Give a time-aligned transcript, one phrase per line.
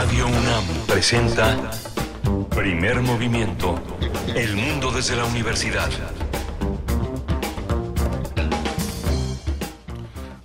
[0.00, 1.72] Radio UNAM presenta
[2.50, 3.82] Primer Movimiento.
[4.32, 5.90] El mundo desde la universidad.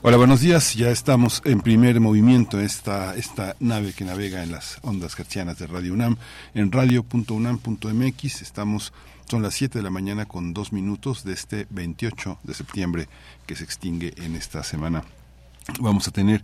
[0.01, 0.73] Hola, buenos días.
[0.73, 5.67] Ya estamos en primer movimiento, esta, esta nave que navega en las ondas hertzianas de
[5.67, 6.17] Radio UNAM,
[6.55, 8.41] en radio.unam.mx.
[8.41, 8.91] Estamos,
[9.29, 13.07] son las 7 de la mañana con dos minutos de este 28 de septiembre
[13.45, 15.03] que se extingue en esta semana.
[15.79, 16.43] Vamos a tener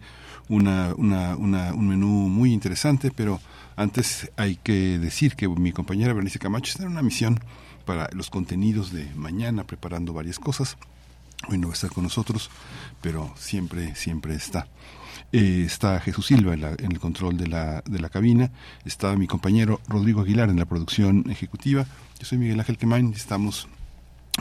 [0.49, 3.40] una, una, una, un menú muy interesante, pero
[3.76, 7.40] antes hay que decir que mi compañera Bernice Camacho está en una misión
[7.85, 10.77] para los contenidos de mañana, preparando varias cosas.
[11.48, 12.49] Hoy no va a estar con nosotros,
[13.02, 14.67] pero siempre, siempre está.
[15.31, 18.52] Eh, está Jesús Silva en, la, en, el control de la, de la cabina,
[18.84, 21.85] está mi compañero Rodrigo Aguilar en la producción ejecutiva,
[22.20, 23.68] yo soy Miguel Ángel Quemain, estamos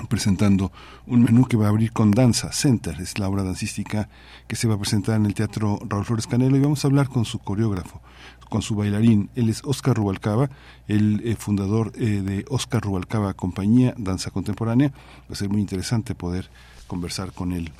[0.09, 0.71] presentando
[1.07, 4.09] un menú que va a abrir con Danza Center, es la obra dancística
[4.47, 7.09] que se va a presentar en el Teatro Raúl Flores Canelo y vamos a hablar
[7.09, 8.01] con su coreógrafo,
[8.49, 10.51] con su bailarín, él es Oscar Rubalcaba,
[10.87, 16.15] el eh, fundador eh, de Oscar Rubalcaba Compañía Danza Contemporánea, va a ser muy interesante
[16.15, 16.51] poder
[16.87, 17.73] conversar con él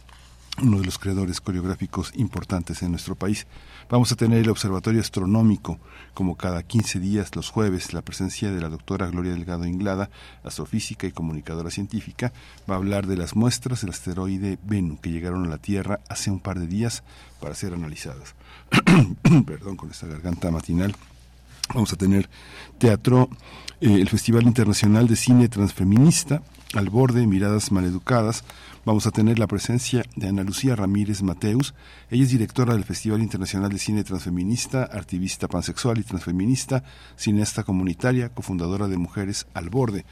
[0.63, 3.47] uno de los creadores coreográficos importantes en nuestro país.
[3.91, 5.79] Vamos a tener el Observatorio Astronómico,
[6.13, 10.11] como cada 15 días los jueves, la presencia de la doctora Gloria Delgado Inglada,
[10.45, 12.35] astrofísica y comunicadora científica,
[12.71, 16.31] va a hablar de las muestras del asteroide Bennu que llegaron a la Tierra hace
[16.31, 17.03] un par de días
[17.41, 18.35] para ser analizadas.
[19.47, 20.95] Perdón con esta garganta matinal.
[21.73, 22.29] Vamos a tener
[22.77, 23.31] teatro,
[23.81, 26.43] eh, el Festival Internacional de Cine Transfeminista,
[26.75, 28.45] al borde, miradas maleducadas,
[28.89, 31.75] vamos a tener la presencia de Ana Lucía Ramírez Mateus.
[32.09, 36.83] Ella es directora del Festival Internacional de Cine Transfeminista, activista pansexual y transfeminista,
[37.15, 40.07] cineasta comunitaria, cofundadora de Mujeres al Borde.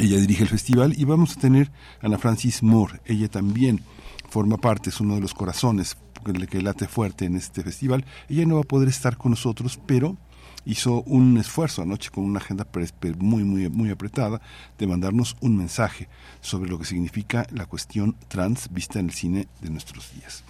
[0.00, 1.70] Ella dirige el festival y vamos a tener
[2.02, 3.00] a Ana Francis Moore.
[3.04, 3.82] Ella también
[4.28, 5.96] forma parte, es uno de los corazones
[6.50, 8.04] que late fuerte en este festival.
[8.28, 10.16] Ella no va a poder estar con nosotros, pero
[10.66, 12.66] hizo un esfuerzo anoche con una agenda
[13.18, 14.42] muy, muy, muy apretada
[14.76, 16.08] de mandarnos un mensaje
[16.42, 20.44] sobre lo que significa la cuestión trans vista en el cine de nuestros días.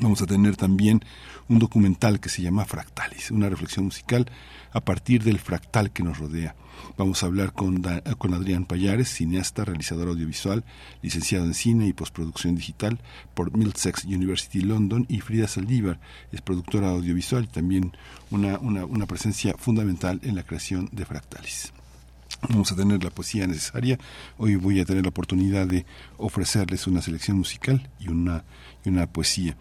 [0.00, 1.04] Vamos a tener también
[1.48, 4.30] un documental que se llama Fractalis, una reflexión musical
[4.72, 6.54] a partir del fractal que nos rodea.
[6.96, 7.84] Vamos a hablar con,
[8.34, 10.64] Adrián Payares, cineasta, realizador audiovisual,
[11.02, 13.00] licenciado en cine y postproducción digital
[13.34, 16.00] por Middlesex University London, y Frida Saldívar,
[16.32, 17.96] es productora audiovisual y también
[18.30, 21.72] una, una, una presencia fundamental en la creación de Fractalis.
[22.48, 23.98] Vamos a tener la poesía necesaria.
[24.38, 25.84] Hoy voy a tener la oportunidad de
[26.16, 28.44] ofrecerles una selección musical y una,
[28.84, 29.56] y una poesía.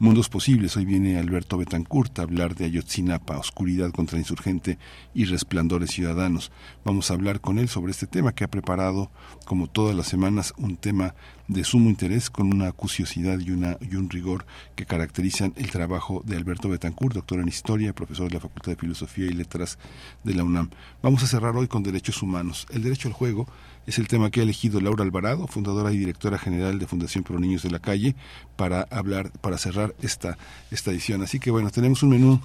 [0.00, 0.76] Mundos Posibles.
[0.76, 4.78] Hoy viene Alberto Betancourt a hablar de Ayotzinapa, oscuridad contra insurgente
[5.12, 6.52] y resplandores ciudadanos.
[6.84, 9.10] Vamos a hablar con él sobre este tema que ha preparado,
[9.44, 11.16] como todas las semanas, un tema
[11.48, 16.22] de sumo interés con una acuciosidad y, una, y un rigor que caracterizan el trabajo
[16.24, 19.78] de Alberto Betancourt, doctor en Historia, profesor de la Facultad de Filosofía y Letras
[20.24, 20.70] de la UNAM.
[21.02, 22.66] Vamos a cerrar hoy con derechos humanos.
[22.70, 23.48] El derecho al juego
[23.86, 27.38] es el tema que ha elegido Laura Alvarado, fundadora y directora general de Fundación Pro
[27.38, 28.14] Niños de la Calle,
[28.56, 30.36] para hablar, para cerrar esta,
[30.70, 31.22] esta edición.
[31.22, 32.40] Así que bueno, tenemos un menú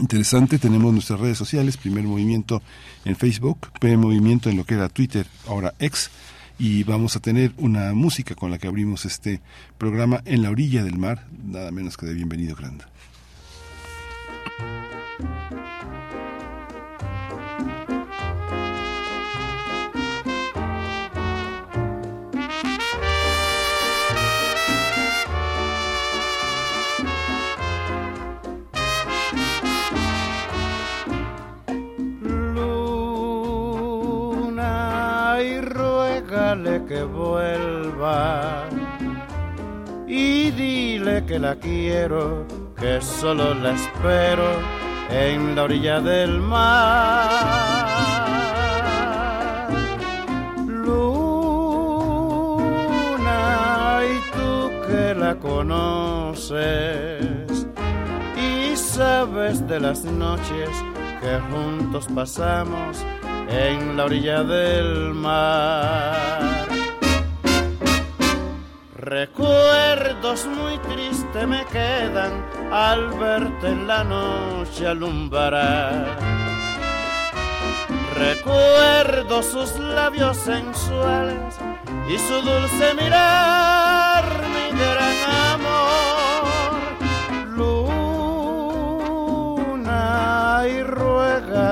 [0.00, 0.58] interesante.
[0.58, 2.62] Tenemos nuestras redes sociales, Primer Movimiento
[3.04, 6.10] en Facebook, Primer Movimiento en lo que era Twitter, ahora X.
[6.58, 9.40] Y vamos a tener una música con la que abrimos este
[9.76, 12.54] programa en la orilla del mar, nada menos que de Bienvenido
[36.54, 36.84] Grande.
[36.86, 38.64] que vuelva
[40.06, 42.46] y dile que la quiero,
[42.78, 44.44] que solo la espero
[45.10, 47.28] en la orilla del mar.
[50.68, 51.24] Luna,
[54.04, 56.56] y tú que la conoces
[58.36, 60.70] y sabes de las noches
[61.20, 63.04] que juntos pasamos
[63.48, 66.44] en la orilla del mar.
[68.96, 76.18] Recuerdos muy tristes me quedan al verte en la noche alumbrar.
[78.16, 81.56] Recuerdo sus labios sensuales
[82.08, 84.24] y su dulce mirar,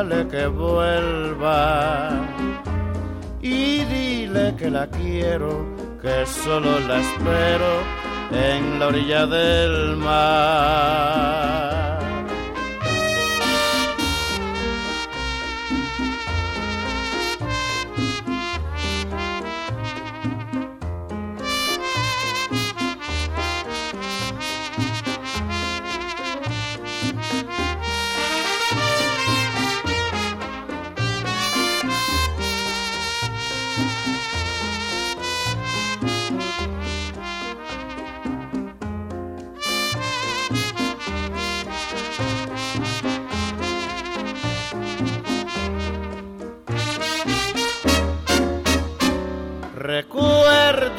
[0.02, 2.10] ruégale que vuelva
[3.40, 5.66] y dile que la quiero
[6.00, 7.81] que solo la espero
[8.32, 11.32] en la orilla del mar.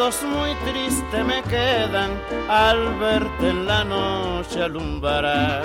[0.03, 2.11] Recuerdos muy tristes me quedan
[2.49, 5.63] al verte en la noche alumbrar.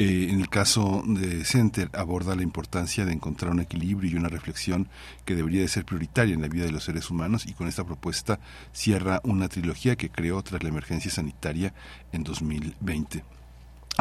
[0.00, 4.28] Eh, en el caso de Center aborda la importancia de encontrar un equilibrio y una
[4.28, 4.88] reflexión
[5.24, 7.82] que debería de ser prioritaria en la vida de los seres humanos y con esta
[7.82, 8.38] propuesta
[8.72, 11.74] cierra una trilogía que creó tras la emergencia sanitaria
[12.12, 13.24] en 2020.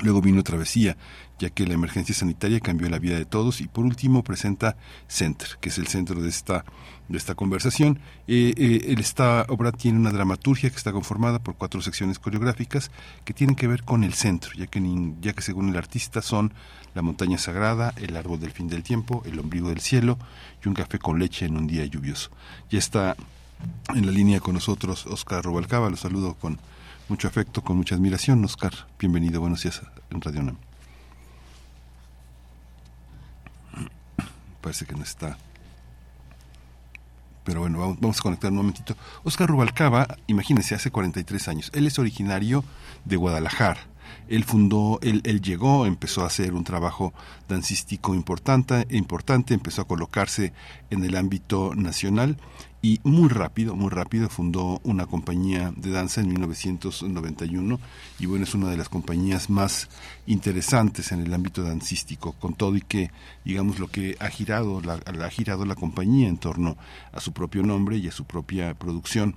[0.03, 0.95] Luego vino Travesía,
[1.39, 3.61] ya que la emergencia sanitaria cambió la vida de todos.
[3.61, 4.77] Y por último presenta
[5.07, 6.65] Center, que es el centro de esta,
[7.09, 7.99] de esta conversación.
[8.27, 12.91] Eh, eh, esta obra tiene una dramaturgia que está conformada por cuatro secciones coreográficas
[13.25, 14.79] que tienen que ver con el centro, ya que,
[15.19, 16.53] ya que según el artista son
[16.93, 20.19] la montaña sagrada, el árbol del fin del tiempo, el ombligo del cielo
[20.63, 22.29] y un café con leche en un día lluvioso.
[22.69, 23.15] Ya está
[23.95, 26.59] en la línea con nosotros Oscar Rubalcaba, lo saludo con
[27.09, 28.43] mucho afecto, con mucha admiración.
[28.43, 30.57] Oscar, bienvenido, buenos días en Radio NAM.
[34.61, 35.37] Parece que no está.
[37.45, 38.97] Pero bueno, vamos, a conectar un momentito.
[39.23, 41.71] Oscar Rubalcaba, imagínense, hace 43 años.
[41.73, 42.65] Él es originario
[43.05, 43.79] de Guadalajara.
[44.29, 47.13] Él fundó, él, él, llegó, empezó a hacer un trabajo
[47.47, 50.53] dancístico importante, importante, empezó a colocarse
[50.89, 52.37] en el ámbito nacional
[52.81, 57.79] y muy rápido, muy rápido fundó una compañía de danza en 1991
[58.19, 59.89] y bueno, es una de las compañías más
[60.27, 63.11] interesantes en el ámbito dancístico, con todo y que,
[63.43, 66.77] digamos, lo que ha girado la, ha girado la compañía en torno
[67.11, 69.35] a su propio nombre y a su propia producción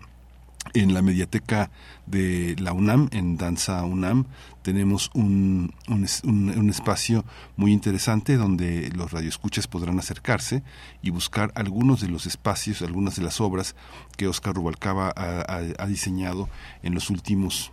[0.74, 1.70] en la mediateca
[2.06, 4.26] de la UNAM, en Danza UNAM,
[4.62, 7.24] tenemos un, un, espacio
[7.56, 10.62] muy interesante donde los radioescuchas podrán acercarse
[11.02, 13.74] y buscar algunos de los espacios, algunas de las obras
[14.16, 16.48] que Oscar Rubalcaba ha, diseñado
[16.82, 17.72] en los últimos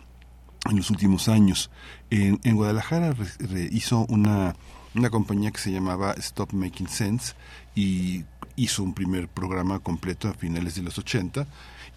[0.68, 1.70] en los últimos años.
[2.10, 3.14] En, Guadalajara
[3.70, 4.56] hizo una,
[4.94, 7.34] una compañía que se llamaba Stop Making Sense
[7.74, 8.24] y
[8.56, 11.46] hizo un primer programa completo a finales de los 80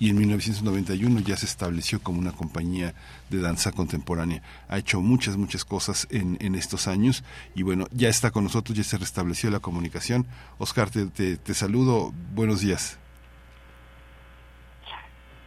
[0.02, 2.96] y en 1991 ya se estableció como una compañía
[3.30, 4.42] de danza contemporánea.
[4.68, 8.76] Ha hecho muchas, muchas cosas en, en estos años y bueno, ya está con nosotros,
[8.76, 10.26] ya se restableció la comunicación.
[10.58, 11.06] Oscar, te,
[11.38, 12.98] te, saludo, buenos días.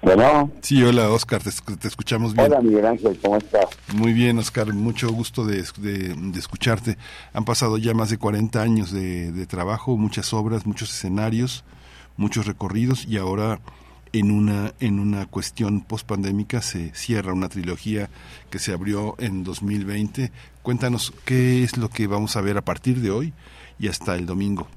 [0.02, 0.52] Bueno.
[0.60, 2.46] Sí, hola Oscar, te, te, escuchamos bien.
[2.46, 3.66] Hola Miguel Ángel, ¿cómo estás?
[3.92, 6.96] Muy bien, Oscar, mucho gusto de, de, escucharte.
[7.32, 11.64] Han pasado ya más de 40 años de, de trabajo, muchas obras, muchos escenarios,
[12.16, 13.58] muchos recorridos y ahora
[14.14, 18.08] en una, en una cuestión post-pandémica se cierra una trilogía
[18.48, 20.30] que se abrió en 2020.
[20.62, 23.32] Cuéntanos qué es lo que vamos a ver a partir de hoy
[23.78, 24.68] y hasta el domingo.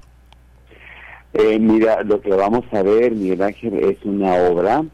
[1.34, 4.84] Eh, mira, lo que vamos a ver, Miguel Ángel, es una obra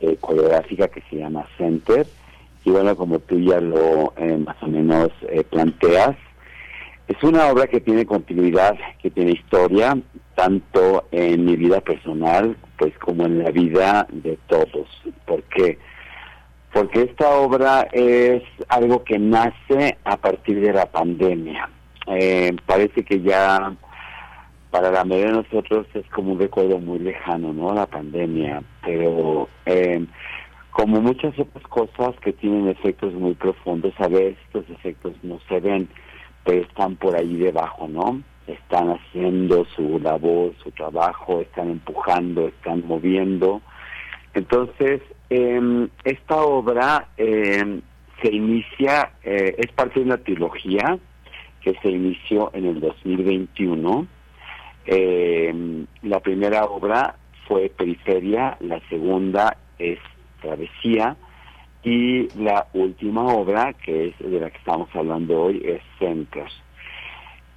[0.00, 2.04] eh, coreográfica que se llama Center.
[2.64, 5.10] Y bueno, como tú ya lo eh, más o menos
[5.50, 6.16] planteas,
[7.06, 9.96] es una obra que tiene continuidad, que tiene historia,
[10.34, 14.88] tanto en mi vida personal pues como en la vida de todos.
[15.24, 15.78] ¿Por qué?
[16.72, 21.70] Porque esta obra es algo que nace a partir de la pandemia.
[22.08, 23.72] Eh, parece que ya
[24.72, 27.72] para la mayoría de nosotros es como un recuerdo muy lejano, ¿no?
[27.72, 28.64] La pandemia.
[28.84, 30.04] Pero eh,
[30.72, 35.60] como muchas otras cosas que tienen efectos muy profundos, a veces estos efectos no se
[35.60, 35.88] ven,
[36.44, 38.20] pero están por ahí debajo, ¿no?
[38.46, 43.62] Están haciendo su labor, su trabajo, están empujando, están moviendo.
[44.34, 47.80] Entonces, eh, esta obra eh,
[48.22, 50.98] se inicia, eh, es parte de una trilogía
[51.60, 54.06] que se inició en el 2021.
[54.86, 59.98] Eh, la primera obra fue Periferia, la segunda es
[60.40, 61.16] Travesía
[61.82, 66.52] y la última obra, que es de la que estamos hablando hoy, es Centers.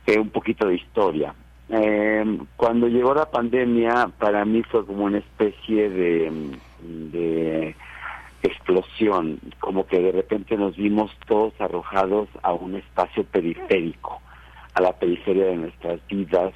[0.07, 1.33] Eh, un poquito de historia.
[1.69, 6.31] Eh, cuando llegó la pandemia, para mí fue como una especie de,
[6.81, 7.75] de
[8.43, 14.21] explosión, como que de repente nos vimos todos arrojados a un espacio periférico,
[14.73, 16.53] a la periferia de nuestras vidas,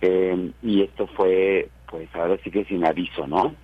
[0.00, 3.54] eh, y esto fue, pues ahora sí que sin aviso, ¿no?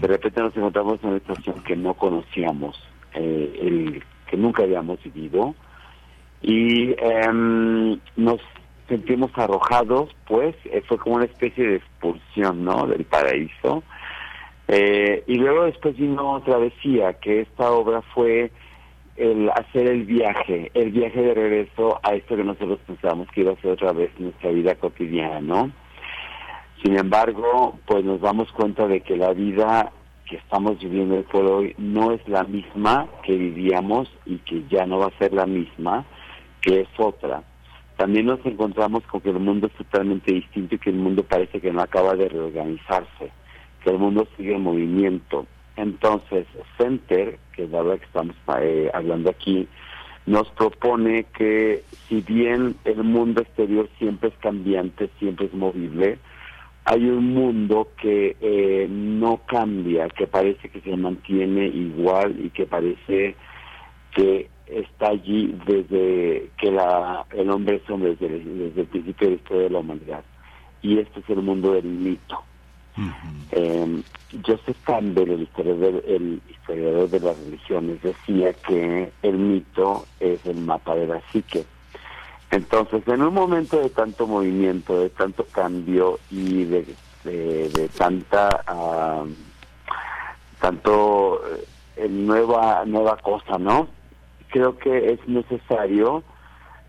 [0.00, 2.80] De repente nos encontramos en una situación que no conocíamos,
[3.14, 5.56] eh, el, que nunca habíamos vivido,
[6.46, 8.40] y em, nos
[8.88, 12.86] sentimos arrojados, pues eh, fue como una especie de expulsión, ¿no?
[12.86, 13.82] Del paraíso.
[14.68, 18.52] Eh, y luego después vino Travesía, que esta obra fue
[19.16, 23.52] el hacer el viaje, el viaje de regreso a esto que nosotros pensábamos que iba
[23.52, 25.72] a ser otra vez nuestra vida cotidiana, ¿no?
[26.80, 29.90] Sin embargo, pues nos damos cuenta de que la vida
[30.28, 34.98] que estamos viviendo por hoy no es la misma que vivíamos y que ya no
[34.98, 36.04] va a ser la misma,
[36.66, 37.44] que es otra.
[37.96, 41.60] También nos encontramos con que el mundo es totalmente distinto y que el mundo parece
[41.60, 43.30] que no acaba de reorganizarse,
[43.82, 45.46] que el mundo sigue en movimiento.
[45.76, 46.46] Entonces,
[46.76, 49.68] Center, que es la verdad que estamos eh, hablando aquí,
[50.26, 56.18] nos propone que si bien el mundo exterior siempre es cambiante, siempre es movible,
[56.84, 62.66] hay un mundo que eh, no cambia, que parece que se mantiene igual y que
[62.66, 63.36] parece
[64.14, 69.34] que está allí desde que la, el hombre es hombre, desde, desde el principio de
[69.34, 70.24] la historia de la humanidad.
[70.82, 72.42] Y este es el mundo del mito.
[73.52, 74.02] eh,
[74.44, 80.56] Joseph Campbell, el historiador, el historiador de las religiones, decía que el mito es el
[80.56, 81.64] mapa de la psique.
[82.50, 86.86] Entonces, en un momento de tanto movimiento, de tanto cambio y de,
[87.24, 89.26] de, de tanta, uh,
[90.60, 91.40] tanto
[91.96, 93.88] eh, nueva, nueva cosa, ¿no?
[94.56, 96.24] Creo que es necesario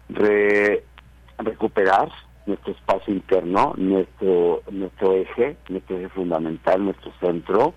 [0.07, 0.85] re,
[1.37, 2.09] recuperar
[2.45, 7.73] nuestro espacio interno, nuestro nuestro eje, nuestro eje fundamental, nuestro centro,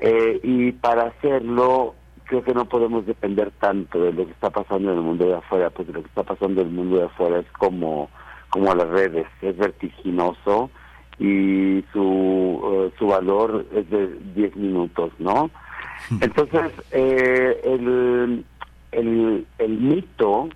[0.00, 1.94] eh, y para hacerlo
[2.24, 5.36] creo que no podemos depender tanto de lo que está pasando en el mundo de
[5.36, 8.10] afuera, porque lo que está pasando en el mundo de afuera es como,
[8.50, 10.68] como las redes, es vertiginoso
[11.20, 15.48] y su, uh, su valor es de 10 minutos, ¿no?
[16.20, 18.44] Entonces, eh, el,
[18.92, 20.48] el, el mito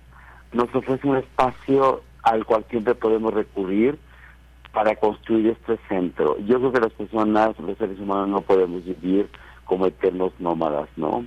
[0.53, 3.97] nos ofrece un espacio al cual siempre podemos recurrir
[4.73, 6.37] para construir este centro.
[6.45, 9.29] Yo creo que las personas, los seres humanos, no podemos vivir
[9.65, 11.25] como eternos nómadas, ¿no?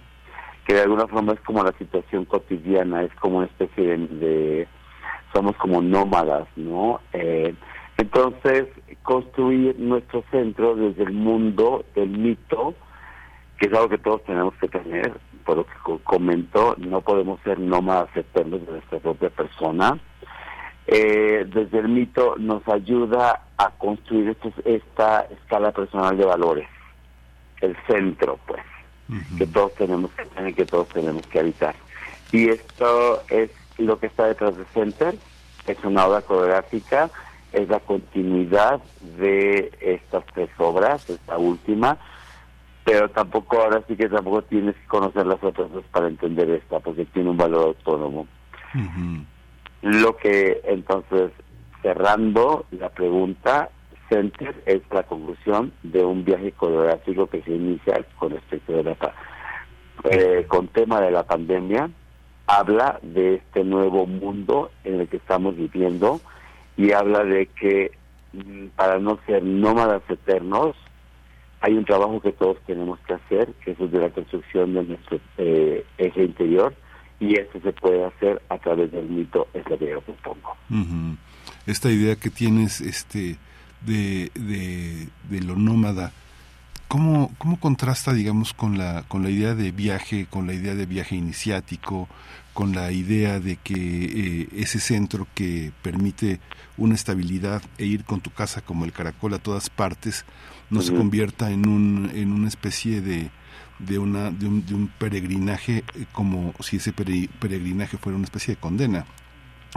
[0.64, 4.66] que de alguna forma es como la situación cotidiana, es como una especie de,
[5.32, 7.00] somos como nómadas, ¿no?
[7.12, 7.54] Eh,
[7.99, 8.66] entonces,
[9.02, 12.75] construir nuestro centro desde el mundo del mito,
[13.58, 15.12] que es algo que todos tenemos que tener,
[15.44, 19.98] por lo que comentó, no podemos ser nómadas eternos de nuestra propia persona.
[20.86, 26.68] Eh, desde el mito nos ayuda a construir estos, esta escala personal de valores,
[27.60, 28.62] el centro, pues
[29.38, 31.74] que todos tenemos que tener, que todos tenemos que habitar.
[32.32, 35.14] Y esto es lo que está detrás de Center,
[35.66, 37.10] es una obra coreográfica,
[37.52, 38.80] es la continuidad
[39.18, 41.98] de estas tres obras, esta última,
[42.84, 46.80] pero tampoco ahora sí que tampoco tienes que conocer las otras dos para entender esta,
[46.80, 48.26] porque tiene un valor autónomo.
[49.82, 51.30] Lo que entonces,
[51.82, 53.70] cerrando la pregunta,
[54.08, 58.96] Center es la conclusión de un viaje coreográfico que se inicia con respecto de la
[60.10, 61.88] eh, con tema de la pandemia
[62.46, 66.20] habla de este nuevo mundo en el que estamos viviendo
[66.76, 67.92] y habla de que
[68.32, 70.76] mm, para no ser nómadas eternos
[71.64, 74.85] hay un trabajo que todos tenemos que hacer que es el de la construcción de
[74.85, 76.75] nuestro eh, eje interior
[77.21, 80.56] y esto se puede hacer a través del mito es lo que yo propongo
[81.66, 83.38] esta idea que tienes este
[83.85, 86.12] de, de, de lo nómada,
[86.88, 90.87] ¿cómo, ¿cómo contrasta, digamos, con la, con la idea de viaje, con la idea de
[90.87, 92.09] viaje iniciático,
[92.52, 96.40] con la idea de que eh, ese centro que permite
[96.76, 100.25] una estabilidad e ir con tu casa como el caracol a todas partes
[100.71, 103.30] no se convierta en, un, en una especie de,
[103.78, 108.54] de, una, de, un, de un peregrinaje eh, como si ese peregrinaje fuera una especie
[108.54, 109.04] de condena.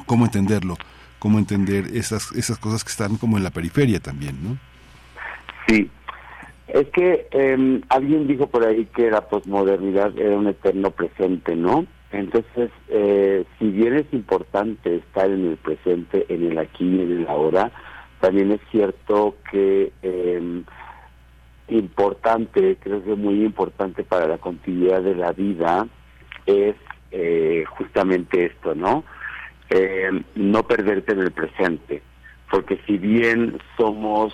[0.06, 0.78] ¿Cómo entenderlo?
[1.20, 4.58] ¿Cómo entender esas, esas cosas que están como en la periferia también, no?
[5.68, 5.90] Sí,
[6.68, 11.86] es que eh, alguien dijo por ahí que la posmodernidad era un eterno presente, ¿no?
[12.12, 17.12] Entonces, eh, si bien es importante estar en el presente, en el aquí y en
[17.20, 17.72] el ahora,
[18.20, 20.64] también es cierto que eh,
[21.70, 25.88] importante, creo que muy importante para la continuidad de la vida
[26.46, 26.76] es
[27.12, 29.04] eh, justamente esto, ¿no?
[29.70, 32.02] Eh, no perderte en el presente,
[32.50, 34.34] porque si bien somos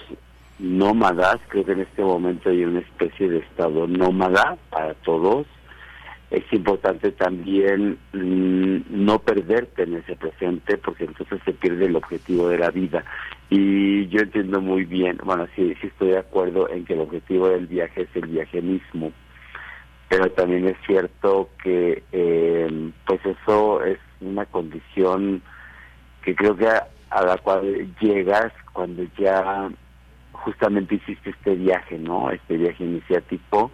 [0.60, 5.48] nómadas, creo que en este momento hay una especie de estado nómada para todos,
[6.34, 12.50] es importante también mm, no perderte en ese presente porque entonces se pierde el objetivo
[12.50, 13.06] de la vida.
[13.52, 17.50] Y yo entiendo muy bien, bueno, sí, sí estoy de acuerdo en que el objetivo
[17.50, 19.12] del viaje es el viaje mismo,
[20.10, 25.44] pero también es cierto que eh, pues eso es una condición
[26.24, 29.70] que creo que a, la cual llegas cuando ya
[30.32, 32.32] justamente hiciste este viaje, ¿no?
[32.32, 33.72] Este viaje iniciático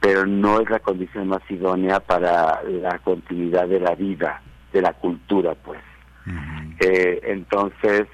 [0.00, 4.40] pero no es la condición más idónea para la continuidad de la vida,
[4.72, 5.80] de la cultura, pues.
[6.80, 8.06] eh, entonces,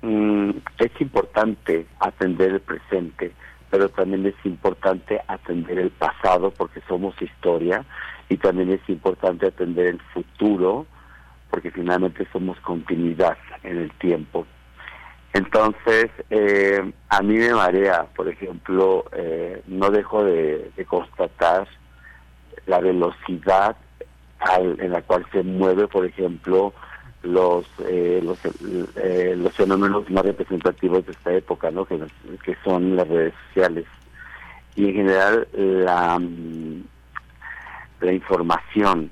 [0.00, 3.32] mm, es importante atender el presente,
[3.70, 7.84] pero también es importante atender el pasado porque somos historia
[8.28, 10.86] y también es importante atender el futuro
[11.50, 14.46] porque finalmente somos continuidad en el tiempo.
[15.32, 21.66] Entonces, eh, a mí me marea, por ejemplo, eh, no dejo de, constatar
[22.66, 23.76] la velocidad
[24.58, 26.74] en la cual se mueve, por ejemplo,
[27.22, 28.38] los eh, los,
[29.38, 31.84] los fenómenos más representativos de esta época, ¿no?
[31.86, 31.98] Que,
[32.44, 33.86] que son las redes sociales
[34.74, 36.20] y en general la
[38.00, 39.10] la información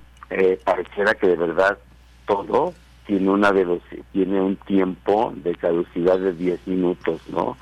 [0.64, 1.78] pareciera que de verdad
[2.26, 2.74] todo
[3.10, 3.52] tiene una
[4.12, 7.56] tiene un tiempo de caducidad de 10 minutos, ¿no?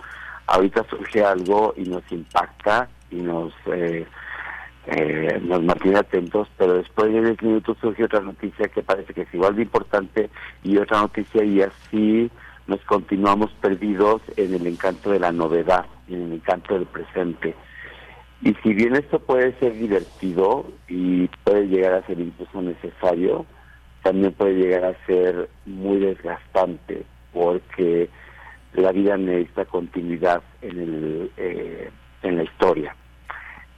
[0.47, 4.07] Ahorita surge algo y nos impacta y nos eh,
[4.89, 9.23] eh, nos mantiene atentos, pero después de 10 minutos surge otra noticia que parece que
[9.23, 10.29] es igual de importante
[10.63, 12.31] y otra noticia y así
[12.67, 17.55] nos continuamos perdidos en el encanto de la novedad, en el encanto del presente.
[18.43, 23.47] Y si bien esto puede ser divertido y puede llegar a ser incluso necesario,
[24.09, 28.09] también puede llegar a ser muy desgastante porque
[28.73, 31.91] la vida necesita continuidad en el eh,
[32.23, 32.97] en la historia.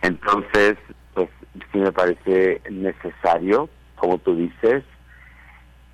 [0.03, 0.77] Entonces
[1.15, 1.29] pues
[1.73, 4.85] sí me parece necesario como tú dices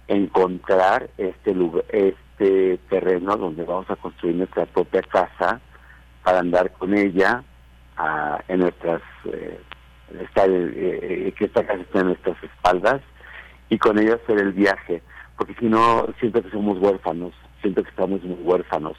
[0.07, 5.62] encontrar este lugar este terreno donde vamos a construir nuestra propia casa
[6.22, 7.42] para andar con ella
[7.96, 9.01] ah, en nuestras
[9.33, 9.59] eh,
[10.20, 13.01] estar, eh, que esta casa esté en nuestras espaldas
[13.68, 15.02] y con ella hacer el viaje,
[15.37, 18.96] porque si no, siento que somos huérfanos, siento que estamos muy huérfanos.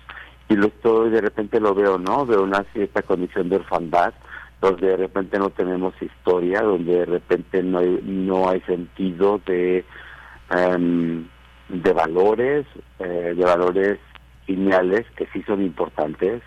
[0.50, 2.26] Y lo estoy, de repente lo veo, ¿no?
[2.26, 4.14] Veo una cierta condición de orfandad,
[4.62, 9.84] donde de repente no tenemos historia, donde de repente no hay, no hay sentido de,
[10.50, 11.28] em,
[11.70, 12.66] de valores,
[13.00, 14.00] eh, de valores
[14.48, 16.42] lineales que sí son importantes.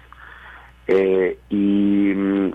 [0.86, 2.52] Eh, y mm,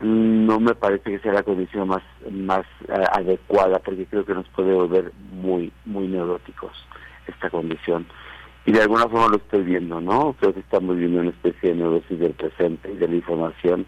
[0.00, 4.48] no me parece que sea la condición más más eh, adecuada porque creo que nos
[4.48, 6.72] puede volver muy muy neuróticos
[7.26, 8.06] esta condición.
[8.64, 11.76] Y de alguna forma lo estoy viendo no creo que estamos viviendo una especie de
[11.76, 13.86] neurosis del presente y de la información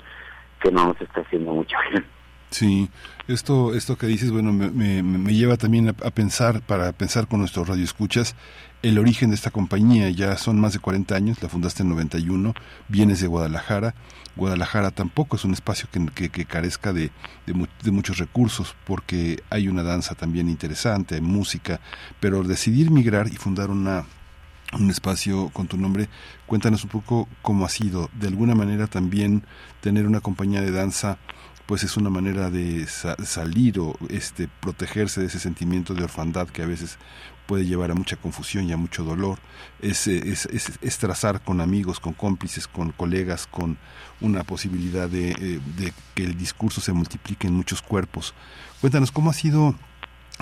[0.61, 2.05] que no nos está haciendo mucho bien.
[2.51, 2.89] Sí,
[3.29, 7.29] esto, esto que dices, bueno, me, me, me lleva también a, a, pensar, para pensar
[7.29, 8.35] con nuestros radioescuchas,
[8.83, 10.09] el origen de esta compañía.
[10.11, 12.55] Ya son más de 40 años, la fundaste en 91,
[12.89, 13.95] vienes de Guadalajara.
[14.37, 17.11] Guadalajara tampoco es un espacio que, que, carezca de,
[17.91, 21.81] muchos recursos, porque hay una danza también interesante, hay música,
[22.21, 24.05] pero decidir migrar y fundar una,
[24.73, 26.09] un espacio con tu nombre,
[26.47, 28.09] cuéntanos un poco cómo ha sido.
[28.19, 29.45] De alguna manera también
[29.81, 31.19] tener una compañía de danza
[31.67, 36.49] pues es una manera de sa salir o este protegerse de ese sentimiento de orfandad
[36.49, 36.99] que a veces
[37.51, 39.41] puede llevar a mucha confusión y a mucho dolor,
[39.83, 43.77] es, es, es, es trazar con amigos, con cómplices, con colegas, con
[44.21, 48.35] una posibilidad de, eh, de, que el discurso se multiplique en muchos cuerpos.
[48.81, 49.75] Cuéntanos cómo ha sido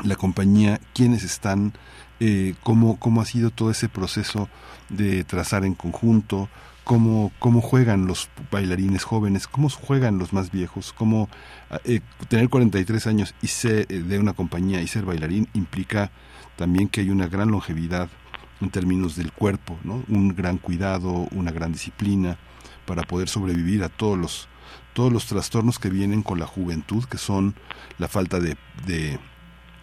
[0.05, 1.73] la compañía, quiénes están,
[2.21, 4.51] eh, cómo, cómo ha sido todo ese proceso
[4.91, 6.51] de trazar en conjunto,
[6.85, 11.31] cómo, cómo juegan los bailarines jóvenes, cómo juegan los más viejos, cómo
[11.85, 16.11] eh, tener 43 años y ser de una compañía y ser bailarín implica
[16.59, 18.11] también que hay una gran longevidad
[18.61, 22.37] en términos del cuerpo, un gran cuidado, una gran disciplina
[22.85, 24.49] para poder sobrevivir a todos los
[24.93, 27.55] todos los trastornos que vienen con la juventud, que son
[27.99, 29.21] la falta de, de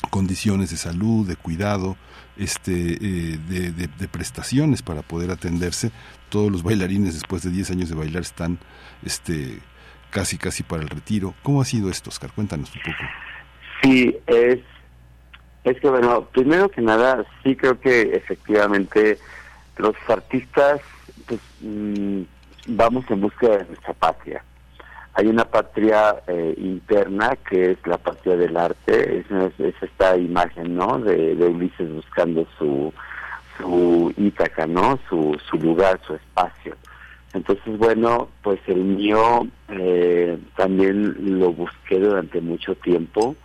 [0.10, 1.96] condiciones de salud, de cuidado,
[2.36, 5.92] este, eh, de, de, prestaciones para poder atenderse.
[6.28, 8.60] Todos los bailarines después de 10 años de bailar están
[9.06, 9.60] este,
[10.10, 11.34] casi, casi para el retiro.
[11.44, 12.34] ¿Cómo ha sido esto, Oscar?
[12.34, 13.04] Cuéntanos un poco.
[13.84, 14.60] Sí, es,
[15.66, 19.18] es que bueno, primero que nada, sí creo que efectivamente
[19.78, 20.80] los artistas
[21.28, 22.22] pues, mm,
[22.68, 24.44] vamos en busca de nuestra patria
[25.16, 29.26] hay una patria eh, interna que es la patria del arte, es,
[29.60, 31.00] es, esta imagen, ¿no?
[31.00, 32.94] De, Ulises buscando su
[33.58, 35.00] su Ítaca, ¿no?
[35.08, 36.76] Su, su lugar, su espacio.
[37.34, 43.38] Entonces, bueno, pues el mío eh, también lo busqué durante mucho tiempo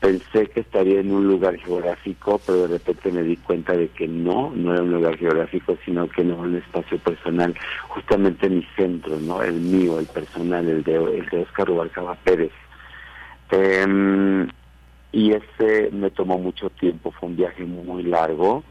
[0.00, 4.08] pensé que estaría en un lugar geográfico, pero de repente me di cuenta de que
[4.08, 7.54] no, no era un lugar geográfico, sino que no era un espacio personal,
[7.88, 12.52] justamente mi centro, no, el mío, el personal, el de, el de Oscar Rubalcaba Pérez.
[13.50, 14.48] Em,
[15.12, 18.64] y ese me tomó mucho tiempo, fue un viaje muy largo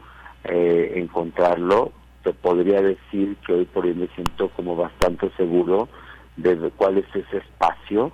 [0.44, 1.92] eh, encontrarlo.
[2.24, 5.88] Te podría decir que hoy por hoy me siento como bastante seguro
[6.36, 8.10] de cuál es ese espacio.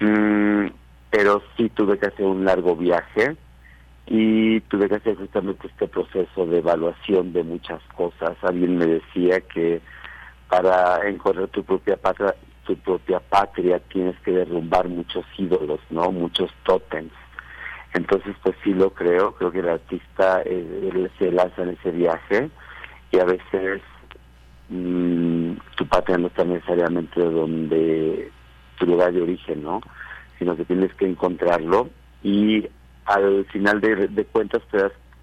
[0.00, 0.66] Mm,
[1.10, 3.36] pero sí tuve que hacer un largo viaje
[4.06, 8.36] y tuve que hacer justamente este proceso de evaluación de muchas cosas.
[8.42, 9.80] Alguien me decía que
[10.48, 16.10] para encontrar tu propia patria, tu propia patria tienes que derrumbar muchos ídolos, ¿no?
[16.10, 17.12] Muchos tótems.
[17.94, 22.50] Entonces, pues sí lo creo, creo que el artista eh, se lanza en ese viaje
[23.10, 23.82] y a veces
[24.68, 28.30] mmm, tu patria no está necesariamente donde
[28.78, 29.80] tu lugar de origen, ¿no?
[30.38, 31.90] Sino que tienes que encontrarlo
[32.22, 32.66] y
[33.04, 34.62] al final de, cuentas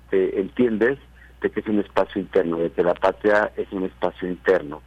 [0.09, 0.97] te, entiendes
[1.41, 4.81] de que es un espacio interno, de que la patria es un espacio interno,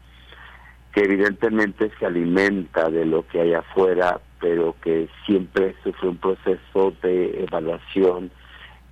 [0.92, 6.92] que evidentemente se alimenta de lo que hay afuera, pero que siempre sufre un proceso
[7.02, 8.30] de evaluación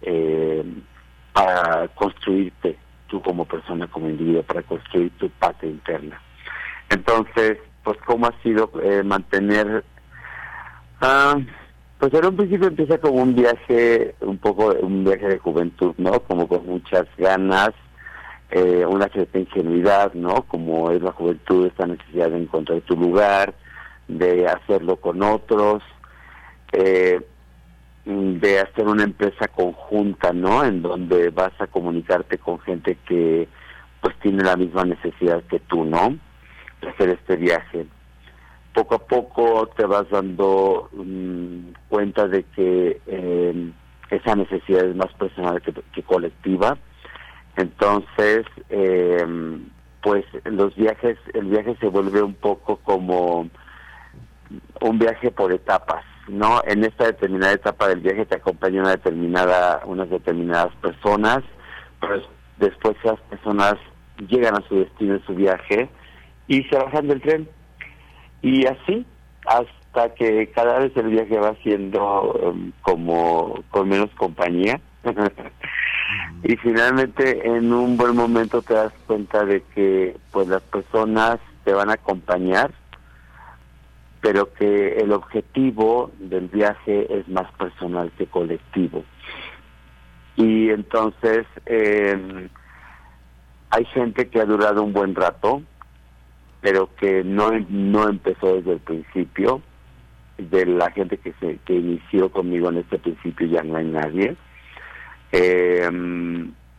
[0.03, 0.65] eh,
[1.33, 6.21] para construirte tú como persona, como individuo, para construir tu patria interna.
[6.91, 9.85] Entonces, pues cómo ha sido eh, mantener
[11.01, 11.37] Ah,
[11.99, 16.21] pues en un principio empieza como un viaje, un poco un viaje de juventud, ¿no?
[16.21, 17.71] Como con muchas ganas,
[18.51, 20.43] eh, una cierta ingenuidad, ¿no?
[20.43, 23.55] Como es la juventud, esta necesidad de encontrar tu lugar,
[24.09, 25.83] de hacerlo con otros,
[26.73, 27.21] eh,
[28.05, 30.65] de hacer una empresa conjunta, ¿no?
[30.65, 33.49] En donde vas a comunicarte con gente que
[34.01, 36.17] pues tiene la misma necesidad que tú, ¿no?
[36.81, 37.87] De hacer este viaje
[38.77, 43.73] poco a poco te vas dando mm, cuenta de que em,
[44.11, 46.77] esa necesidad es más personal que, colectiva.
[47.57, 49.65] Entonces, em,
[50.03, 53.49] pues los viajes, el viaje se vuelve un poco como
[54.83, 56.61] un viaje por etapas, ¿no?
[56.67, 61.39] En esta determinada etapa del viaje te acompaña una determinada, unas determinadas personas,
[61.99, 62.23] pero
[62.59, 63.77] después esas personas
[64.29, 65.89] llegan a su destino en su viaje
[66.47, 67.49] y se bajan del tren
[68.47, 69.05] y así
[69.45, 74.81] hasta que cada vez el viaje va siendo um, como con menos compañía.
[76.45, 81.73] y finalmente en un buen momento te das cuenta de que pues las personas te
[81.73, 82.73] van a acompañar,
[84.21, 89.05] pero que el objetivo del viaje es más personal que colectivo.
[90.37, 92.49] Y entonces eh,
[93.71, 95.63] hay gente que ha durado un buen rato,
[96.61, 99.63] pero que no, no empezó desde el principio.
[100.39, 104.37] De la gente que se que inició conmigo en este principio ya no hay nadie.
[105.33, 105.89] Eh,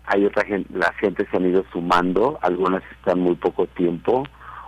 [0.05, 4.23] hay otra gente, la gente se han ido sumando, algunas están muy poco tiempo,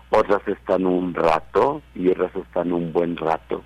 [0.10, 3.64] otras están un rato y otras están un buen rato.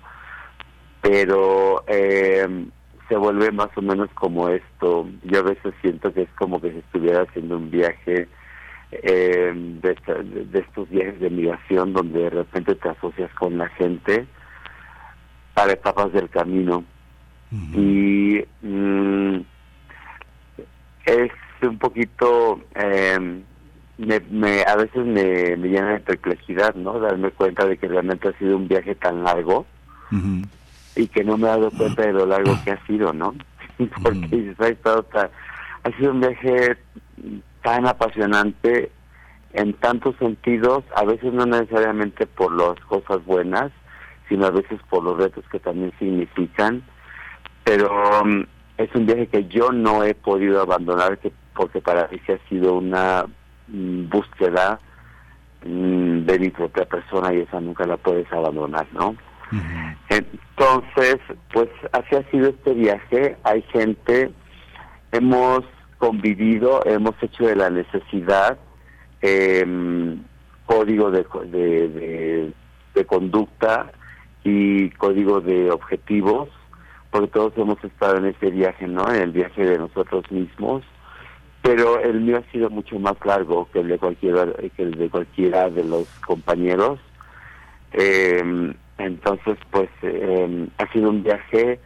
[1.00, 2.46] Pero eh,
[3.08, 5.08] se vuelve más o menos como esto.
[5.24, 8.28] Yo a veces siento que es como que se estuviera haciendo un viaje
[9.02, 14.26] eh, de, estos viajes de migración donde de repente te asocias con la gente
[15.54, 16.84] para etapas del camino.
[17.72, 19.36] Y mm,
[21.06, 21.30] es
[21.62, 23.42] un poquito, eh,
[23.98, 26.98] me, a veces me, llena de perplejidad, ¿no?
[26.98, 29.66] Darme cuenta de que realmente ha sido un viaje tan largo
[30.96, 33.34] y que no me he dado cuenta de lo largo que ha sido, ¿no?
[34.02, 35.06] Porque ha, estado
[35.84, 36.76] ha sido un viaje
[37.64, 38.92] tan apasionante
[39.54, 43.72] en tantos sentidos, a veces no necesariamente por las cosas buenas,
[44.28, 46.82] sino a veces por los retos que también significan,
[47.64, 48.44] pero um,
[48.76, 52.48] es un viaje que yo no he podido abandonar que, porque para mí se ha
[52.48, 53.24] sido una
[53.68, 54.78] mm, búsqueda
[55.64, 59.16] mm, de mi propia persona y esa nunca la puedes abandonar, ¿no?
[60.08, 61.18] Entonces,
[61.52, 63.36] pues así ha sido este viaje.
[63.44, 64.32] Hay gente,
[65.12, 65.64] hemos
[66.04, 68.58] convivido, hemos hecho de la necesidad
[69.22, 69.64] eh,
[70.66, 71.24] código de,
[72.94, 73.90] de, conducta
[74.44, 76.50] y código de objetivos,
[77.10, 79.08] porque todos hemos estado en ese viaje, ¿no?
[79.08, 80.82] En el viaje de nosotros mismos,
[81.62, 85.08] pero el mío ha sido mucho más largo que el de cualquiera, que el de
[85.08, 87.00] cualquiera de los compañeros.
[87.94, 91.80] Eh, entonces, pues eh, ha sido un viaje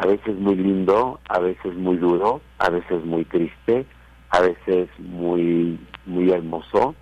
[0.00, 3.84] a veces muy lindo, a veces muy duro, a veces muy triste,
[4.30, 6.94] a veces muy muy hermoso.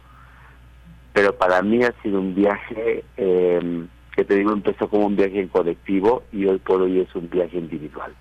[1.13, 5.39] Pero para mí ha sido un viaje eh, que te digo empezó como un viaje
[5.39, 8.13] en colectivo y hoy por hoy es un viaje individual.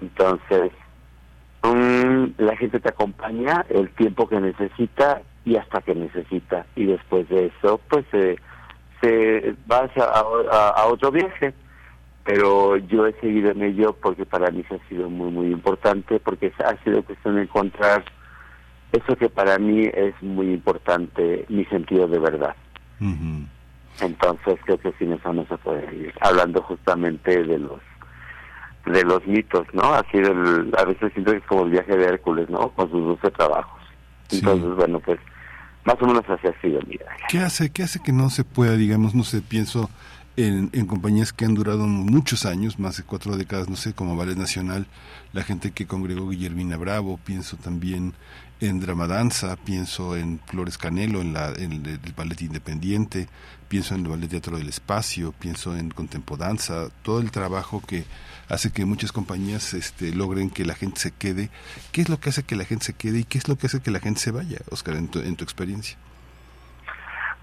[0.00, 0.72] Entonces,
[1.62, 7.28] um, la gente te acompaña el tiempo que necesita y hasta que necesita y después
[7.28, 8.36] de eso, pues eh,
[9.00, 11.54] se vas a, otro viaje
[12.24, 16.20] pero yo he seguido en ello porque para mí se ha sido muy muy importante
[16.20, 18.04] porque ha sido cuestión de encontrar
[18.92, 22.54] eso que para mí es muy importante mi sentido de verdad.
[24.00, 27.80] Entonces creo que sin eso no se puede ir hablando justamente de los
[28.86, 32.04] de los mitos no así del a veces siento que es como el viaje de
[32.04, 33.80] Hércules no con sus doce trabajos.
[34.30, 35.18] Entonces bueno pues
[35.84, 38.76] más o menos así ha sido mi ¿Qué hace, ¿Qué hace que no se pueda,
[38.76, 39.90] digamos, no sé, pienso
[40.36, 44.16] en, en, compañías que han durado muchos años, más de cuatro décadas, no sé, como
[44.16, 44.86] Ballet Nacional,
[45.32, 48.14] la gente que congregó Guillermina Bravo, pienso también
[48.62, 53.28] en Dramadanza, pienso en Flores Canelo, en, la, en el, ballet independiente,
[53.68, 58.04] pienso en el ballet Teatro del Espacio, pienso en Contempodanza, todo el trabajo que
[58.48, 61.50] hace que muchas compañías este, logren que la gente se quede.
[61.90, 63.66] ¿Qué es lo que hace que la gente se quede y qué es lo que
[63.66, 65.96] hace que la gente se vaya, Oscar, en tu, en tu experiencia?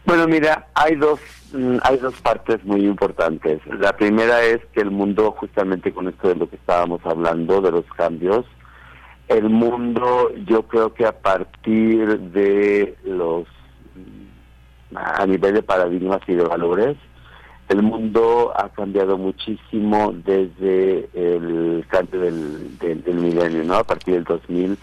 [0.09, 1.19] Bueno, mira, hay dos,
[1.53, 3.61] mm, hay dos partes muy importantes.
[3.79, 7.69] La primera es que el mundo, justamente con esto de lo que estábamos hablando, de
[7.69, 8.43] los cambios,
[9.27, 13.45] el mundo yo creo que a partir de los,
[14.95, 16.97] a nivel de paradigmas y de valores,
[17.67, 23.75] el mundo ha cambiado muchísimo desde el cambio del, del, milenio, ¿no?
[23.75, 24.75] A partir del 2000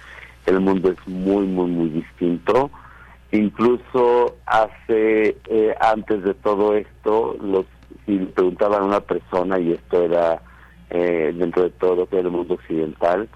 [0.47, 2.71] el mundo es muy, muy, muy distinto.
[3.37, 7.67] Incluso hace, eh, antes de todo esto, los,
[8.07, 10.41] si le preguntaban a una persona, y esto era
[10.89, 13.29] eh, dentro de todo lo que era el mundo occidental,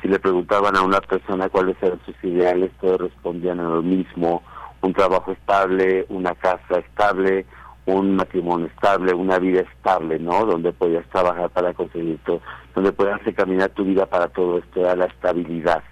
[0.00, 4.44] si le preguntaban a una persona cuáles eran sus ideales, todos respondían a lo mismo,
[4.80, 7.44] un trabajo estable, una casa estable,
[7.86, 10.46] un matrimonio estable, una vida estable, ¿no?
[10.46, 12.40] Donde podías trabajar para conseguir todo,
[12.76, 15.82] donde podías caminar tu vida para todo esto, era la estabilidad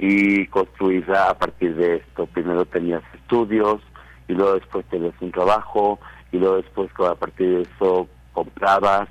[0.00, 2.26] y construirla a partir de esto.
[2.26, 3.80] Primero tenías estudios
[4.26, 6.00] y luego después tenías un trabajo
[6.32, 9.08] y luego después a partir de eso comprabas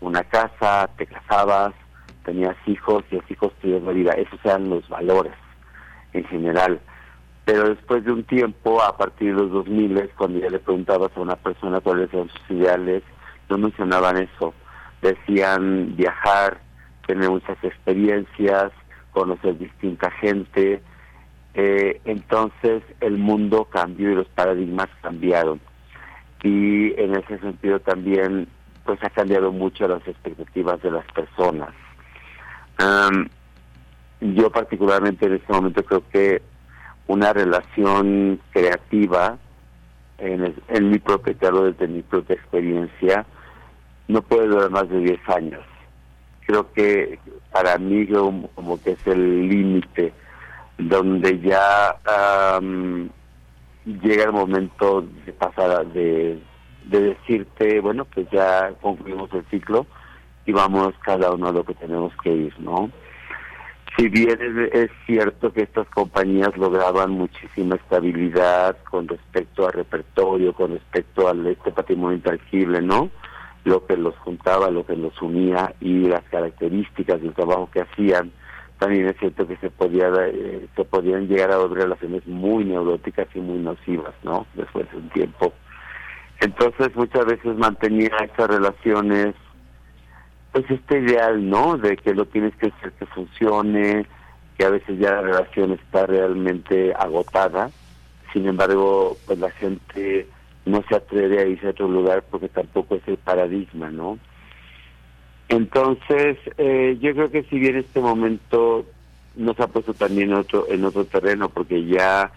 [0.00, 1.74] una casa, te casabas,
[2.24, 4.12] tenías hijos y así construías la vida.
[4.12, 5.34] Esos eran los valores
[6.12, 6.80] en general
[7.44, 11.20] pero después de un tiempo, a partir de los 2000, cuando ya le preguntabas a
[11.20, 13.02] una persona cuáles eran sus ideales,
[13.48, 14.54] no mencionaban eso.
[15.00, 16.60] Decían viajar,
[17.06, 18.70] tener muchas experiencias,
[19.12, 20.82] conocer distinta gente.
[21.54, 25.60] Eh, entonces el mundo cambió y los paradigmas cambiaron.
[26.42, 28.48] Y en ese sentido también
[28.84, 31.72] pues ha cambiado mucho las expectativas de las personas.
[34.20, 36.42] yo particularmente en este momento creo que
[37.06, 39.38] una relación creativa
[40.18, 43.26] en, en mi propio teatro desde mi propia experiencia
[44.08, 45.71] no puede durar más de 10 años.
[46.52, 47.18] Creo que
[47.50, 50.12] para mí como, que es el límite
[50.76, 51.96] donde ya
[53.86, 56.38] llega el momento de pasar de,
[56.84, 59.86] de decirte, bueno, pues ya concluimos el ciclo
[60.44, 62.90] y vamos cada uno a lo que tenemos que ir, ¿no?
[63.96, 70.72] Si bien es, cierto que estas compañías lograban muchísima estabilidad con respecto al repertorio, con
[70.72, 73.08] respecto al este patrimonio intangible, ¿no?
[73.64, 78.32] Lo que los juntaba, lo que los unía y las características del trabajo que hacían,
[78.78, 83.28] también es cierto que se podía eh, se podían llegar a dos relaciones muy neuróticas
[83.34, 84.46] y muy nocivas, ¿no?
[84.54, 85.52] Después de un tiempo.
[86.40, 89.36] Entonces muchas veces mantenía esas relaciones
[90.52, 91.78] pues este ideal, ¿no?
[91.78, 94.04] De que lo tienes que hacer que funcione,
[94.58, 97.70] que a veces ya la relación está realmente agotada.
[98.32, 100.26] Sin embargo, pues la gente
[100.64, 104.18] no se atreve a irse a otro lugar porque tampoco es el paradigma, ¿no?
[105.48, 108.86] Entonces, eh, yo creo que si bien este momento
[109.36, 112.30] nos ha puesto también otro en otro terreno, porque ya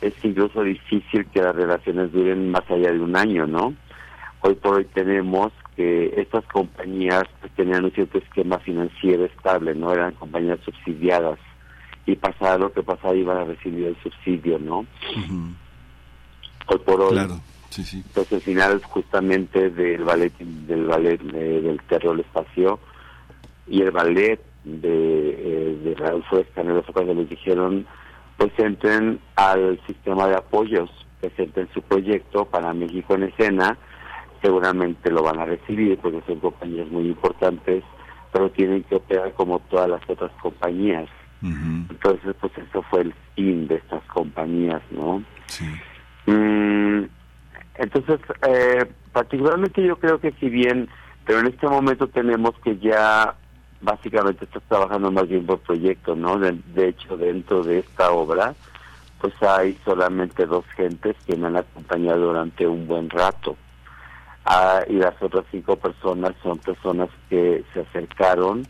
[0.00, 3.74] es incluso difícil que las relaciones duren más allá de un año, ¿no?
[4.42, 9.92] Hoy por hoy tenemos que estas compañías pues, tenían un cierto esquema financiero estable, no
[9.92, 11.38] eran compañías subsidiadas
[12.06, 14.86] y pasaba lo que pasaba iban a recibir el subsidio, ¿no?
[16.66, 17.12] Hoy por hoy.
[17.12, 17.40] Claro.
[17.70, 18.02] Sí, sí.
[18.06, 22.80] Entonces, al final, justamente del ballet, del ballet eh, del Terror Espacio
[23.66, 27.86] y el ballet de, eh, de Raúl Canelo cuando les dijeron,
[28.36, 33.78] pues entren al sistema de apoyos, presenten su proyecto para México en escena,
[34.42, 37.84] seguramente lo van a recibir porque son compañías muy importantes,
[38.32, 41.08] pero tienen que operar como todas las otras compañías.
[41.42, 45.22] Entonces, pues eso fue el fin de estas compañías, ¿no?
[45.46, 45.64] Sí.
[46.26, 47.04] Mm,
[47.80, 50.86] entonces, eh, particularmente yo creo que si bien,
[51.24, 53.34] pero en este momento tenemos que ya
[53.80, 56.38] básicamente estás trabajando más bien por proyecto, ¿no?
[56.38, 58.54] De, hecho, dentro de esta obra,
[59.18, 63.56] pues hay solamente dos gentes que me han acompañado durante un buen rato.
[64.44, 68.66] Ah, y las otras cinco personas son personas que se acercaron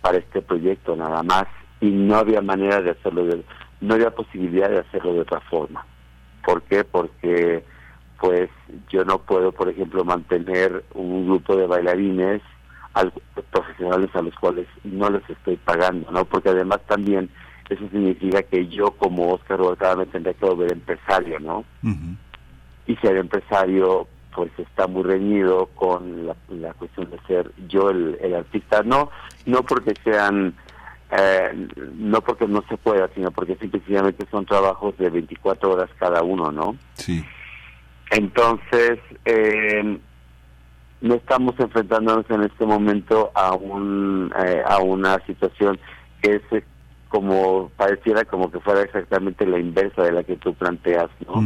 [0.00, 1.46] para este proyecto nada más
[1.80, 3.42] y no había manera de hacerlo, de,
[3.80, 5.84] no había posibilidad de hacerlo de otra forma.
[6.44, 6.84] ¿Por qué?
[6.84, 7.64] Porque
[8.22, 8.48] pues
[8.88, 12.40] yo no puedo, por ejemplo, mantener un grupo de bailarines
[13.50, 16.24] profesionales a los cuales no les estoy pagando, ¿no?
[16.24, 17.28] Porque además también
[17.68, 21.64] eso significa que yo como Oscar Huerta me tendría que volver empresario, ¿no?
[22.86, 24.06] Y ser empresario,
[24.36, 29.10] pues está muy reñido con la, cuestión de ser yo el, el artista, no
[29.46, 30.54] no porque sean
[31.10, 36.22] eh, no porque no se pueda, sino porque simplemente son trabajos de 24 horas cada
[36.22, 36.76] uno, ¿no?
[36.94, 37.24] Sí.
[38.12, 39.98] Entonces, eh,
[41.00, 45.78] no estamos enfrentándonos en este momento a un eh, a una situación
[46.20, 46.64] que es
[47.08, 51.42] como pareciera como que fuera exactamente la inversa de la que tú planteas, ¿no?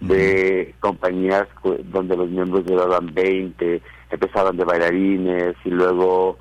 [0.00, 1.46] De compañías
[1.84, 6.38] donde los miembros llevaban 20, empezaban de bailarines y luego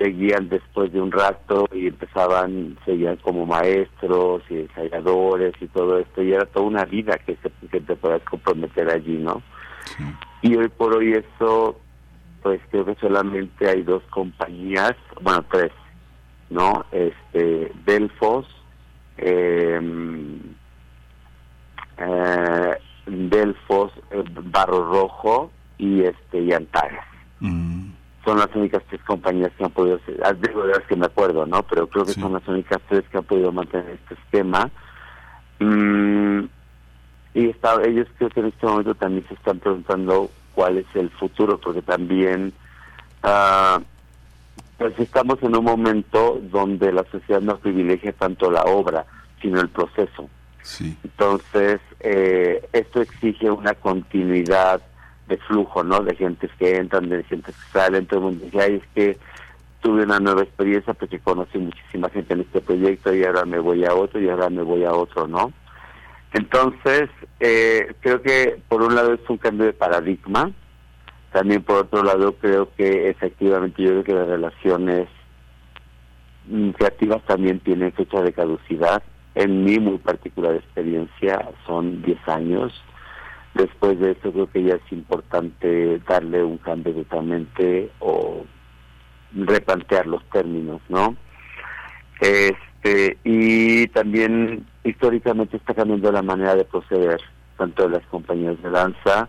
[0.00, 6.22] seguían después de un rato y empezaban, seguían como maestros y ensayadores y todo esto,
[6.22, 9.42] y era toda una vida que, se, que te puedas comprometer allí, ¿no?
[10.40, 11.78] Y hoy por hoy eso,
[12.42, 15.70] pues creo que solamente hay dos compañías, bueno, tres,
[16.48, 16.86] ¿no?
[16.92, 18.46] Este, Delfos,
[19.18, 20.40] em,
[21.98, 22.74] eh,
[23.06, 27.00] Delfos, eh, Barro Rojo y este y Antares.
[27.40, 27.79] Mm
[28.24, 31.46] son las únicas tres compañías que han podido, ah, digo de las que me acuerdo,
[31.46, 31.62] ¿no?
[31.62, 34.70] Pero creo que son las únicas tres que han podido mantener este esquema.
[35.58, 36.44] Mm,
[37.34, 41.10] y está, ellos creo que en este momento también se están preguntando cuál es el
[41.10, 42.52] futuro, porque también
[43.22, 43.80] uh,
[44.76, 49.06] pues estamos en un momento donde la sociedad no privilegia tanto la obra,
[49.40, 50.28] sino el proceso.
[50.62, 50.96] Sí.
[51.04, 54.82] Entonces, eh, esto exige una continuidad
[55.30, 56.00] de flujo, ¿no?
[56.00, 59.18] De gente que entran, de gente que salen, todo el mundo dice, ay, es que
[59.80, 63.84] tuve una nueva experiencia porque conocí muchísima gente en este proyecto y ahora me voy
[63.84, 65.52] a otro y ahora me voy a otro, ¿no?
[66.32, 67.08] Entonces,
[67.40, 70.50] eh, creo que por un lado es un cambio de paradigma,
[71.32, 75.08] también por otro lado creo que efectivamente yo creo que las relaciones
[76.76, 79.02] creativas también tienen fecha de caducidad.
[79.36, 82.82] En mi muy particular experiencia son 10 años
[83.54, 88.44] Después de eso creo que ya es importante darle un cambio totalmente o
[89.34, 91.16] replantear los términos, ¿no?
[92.20, 97.20] Este, y también históricamente está cambiando la manera de proceder,
[97.58, 99.28] tanto de las compañías de danza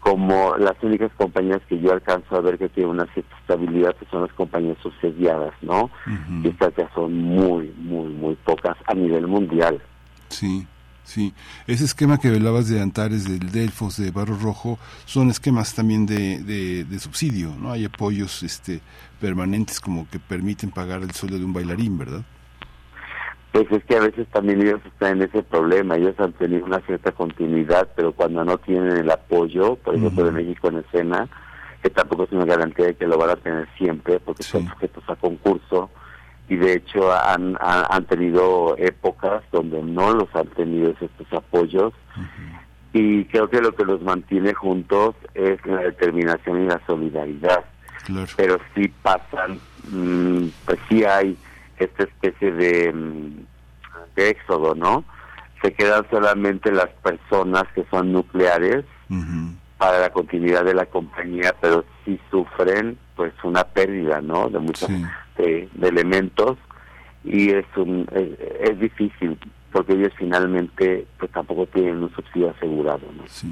[0.00, 4.06] como las únicas compañías que yo alcanzo a ver que tienen una cierta estabilidad que
[4.06, 5.90] son las compañías subsidiadas, ¿no?
[6.44, 9.82] Y estas ya son muy, muy, muy pocas a nivel mundial.
[10.28, 10.64] Sí.
[11.06, 11.32] Sí,
[11.68, 16.42] ese esquema que hablabas de Antares, del Delfos, de Barro Rojo, son esquemas también de,
[16.42, 17.70] de, subsidio, ¿no?
[17.70, 18.80] Hay apoyos este,
[19.20, 22.22] permanentes como que permiten pagar el sueldo de un bailarín, ¿verdad?
[23.52, 26.80] Pues es que a veces también ellos están en ese problema, ellos han tenido una
[26.80, 31.28] cierta continuidad, pero cuando no tienen el apoyo, por ejemplo de México en escena,
[31.84, 35.04] que tampoco es una garantía de que lo van a tener siempre, porque son sujetos
[35.06, 35.88] a concurso,
[36.48, 41.92] y de hecho han, han, tenido épocas donde no los han tenido estos apoyos.
[42.92, 47.64] Y creo que lo que los mantiene juntos es la determinación y la solidaridad.
[48.36, 49.58] Pero sí pasan
[49.90, 51.36] mm, pues sí hay
[51.78, 53.46] esta especie de, mm,
[54.14, 55.04] de éxodo no
[55.62, 58.84] se quedan solamente las personas que son nucleares
[59.78, 64.90] para la continuidad de la compañía pero sí sufren pues una pérdida no de muchas
[65.36, 66.58] de, elementos
[67.24, 68.08] y es un
[68.60, 69.38] es, difícil
[69.72, 73.02] porque ellos finalmente pues tampoco tienen un subsidio asegurado.
[73.14, 73.24] ¿no?
[73.28, 73.48] Sí.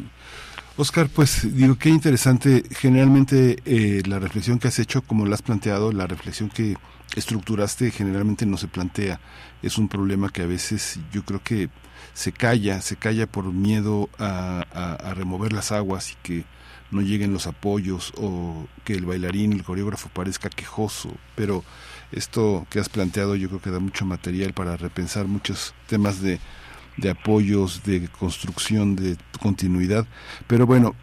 [0.76, 2.64] Oscar, pues digo, qué interesante.
[2.70, 6.76] Generalmente eh, la reflexión que has hecho, como la has planteado, la reflexión que
[7.14, 9.20] estructuraste, generalmente no se plantea.
[9.62, 11.68] Es un problema que a veces yo creo que
[12.14, 16.44] se calla, se calla por miedo a, a remover las aguas y que
[16.90, 21.10] no lleguen los apoyos o que el bailarín, el coreógrafo parezca quejoso.
[21.34, 21.64] Pero
[22.12, 26.40] esto que has planteado yo creo que da mucho material para repensar muchos temas de
[26.96, 30.06] de apoyos, de construcción, de continuidad.
[30.46, 30.94] Pero bueno,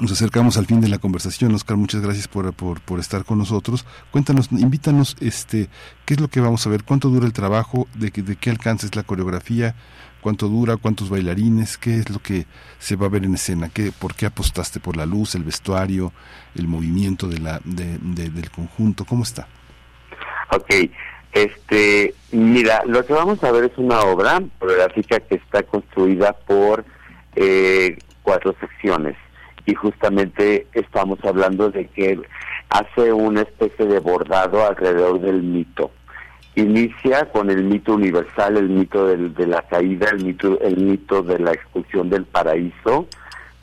[0.00, 1.76] nos acercamos al fin de la conversación, Oscar.
[1.76, 3.84] Muchas gracias por, por, estar con nosotros.
[4.10, 5.68] Cuéntanos, invítanos, este,
[6.04, 8.86] qué es lo que vamos a ver, cuánto dura el trabajo, de, de qué alcance
[8.86, 9.74] es la coreografía,
[10.20, 12.46] cuánto dura, cuántos bailarines, qué es lo que
[12.78, 16.12] se va a ver en escena, ¿Qué, por qué apostaste por la luz, el vestuario,
[16.54, 19.48] el movimiento de la, de, del conjunto, cómo está.
[20.52, 20.90] Ok,
[21.32, 26.84] este, mira, lo que vamos a ver es una obra coreográfica que está construida por
[27.36, 29.16] eh, cuatro secciones
[29.66, 32.20] y justamente estamos hablando de que
[32.70, 35.92] hace una especie de bordado alrededor del mito.
[36.56, 41.38] Inicia con el mito universal, el mito de la caída, el mito, el mito de
[41.38, 43.06] la expulsión del paraíso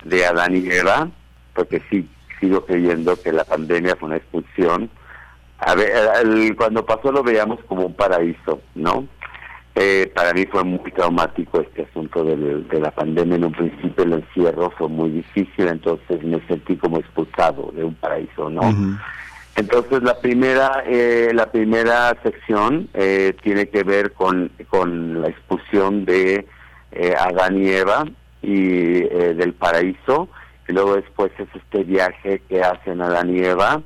[0.06, 1.10] de Adán y Eva,
[1.54, 2.08] porque sí,
[2.40, 4.90] sigo creyendo que la pandemia fue una expulsión
[5.60, 9.08] a ver, cuando pasó lo veíamos como un paraíso, ¿no?
[9.76, 13.36] Eh, para mí fue muy traumático este asunto de la pandemia.
[13.36, 17.94] En un principio el encierro fue muy difícil, entonces me sentí como expulsado de un
[17.96, 18.62] paraíso, ¿no?
[19.58, 26.06] Entonces la primera eh, la primera sección eh, tiene que ver con, con la expulsión
[26.06, 26.48] de
[27.20, 28.06] Adán y Eva
[28.42, 30.30] y del paraíso.
[30.68, 33.82] Y luego después es este viaje que hacen Adán y Eva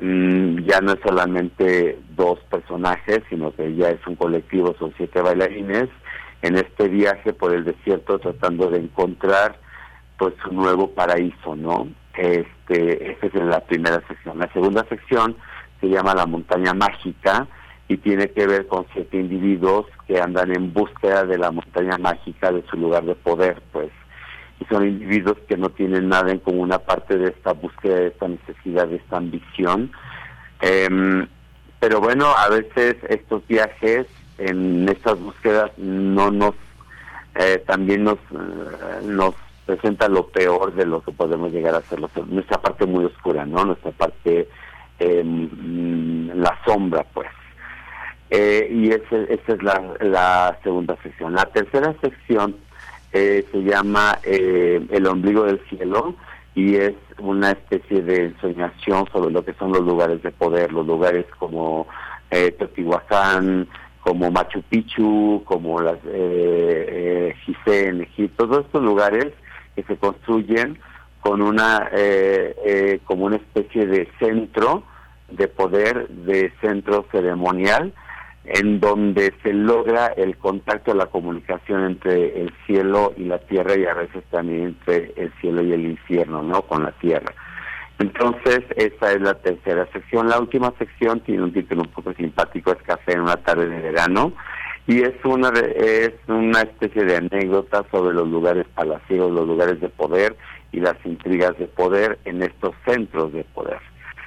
[0.00, 5.20] Mm, ya no es solamente dos personajes, sino que ya es un colectivo, son siete
[5.20, 5.88] bailarines,
[6.42, 9.56] en este viaje por el desierto tratando de encontrar
[10.18, 11.88] pues un nuevo paraíso, ¿no?
[12.16, 14.38] Este, esta es la primera sección.
[14.38, 15.36] La segunda sección
[15.80, 17.46] se llama La Montaña Mágica
[17.88, 22.50] y tiene que ver con siete individuos que andan en búsqueda de la montaña mágica
[22.50, 23.90] de su lugar de poder, pues
[24.60, 28.28] y son individuos que no tienen nada en común aparte de esta búsqueda, de esta
[28.28, 29.90] necesidad, de esta ambición.
[30.60, 31.26] Em,
[31.80, 34.06] pero bueno, a veces estos viajes
[34.38, 36.54] en estas búsquedas no nos,
[37.34, 39.34] eh, también nos, eh, nos
[39.66, 43.64] presenta lo peor de lo que podemos llegar a ser, nuestra parte muy oscura, ¿no?
[43.64, 44.48] Nuestra parte,
[44.98, 45.48] eh,
[46.34, 47.28] la sombra, pues.
[48.30, 51.34] Eh, y esa es la, la segunda sección.
[51.34, 52.56] La tercera sección
[53.12, 56.16] eh, se llama eh, El ombligo del cielo
[56.54, 60.86] y es una especie de ensoñación sobre lo que son los lugares de poder, los
[60.86, 61.86] lugares como
[62.30, 63.68] eh, Teotihuacán,
[64.00, 69.32] como Machu Picchu, como las eh, eh en Egipto, todos estos lugares
[69.74, 70.78] que se construyen
[71.20, 71.90] con una
[73.04, 74.84] como una especie de centro
[75.30, 77.94] de poder, de centro ceremonial
[78.44, 83.86] en donde se logra el contacto, la comunicación entre el cielo y la tierra y
[83.86, 86.62] a veces también entre el cielo y el infierno, ¿no?
[86.62, 87.32] Con la tierra.
[87.98, 90.28] Entonces, esa es la tercera sección.
[90.28, 93.80] La última sección tiene un título un poco simpático, es Café en una tarde de
[93.80, 94.32] verano,
[94.86, 99.88] y es una, es una especie de anécdota sobre los lugares palaciegos, los lugares de
[99.88, 100.36] poder
[100.72, 103.78] y las intrigas de poder en estos centros de poder.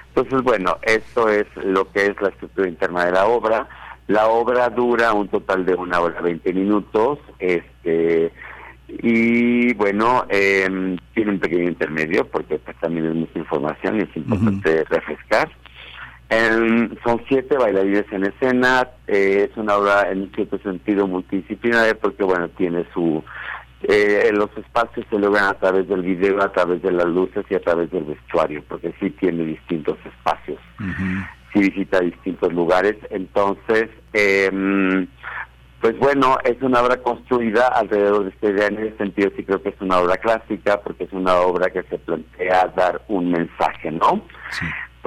[0.10, 3.68] Entonces, bueno, eso es lo que es la estructura interna de la obra.
[4.08, 8.32] La obra dura un total de una hora veinte minutos, este
[8.88, 14.16] y bueno, eh, tiene un pequeño intermedio porque pues, también es mucha información y es
[14.16, 15.52] importante refrescar.
[16.30, 22.50] Son siete bailarines en escena, eh, es una obra en cierto sentido multidisciplinaria porque bueno,
[22.50, 23.24] tiene su...
[23.84, 27.56] Eh, los espacios se logran a través del video, a través de las luces y
[27.56, 30.60] a través del vestuario, porque sí tiene distintos espacios
[31.54, 32.96] si visita distintos lugares.
[33.12, 35.08] Entonces, eh,
[35.82, 38.68] pues bueno, es una obra construida alrededor de este idea.
[38.68, 41.84] En ese sentido, sí creo que es una obra clásica, porque es una obra que
[41.84, 44.24] se plantea dar un mensaje, ¿no?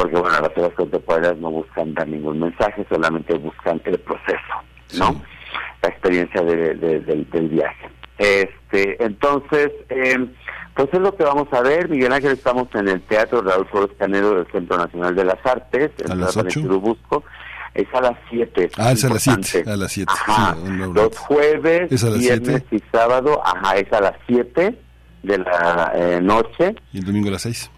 [0.01, 4.55] Porque, bueno, las obras contemporáneas no buscan dar ningún mensaje, solamente buscan el proceso,
[4.99, 5.21] ¿no?
[5.83, 7.91] La experiencia de, del, viaje.
[8.17, 10.27] Este, entonces, eh,
[10.75, 13.95] pues es lo que vamos a ver, Miguel Ángel, estamos en el Teatro Raúl Flores
[13.99, 17.23] Canero del Centro Nacional de las Artes, en la Busco.
[17.75, 18.71] Es a las 7.
[18.79, 19.71] Ah, es a las 7.
[19.71, 20.13] A las 7.
[20.95, 24.79] Los jueves, viernes y sábado, ajá, es a las 7
[25.25, 26.75] de la eh, noche.
[26.91, 27.71] Y el domingo a las 6.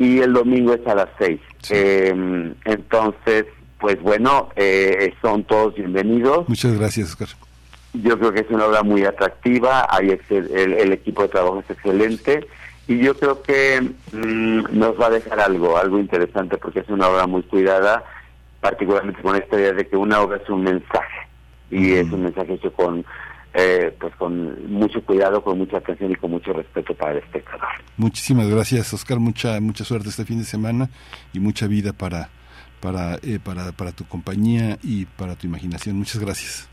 [0.00, 1.38] Y el domingo es a las 6.
[1.68, 3.44] Eh, entonces,
[3.78, 6.48] pues bueno, eh, son todos bienvenidos.
[6.48, 7.28] Muchas gracias, Oscar.
[7.92, 12.46] yo creo que es una obra muy atractiva, hay el, equipo de trabajo es excelente
[12.88, 17.06] y yo creo que mm, nos va a dejar algo, algo interesante porque es una
[17.06, 18.02] obra muy cuidada,
[18.62, 21.28] particularmente con esta idea de que una obra es un mensaje
[21.70, 23.04] y es un mensaje hecho con
[23.54, 27.68] eh, pues con mucho cuidado, con mucha atención y con mucho respeto para el espectador.
[27.96, 29.18] Muchísimas gracias, Oscar.
[29.18, 30.88] Mucha mucha suerte este fin de semana
[31.32, 32.28] y mucha vida para
[32.80, 35.96] para eh, para para tu compañía y para tu imaginación.
[35.96, 36.68] Muchas gracias.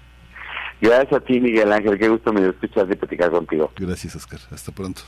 [0.80, 1.98] Gracias a ti, Miguel Ángel.
[1.98, 3.72] Qué gusto me escuchar de platicar contigo.
[3.76, 4.40] Gracias, Oscar.
[4.52, 5.02] Hasta pronto.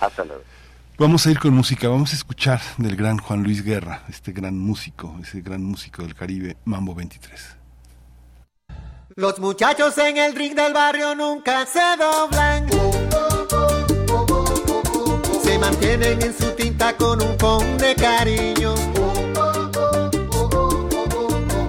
[0.00, 0.42] Hasta luego.
[0.98, 4.58] Vamos a ir con música, vamos a escuchar del gran Juan Luis Guerra, este gran
[4.58, 7.57] músico, ese gran músico del Caribe, Mambo 23.
[9.18, 12.68] Los muchachos en el ring del barrio nunca se doblan.
[15.42, 18.76] Se mantienen en su tinta con un con de cariño.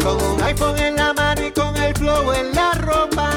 [0.04, 3.32] Con un iPhone en la mano y con el flow en la ropa.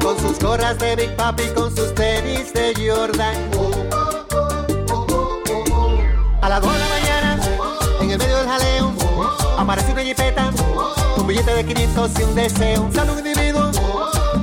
[0.00, 3.36] Con sus gorras de Big Papi, con sus tenis de Jordan.
[6.40, 7.40] A las 2 de la mañana,
[8.00, 8.94] en el medio del jaleo,
[9.58, 10.52] aparece una jipeta
[11.28, 12.90] billete de 500 y un deseo.
[12.92, 13.70] Sale un individuo,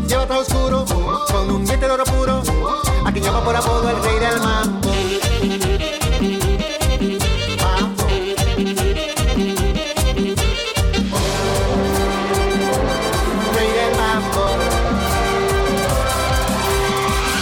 [0.07, 0.85] lleva todo oscuro,
[1.31, 2.43] con un diente de oro puro,
[3.03, 4.91] a quien llama por apodo el rey del mambo.
[7.59, 8.03] Mambo.
[13.55, 14.45] Rey del mambo.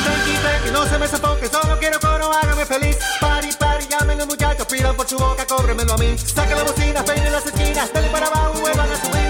[0.05, 2.97] Tranqui, tranqui, no se me sofoque, solo quiero coro, hágame feliz.
[3.19, 6.17] Pari, pari, llamen los muchachos, pidan por su boca, cóbremelo a mí.
[6.17, 9.22] Saca la bocina, peine las esquinas, dale para abajo, vuelvan a subir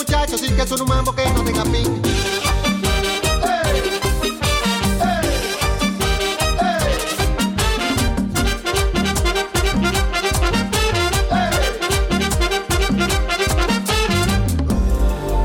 [0.00, 1.86] muchachos, sí que son un mambo que no tenga fin.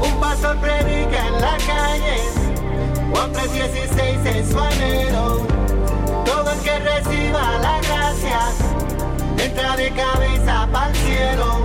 [0.01, 2.17] Un pastor predica en la calle,
[3.11, 5.45] Juan 3.16 es su anhelo.
[6.23, 8.39] Todo el que reciba la gracia,
[9.37, 11.64] entra de cabeza el cielo.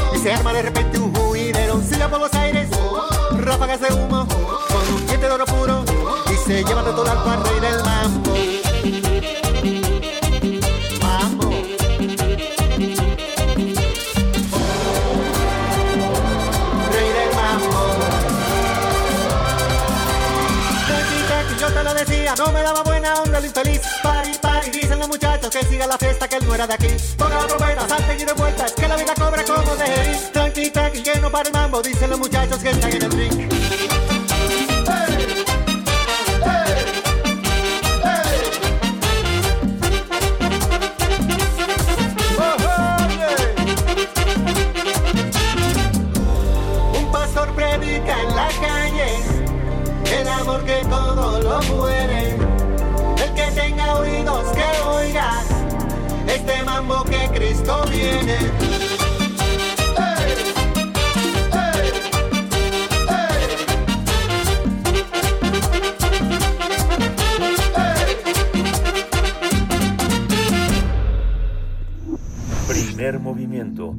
[0.21, 2.69] se arma de repente un juidero, siga por los aires,
[3.39, 5.83] ráfagas de humo, con un diente de oro puro,
[6.31, 8.00] y se lleva todo el al rey del mambo.
[25.51, 26.87] Que siga la fiesta, que él no era de aquí.
[27.17, 31.03] Ponga la trompeta, salte y de vueltas, que la vida cobra como de Tranqui, tranqui,
[31.03, 33.49] que para el mambo, dicen los muchachos que están en el ring.
[50.65, 52.10] Que todo lo muere.
[56.41, 58.37] Este mambo que Cristo viene.
[72.67, 73.95] Primer movimiento.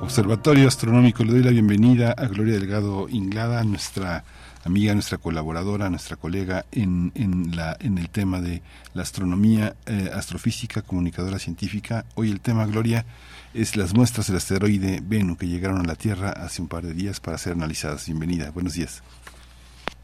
[0.00, 4.24] Observatorio Astronómico, le doy la bienvenida a Gloria Delgado Inglada, nuestra
[4.64, 8.60] amiga, nuestra colaboradora, nuestra colega en, en, la, en el tema de
[8.92, 12.06] la astronomía, eh, astrofísica, comunicadora científica.
[12.16, 13.06] Hoy el tema, Gloria,
[13.54, 16.92] es las muestras del asteroide Venus que llegaron a la Tierra hace un par de
[16.92, 18.06] días para ser analizadas.
[18.06, 19.04] Bienvenida, buenos días.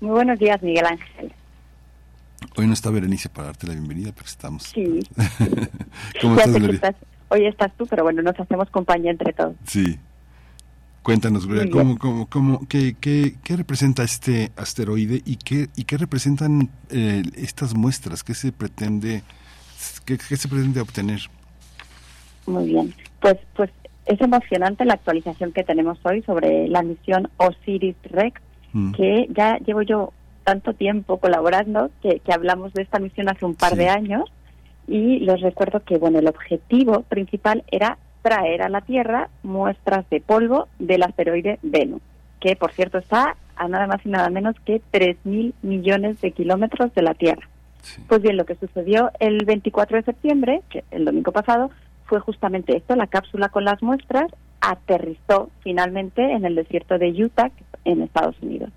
[0.02, 1.32] Muy buenos días, Miguel Ángel.
[2.56, 4.64] Hoy no está Berenice para darte la bienvenida, pero estamos.
[4.64, 4.98] Sí.
[6.20, 6.94] ¿Cómo estás, Gloria?
[7.28, 9.54] hoy estás tú, pero bueno, nos hacemos compañía entre todos.
[9.64, 10.00] Sí.
[11.04, 15.96] Cuéntanos, Gloria, ¿cómo, cómo, cómo, qué, qué, qué, representa este asteroide y qué, y qué
[15.98, 18.24] representan eh, estas muestras?
[18.24, 19.22] ¿Qué se pretende,
[20.04, 21.20] qué, qué, se pretende obtener?
[22.46, 23.70] Muy bien, pues, pues
[24.06, 28.40] es emocionante la actualización que tenemos hoy sobre la misión Osiris-Rex,
[28.72, 28.92] mm.
[28.92, 30.12] que ya llevo yo
[30.44, 33.78] tanto tiempo colaborando que, que hablamos de esta misión hace un par sí.
[33.78, 34.32] de años
[34.88, 40.20] y les recuerdo que bueno el objetivo principal era traer a la Tierra muestras de
[40.20, 42.02] polvo del asteroide Venus,
[42.40, 46.94] que por cierto está a nada más y nada menos que 3.000 millones de kilómetros
[46.94, 47.48] de la Tierra.
[47.82, 48.02] Sí.
[48.08, 51.70] Pues bien, lo que sucedió el 24 de septiembre, que el domingo pasado,
[52.06, 54.26] fue justamente esto, la cápsula con las muestras
[54.62, 57.50] aterrizó finalmente en el desierto de Utah,
[57.84, 58.70] en Estados Unidos.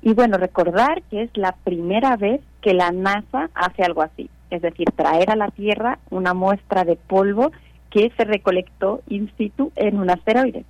[0.00, 4.62] Y bueno, recordar que es la primera vez que la NASA hace algo así, es
[4.62, 7.50] decir, traer a la Tierra una muestra de polvo
[7.90, 10.64] que se recolectó in situ en un asteroide.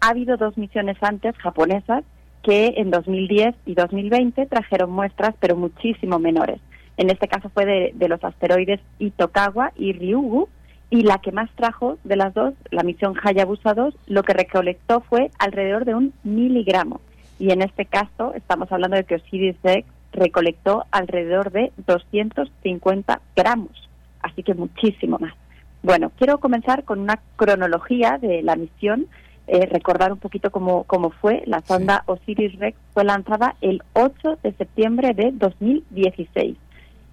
[0.00, 2.02] Ha habido dos misiones antes japonesas
[2.42, 6.60] que en 2010 y 2020 trajeron muestras, pero muchísimo menores.
[6.96, 10.48] En este caso fue de, de los asteroides Itokawa y Ryugu,
[10.90, 15.00] y la que más trajo de las dos, la misión Hayabusa 2, lo que recolectó
[15.00, 17.00] fue alrededor de un miligramo.
[17.38, 23.88] Y en este caso estamos hablando de que Osiris-Rex recolectó alrededor de 250 gramos,
[24.20, 25.34] así que muchísimo más.
[25.82, 29.06] Bueno, quiero comenzar con una cronología de la misión,
[29.46, 31.42] eh, recordar un poquito cómo, cómo fue.
[31.46, 32.12] La sonda sí.
[32.12, 36.56] Osiris-Rex fue lanzada el 8 de septiembre de 2016.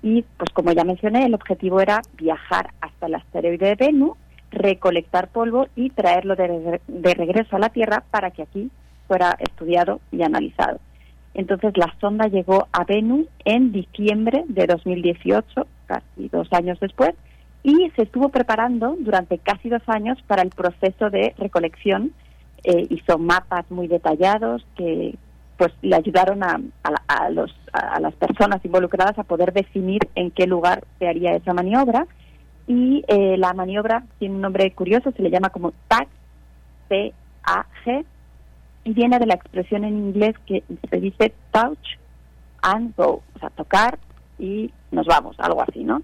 [0.05, 4.15] Y, pues como ya mencioné, el objetivo era viajar hasta el asteroide de Venus,
[4.51, 8.69] recolectar polvo y traerlo de, de regreso a la Tierra para que aquí
[9.07, 10.79] fuera estudiado y analizado.
[11.33, 17.15] Entonces la sonda llegó a Venus en diciembre de 2018, casi dos años después,
[17.63, 22.13] y se estuvo preparando durante casi dos años para el proceso de recolección.
[22.63, 25.15] Eh, hizo mapas muy detallados que
[25.57, 30.31] pues le ayudaron a, a, a, los, a, las personas involucradas a poder definir en
[30.31, 32.07] qué lugar se haría esa maniobra.
[32.67, 36.07] Y eh, la maniobra tiene un nombre curioso, se le llama como TAG,
[36.89, 38.05] T-A-G,
[38.85, 41.97] y viene de la expresión en inglés que se dice touch
[42.61, 43.99] and go, o sea, tocar
[44.39, 46.01] y nos vamos, algo así, ¿no?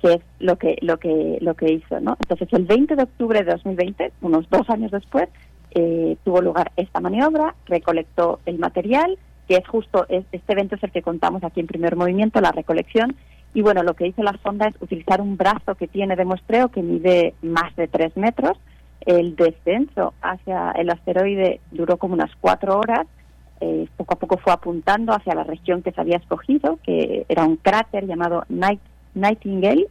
[0.00, 3.42] que es lo que lo que lo que hizo no entonces el 20 de octubre
[3.42, 5.30] de 2020 unos dos años después
[5.74, 9.18] eh, tuvo lugar esta maniobra recolectó el material
[9.48, 12.52] que es justo es, este evento es el que contamos aquí en primer movimiento la
[12.52, 13.14] recolección.
[13.52, 16.68] Y bueno lo que hizo la sonda es utilizar un brazo que tiene de muestreo
[16.70, 18.58] que mide más de tres metros.
[19.00, 23.06] El descenso hacia el asteroide duró como unas cuatro horas.
[23.60, 27.44] Eh, poco a poco fue apuntando hacia la región que se había escogido que era
[27.44, 28.80] un cráter llamado Night
[29.14, 29.86] Nightingale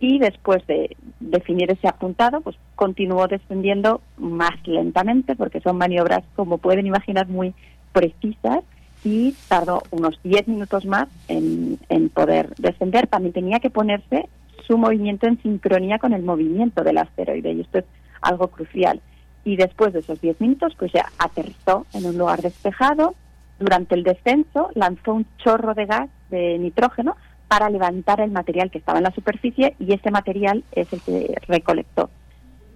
[0.00, 6.56] y después de definir ese apuntado, pues continuó descendiendo más lentamente porque son maniobras, como
[6.56, 7.54] pueden imaginar, muy
[7.92, 8.64] precisas
[9.04, 13.08] y tardó unos 10 minutos más en, en poder descender.
[13.08, 14.28] También tenía que ponerse
[14.66, 17.84] su movimiento en sincronía con el movimiento del asteroide y esto es
[18.22, 19.02] algo crucial.
[19.44, 23.14] Y después de esos 10 minutos, pues ya aterrizó en un lugar despejado.
[23.58, 27.16] Durante el descenso lanzó un chorro de gas de nitrógeno
[27.50, 31.34] para levantar el material que estaba en la superficie y ese material es el que
[31.48, 32.08] recolectó.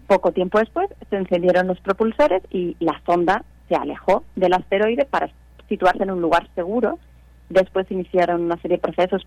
[0.08, 5.30] Poco tiempo después se encendieron los propulsores y la sonda se alejó del asteroide para
[5.68, 6.98] situarse en un lugar seguro.
[7.50, 9.24] Después iniciaron una serie de procesos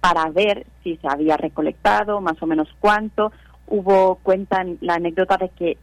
[0.00, 3.30] para ver si se había recolectado, más o menos cuánto.
[3.68, 5.78] Hubo, cuentan la anécdota de que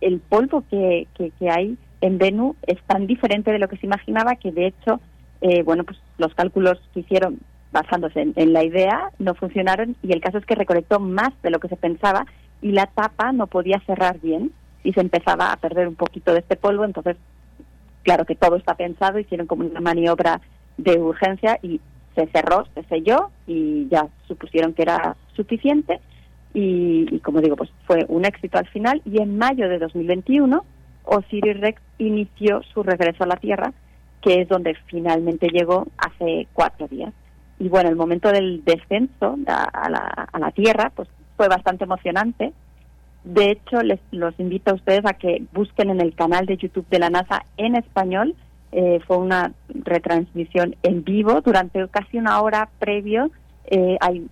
[0.00, 3.86] el polvo que, que, que hay en Venus es tan diferente de lo que se
[3.86, 4.98] imaginaba que de hecho,
[5.40, 7.38] eh, bueno, pues los cálculos que hicieron
[7.74, 11.50] basándose en, en, la idea, no funcionaron y el caso es que recolectó más de
[11.50, 12.24] lo que se pensaba
[12.62, 14.52] y la tapa no podía cerrar bien
[14.82, 17.16] y se empezaba a perder un poquito de este polvo, entonces
[18.04, 20.40] claro que todo está pensado, hicieron como una maniobra
[20.76, 21.80] de urgencia y
[22.14, 26.00] se cerró, se selló y ya supusieron que era suficiente.
[26.56, 29.02] Y, como digo, pues fue un éxito al final.
[29.04, 30.64] Y en mayo de 2021
[31.04, 33.72] Osiris Rex inició su regreso a la Tierra,
[34.22, 37.12] que es donde finalmente llegó hace cuatro días
[37.64, 42.52] y bueno, el momento del descenso a la, a la Tierra pues fue bastante emocionante.
[43.24, 46.86] De hecho, les los invito a ustedes a que busquen en el canal de YouTube
[46.90, 48.34] de la NASA en español.
[48.70, 53.30] Eh, fue una retransmisión en vivo durante casi una hora previo.
[53.64, 54.26] Eh, hay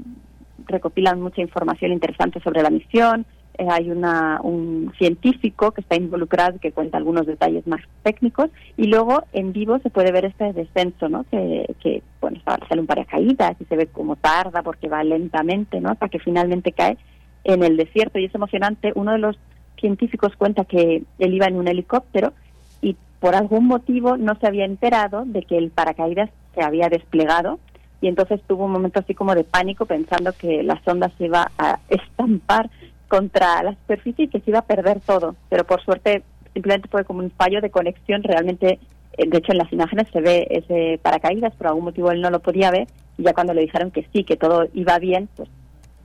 [0.67, 3.25] recopilan mucha información interesante sobre la misión,
[3.59, 8.87] eh, hay una, un científico que está involucrado que cuenta algunos detalles más técnicos y
[8.87, 11.25] luego en vivo se puede ver este descenso, ¿no?
[11.31, 15.91] Que, que bueno, sale un paracaídas y se ve como tarda porque va lentamente, ¿no?
[15.91, 16.97] Hasta que finalmente cae
[17.45, 18.93] en el desierto y es emocionante.
[18.95, 19.39] Uno de los
[19.79, 22.33] científicos cuenta que él iba en un helicóptero
[22.81, 27.59] y por algún motivo no se había enterado de que el paracaídas se había desplegado
[28.01, 31.51] y entonces tuvo un momento así como de pánico pensando que la sonda se iba
[31.57, 32.69] a estampar
[33.13, 35.37] contra la superficie y que se iba a perder todo.
[35.51, 36.23] Pero por suerte
[36.55, 38.23] simplemente fue como un fallo de conexión.
[38.23, 38.79] Realmente,
[39.19, 42.31] eh, de hecho en las imágenes se ve ese paracaídas, por algún motivo él no
[42.31, 42.87] lo podía ver
[43.19, 45.51] y ya cuando le dijeron que sí, que todo iba bien, pues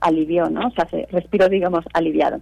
[0.00, 0.68] alivió, ¿no?
[0.68, 2.40] O sea, se respiró, digamos, aliviado.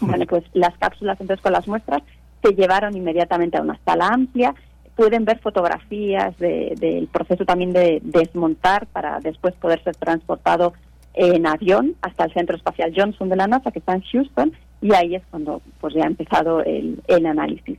[0.00, 2.02] Bueno, pues las cápsulas entonces con las muestras
[2.42, 4.54] se llevaron inmediatamente a una sala amplia.
[4.96, 10.74] Pueden ver fotografías del proceso también de desmontar para después poder ser transportado
[11.14, 14.94] en avión hasta el Centro Espacial Johnson de la NASA, que está en Houston, y
[14.94, 17.78] ahí es cuando pues ya ha empezado el, el análisis.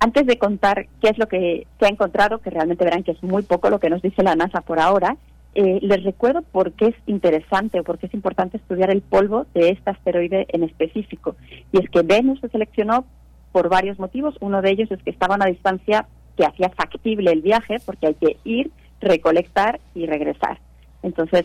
[0.00, 3.22] Antes de contar qué es lo que se ha encontrado, que realmente verán que es
[3.22, 5.16] muy poco lo que nos dice la NASA por ahora,
[5.54, 9.46] eh, les recuerdo por qué es interesante o por qué es importante estudiar el polvo
[9.54, 11.36] de este asteroide en específico.
[11.72, 13.04] Y es que Venus se seleccionó
[13.52, 14.34] por varios motivos.
[14.40, 16.06] Uno de ellos es que estaba a una distancia
[16.36, 18.70] que hacía factible el viaje, porque hay que ir,
[19.00, 20.58] recolectar y regresar.
[21.02, 21.44] Entonces,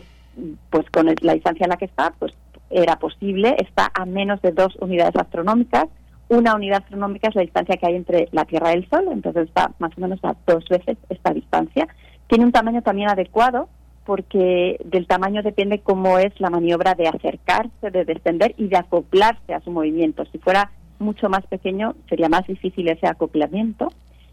[0.70, 2.32] pues con la distancia en la que está, pues
[2.70, 3.56] era posible.
[3.58, 5.86] Está a menos de dos unidades astronómicas.
[6.28, 9.48] Una unidad astronómica es la distancia que hay entre la Tierra y el Sol, entonces
[9.48, 11.88] está más o menos a dos veces esta distancia.
[12.26, 13.68] Tiene un tamaño también adecuado
[14.04, 19.52] porque del tamaño depende cómo es la maniobra de acercarse, de descender y de acoplarse
[19.52, 20.24] a su movimiento.
[20.32, 23.88] Si fuera mucho más pequeño, sería más difícil ese acoplamiento.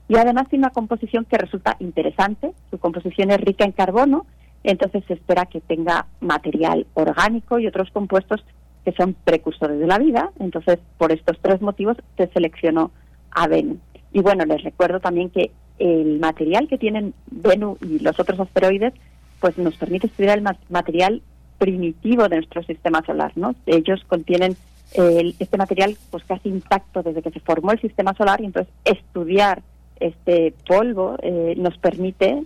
[0.08, 2.54] Y además tiene una composición que resulta interesante.
[2.72, 4.26] Su composición es rica en carbono,
[4.70, 8.44] entonces se espera que tenga material orgánico y otros compuestos
[8.84, 10.32] que son precursores de la vida.
[10.40, 12.92] Entonces, por estos tres motivos, se seleccionó
[13.32, 13.78] a Venus.
[14.14, 18.94] Y bueno, les recuerdo también que el material que tienen Venus y los otros asteroides
[19.42, 21.22] pues nos permite estudiar el material
[21.58, 23.56] primitivo de nuestro sistema solar, ¿no?
[23.66, 24.56] Ellos contienen
[24.94, 29.62] este material pues casi intacto desde que se formó el sistema solar y entonces estudiar
[30.00, 32.44] este polvo eh, nos permite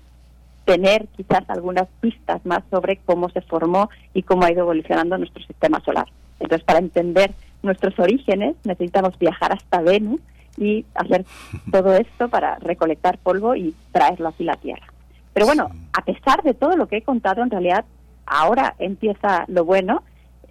[0.70, 5.43] tener quizás algunas pistas más sobre cómo se formó y cómo ha ido evolucionando nuestro
[5.43, 6.05] sistema solar.
[6.39, 7.32] Entonces, para entender
[7.63, 10.22] nuestros orígenes necesitamos viajar hasta Venus
[10.57, 11.26] y hacer
[11.72, 14.86] todo esto para recolectar polvo y traerlo aquí a la Tierra.
[15.34, 17.86] Pero bueno, a pesar de todo lo que he contado, en realidad
[18.28, 20.03] ahora empieza lo bueno.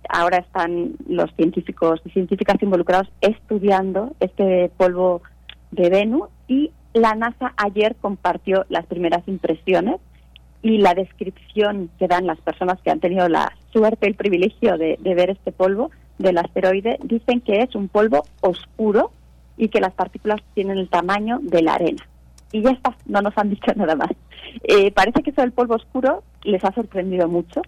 [0.09, 5.23] Ahora están los científicos y científicas involucrados estudiando este polvo
[5.71, 10.01] de Venus y la NASA ayer compartió las primeras impresiones
[10.63, 14.99] y la descripción que dan las personas que han tenido la suerte, el privilegio de,
[15.01, 19.13] de ver este polvo del asteroide, dicen que es un polvo oscuro
[19.57, 22.07] y que las partículas tienen el tamaño de la arena
[22.53, 24.11] y ya está, no nos han dicho nada más.
[24.65, 27.63] Eh, parece que eso del polvo oscuro les ha sorprendido mucho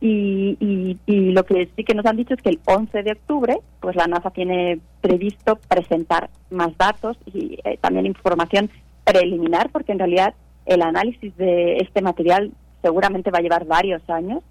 [0.00, 0.56] y,
[1.06, 3.96] y, lo que sí que nos han dicho es que el 11 de octubre pues
[3.96, 8.70] la NASA tiene previsto presentar más datos y eh, también información
[9.04, 10.34] preliminar porque en realidad
[10.68, 12.52] el análisis de este material
[12.82, 14.42] seguramente va a llevar varios años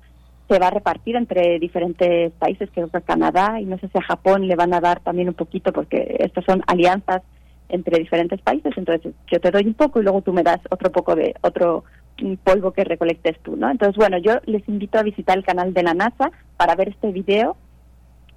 [0.48, 4.02] se va a repartir entre diferentes países, creo que Canadá y no sé si a
[4.02, 7.22] Japón le van a dar también un poquito porque estas son alianzas
[7.70, 10.90] entre diferentes países, entonces yo te doy un poco y luego tú me das otro
[10.90, 11.84] poco de otro
[12.44, 13.70] polvo que recolectes tú, ¿no?
[13.70, 17.12] Entonces, bueno, yo les invito a visitar el canal de la NASA para ver este
[17.12, 17.58] video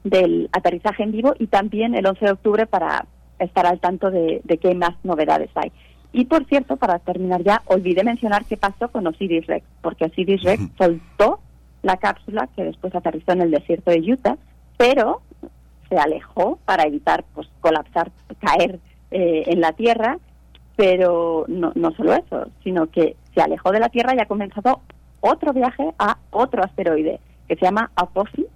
[0.02, 3.06] del aterrizaje en vivo y también el 11 de octubre para
[3.38, 5.70] estar al tanto de qué más novedades hay.
[6.12, 10.42] Y por cierto, para terminar ya, olvidé mencionar qué pasó con Osiris Rex, porque Osiris
[10.42, 11.40] Rex soltó
[11.82, 14.36] la cápsula que después aterrizó en el desierto de Utah,
[14.76, 15.22] pero
[15.88, 18.80] se alejó para evitar pues colapsar, caer
[19.10, 20.18] eh, en la Tierra,
[20.76, 24.80] pero no, no solo eso, sino que se alejó de la Tierra y ha comenzado
[25.20, 28.46] otro viaje a otro asteroide que se llama Apophis.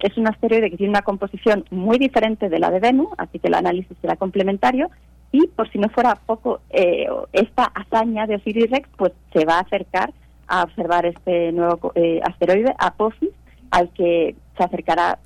[0.00, 3.48] Es un asteroide que tiene una composición muy diferente de la de Venus, así que
[3.48, 4.90] el análisis será complementario.
[5.32, 9.58] Y por si no fuera poco, eh, esta hazaña de Osiris Rex pues se va
[9.58, 10.12] a acercar
[10.48, 13.30] a observar este nuevo eh, asteroide, Apophis,
[13.70, 15.18] al que se acercará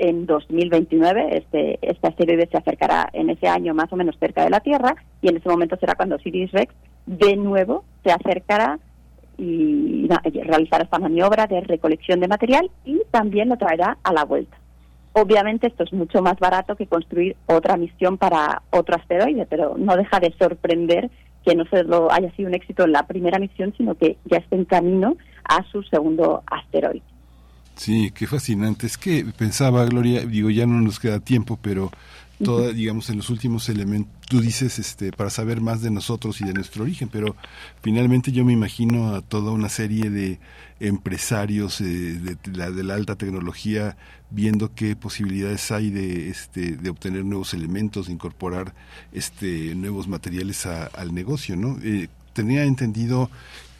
[0.00, 4.50] en 2029 este, este asteroide se acercará en ese año más o menos cerca de
[4.50, 8.78] la Tierra y en ese momento será cuando Osiris Rex de nuevo se acercará
[9.36, 10.08] y,
[10.44, 14.56] realizará esta maniobra de recolección de material y también lo traerá a la vuelta.
[15.12, 19.96] Obviamente esto es mucho más barato que construir otra misión para otro asteroide, pero no
[19.96, 21.10] deja de sorprender
[21.44, 24.56] que no solo haya sido un éxito en la primera misión, sino que ya esté
[24.56, 27.02] en camino a su segundo asteroide.
[27.76, 28.86] Sí, qué fascinante.
[28.86, 31.90] Es que pensaba, Gloria, digo, ya no nos queda tiempo, pero
[32.44, 36.44] toda, digamos, en los últimos elementos, tú dices, este, para saber más de nosotros y
[36.44, 37.36] de nuestro origen, pero
[37.82, 40.40] finalmente yo me imagino a toda una serie de
[40.78, 43.96] empresarios eh, de, la, de la alta tecnología
[44.30, 48.74] viendo qué posibilidades hay de, este, de obtener nuevos elementos, de incorporar
[49.12, 51.78] este, nuevos materiales al negocio, ¿no?
[51.82, 53.30] Eh, tenía entendido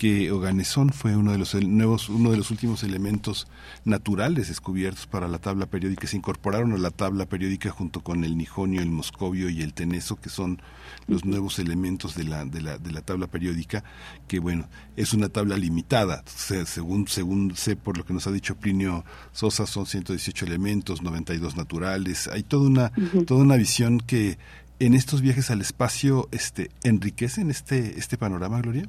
[0.00, 3.46] que Oganesón fue uno de los nuevos, uno de los últimos elementos
[3.84, 6.06] naturales descubiertos para la tabla periódica.
[6.06, 10.16] Se incorporaron a la tabla periódica junto con el nijonio, el moscovio y el teneso,
[10.16, 10.62] que son
[11.06, 13.84] los nuevos elementos de la, de la, de la tabla periódica,
[14.26, 16.24] que bueno, es una tabla limitada.
[16.24, 21.58] según, según sé por lo que nos ha dicho Plinio Sosa, son 118 elementos, 92
[21.58, 22.26] naturales.
[22.28, 22.92] Hay toda una,
[23.26, 24.38] toda una visión que
[24.78, 28.88] en estos viajes al espacio este, enriquecen este, este panorama, Gloria.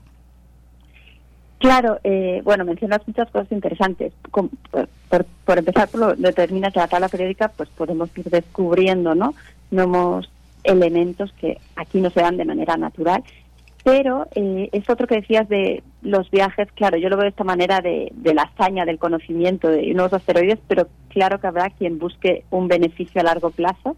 [1.61, 4.13] Claro, eh, bueno, mencionas muchas cosas interesantes.
[4.31, 9.35] por, empezar, por lo determina que la tabla periódica, pues podemos ir descubriendo, ¿no?
[9.69, 10.27] Nuevos
[10.63, 13.23] elementos que aquí no se dan de manera natural.
[13.83, 17.43] Pero eh, es otro que decías de los viajes, claro, yo lo veo de esta
[17.43, 21.99] manera de, de la hazaña del conocimiento de nuevos asteroides, pero claro que habrá quien
[21.99, 23.95] busque un beneficio a largo plazo.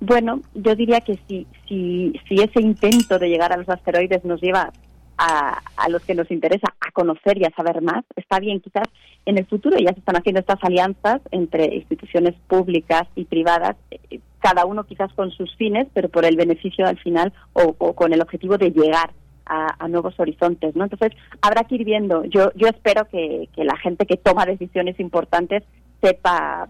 [0.00, 4.40] Bueno, yo diría que si, si, si ese intento de llegar a los asteroides nos
[4.40, 4.72] lleva
[5.18, 8.04] a, los que nos interesa a conocer y a saber más.
[8.16, 8.88] Está bien, quizás
[9.24, 14.20] en el futuro ya se están haciendo estas alianzas entre instituciones públicas y privadas, eh,
[14.40, 18.20] cada uno quizás con sus fines, pero por el beneficio al final o, con el
[18.20, 19.10] objetivo de llegar
[19.46, 20.84] a, nuevos horizontes, ¿no?
[20.84, 22.24] Entonces habrá que ir viendo.
[22.24, 25.62] Yo yo espero que, que la gente que toma decisiones importantes
[26.02, 26.68] sepa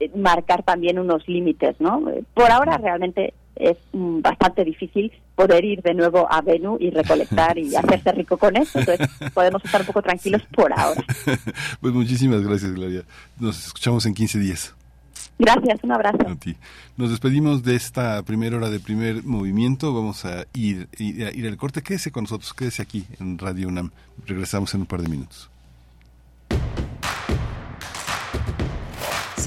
[0.00, 2.02] eh, marcar también unos límites, ¿no?
[2.34, 7.58] Por ahora realmente es mm, bastante difícil poder ir de nuevo a Venus y recolectar
[7.58, 8.78] y hacerse rico con eso.
[8.78, 11.02] Entonces podemos estar un poco tranquilos por ahora.
[11.80, 13.02] Pues muchísimas gracias, Gloria.
[13.38, 14.74] Nos escuchamos en 15 días.
[15.38, 16.28] Gracias, un abrazo.
[16.28, 16.56] A ti.
[16.96, 19.94] Nos despedimos de esta primera hora de primer movimiento.
[19.94, 21.82] Vamos a ir, ir, a ir al corte.
[21.82, 23.90] Quédese con nosotros, quédese aquí en Radio UNAM.
[24.26, 25.50] Regresamos en un par de minutos.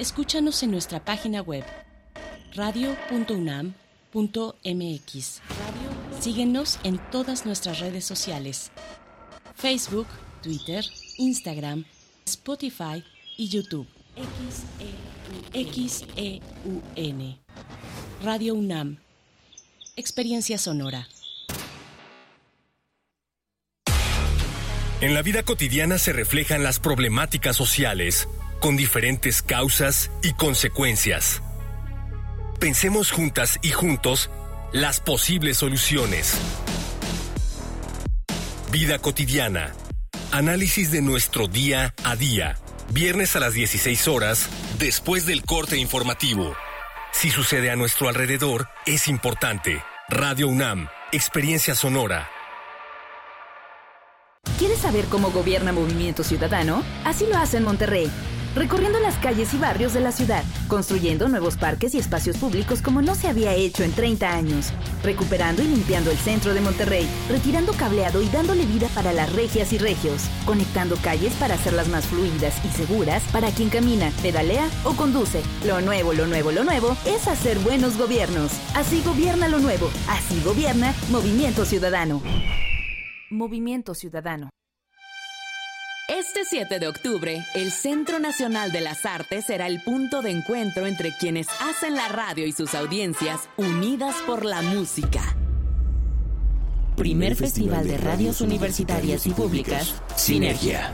[0.00, 1.62] Escúchanos en nuestra página web
[2.54, 3.74] radio.unam.mx.
[6.18, 8.72] Síguenos en todas nuestras redes sociales:
[9.54, 10.06] Facebook,
[10.42, 10.82] Twitter,
[11.18, 11.84] Instagram,
[12.24, 13.04] Spotify
[13.36, 13.86] y YouTube.
[15.52, 17.38] XEUN.
[18.24, 18.96] Radio UNAM.
[19.96, 21.08] Experiencia sonora.
[25.02, 28.26] En la vida cotidiana se reflejan las problemáticas sociales
[28.60, 31.42] con diferentes causas y consecuencias.
[32.60, 34.30] Pensemos juntas y juntos
[34.72, 36.34] las posibles soluciones.
[38.70, 39.72] Vida cotidiana.
[40.30, 42.56] Análisis de nuestro día a día.
[42.92, 44.48] Viernes a las 16 horas,
[44.78, 46.54] después del corte informativo.
[47.12, 49.82] Si sucede a nuestro alrededor, es importante.
[50.08, 52.28] Radio UNAM, Experiencia Sonora.
[54.58, 56.84] ¿Quieres saber cómo gobierna Movimiento Ciudadano?
[57.04, 58.10] Así lo hace en Monterrey
[58.54, 63.02] recorriendo las calles y barrios de la ciudad, construyendo nuevos parques y espacios públicos como
[63.02, 64.72] no se había hecho en 30 años,
[65.02, 69.72] recuperando y limpiando el centro de Monterrey, retirando cableado y dándole vida para las regias
[69.72, 74.94] y regios, conectando calles para hacerlas más fluidas y seguras para quien camina, pedalea o
[74.94, 75.42] conduce.
[75.66, 78.52] Lo nuevo, lo nuevo, lo nuevo es hacer buenos gobiernos.
[78.74, 82.22] Así gobierna lo nuevo, así gobierna Movimiento Ciudadano.
[83.30, 84.50] Movimiento Ciudadano.
[86.10, 90.88] Este 7 de octubre, el Centro Nacional de las Artes será el punto de encuentro
[90.88, 95.22] entre quienes hacen la radio y sus audiencias unidas por la música.
[96.96, 100.92] Primer Festival de Radios Universitarias y Públicas, Sinergia.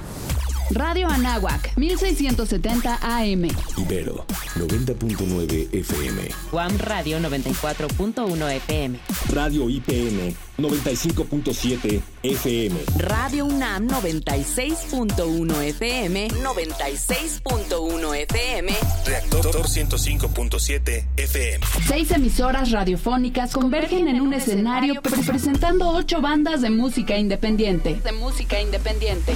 [0.71, 3.49] Radio Anáhuac, 1670 AM.
[3.79, 6.29] Ibero, 90.9 FM.
[6.53, 8.99] Guam Radio, 94.1 FM.
[9.33, 12.77] Radio IPM, 95.7 FM.
[12.99, 16.29] Radio UNAM, 96.1 FM.
[16.29, 18.73] 96.1 FM.
[19.05, 21.67] Reactor 105.7 FM.
[21.87, 28.01] Seis emisoras radiofónicas convergen en un escenario presentando ocho bandas de música independiente.
[28.03, 29.35] De música independiente.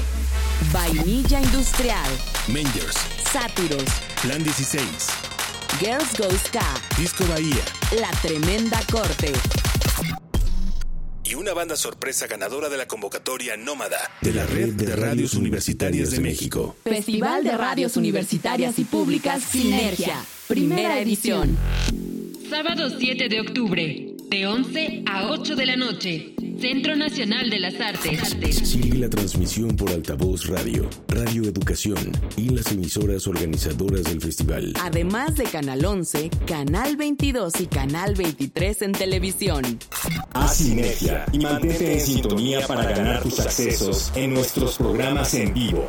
[0.72, 2.10] Vainilla Industrial.
[2.48, 2.96] Mangers.
[3.30, 3.84] Sátiros.
[4.22, 4.84] Plan 16.
[5.80, 6.66] Girls Go Ska,
[6.98, 7.64] Disco Bahía
[7.98, 9.32] La Tremenda Corte.
[11.30, 16.10] Y una banda sorpresa ganadora de la convocatoria Nómada de la Red de Radios Universitarias
[16.10, 16.74] de México.
[16.82, 20.16] Festival de Radios Universitarias y Públicas Sinergia,
[20.48, 21.56] primera edición.
[22.48, 26.34] Sábado 7 de octubre, de 11 a 8 de la noche.
[26.60, 28.28] Centro Nacional de las Artes.
[28.68, 31.98] Sigue la transmisión por altavoz radio, Radio Educación
[32.36, 34.72] y las emisoras organizadoras del festival.
[34.80, 39.78] Además de Canal 11, Canal 22 y Canal 23 en televisión.
[40.32, 45.88] Haz sinergia y mantente en sintonía para ganar tus accesos en nuestros programas en vivo.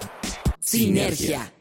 [0.60, 1.52] Sinergia.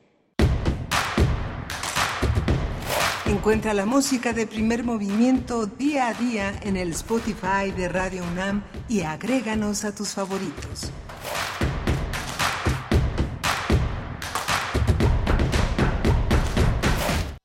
[3.30, 8.64] Encuentra la música de primer movimiento día a día en el Spotify de Radio UNAM
[8.88, 10.90] y agréganos a tus favoritos.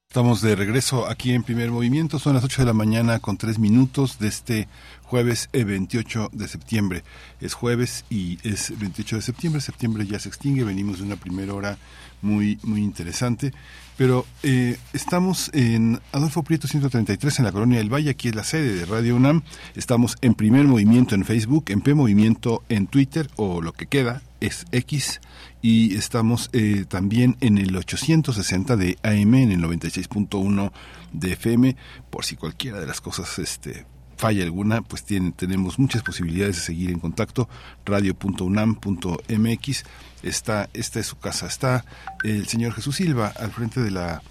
[0.09, 2.17] Estamos de regreso aquí en Primer Movimiento.
[2.17, 4.67] Son las 8 de la mañana con 3 minutos de este
[5.15, 7.03] jueves eh, 28 de septiembre.
[7.39, 9.61] Es jueves y es 28 de septiembre.
[9.61, 10.65] Septiembre ya se extingue.
[10.65, 11.77] Venimos de una primera hora
[12.21, 13.53] muy, muy interesante.
[13.95, 18.09] Pero eh, estamos en Adolfo Prieto 133 en la Colonia del Valle.
[18.09, 19.43] Aquí es la sede de Radio UNAM.
[19.73, 24.21] Estamos en Primer Movimiento en Facebook, en P Movimiento en Twitter o lo que queda
[24.41, 25.21] es X
[25.61, 30.71] y estamos eh, también en el 860 de AM, en el 96.1
[31.13, 31.75] de FM,
[32.09, 33.85] por si cualquiera de las cosas este,
[34.17, 37.49] falla alguna, pues tiene, tenemos muchas posibilidades de seguir en contacto,
[37.85, 39.83] radio.unam.mx,
[40.23, 41.85] está, esta es su casa, está
[42.23, 44.21] el señor Jesús Silva al frente de la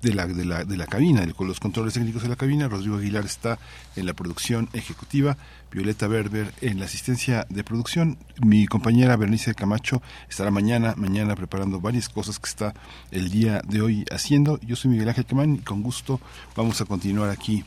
[0.00, 2.68] de la, de la, de la cabina, el- con los controles técnicos de la cabina.
[2.68, 3.58] Rodrigo Aguilar está
[3.96, 5.36] en la producción ejecutiva,
[5.72, 8.16] Violeta Berber en la asistencia de producción.
[8.40, 12.74] Mi compañera Bernice Camacho estará mañana, mañana preparando varias cosas que está
[13.10, 14.60] el día de hoy haciendo.
[14.60, 16.20] Yo soy Miguel Ángel Quemán y con gusto
[16.54, 17.64] vamos a continuar aquí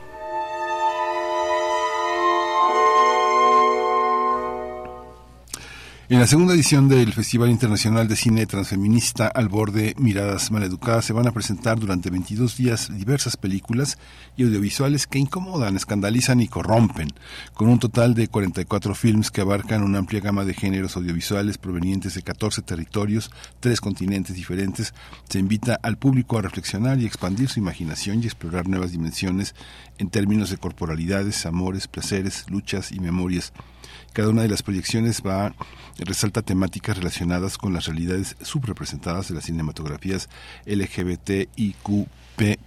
[6.11, 11.13] En la segunda edición del Festival Internacional de Cine Transfeminista Al Borde Miradas Maleducadas se
[11.13, 13.97] van a presentar durante 22 días diversas películas
[14.35, 17.13] y audiovisuales que incomodan, escandalizan y corrompen,
[17.53, 22.15] con un total de 44 films que abarcan una amplia gama de géneros audiovisuales provenientes
[22.15, 23.31] de 14 territorios,
[23.61, 24.93] tres continentes diferentes.
[25.29, 29.55] Se invita al público a reflexionar y expandir su imaginación y explorar nuevas dimensiones
[29.97, 33.53] en términos de corporalidades, amores, placeres, luchas y memorias.
[34.13, 35.53] Cada una de las proyecciones va
[35.97, 40.27] resalta temáticas relacionadas con las realidades subrepresentadas de las cinematografías
[40.65, 42.57] LGBTIQP+,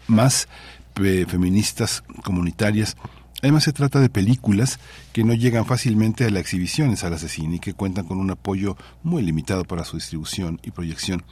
[0.95, 2.97] fe- feministas, comunitarias,
[3.45, 4.79] Además se trata de películas
[5.13, 8.17] que no llegan fácilmente a la exhibición en salas de cine y que cuentan con
[8.17, 11.25] un apoyo muy limitado para su distribución y proyección.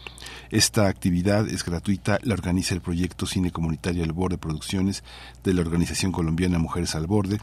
[0.50, 5.04] Esta actividad es gratuita, la organiza el proyecto Cine Comunitario al Borde Producciones
[5.42, 7.38] de la Organización Colombiana Mujeres al Borde,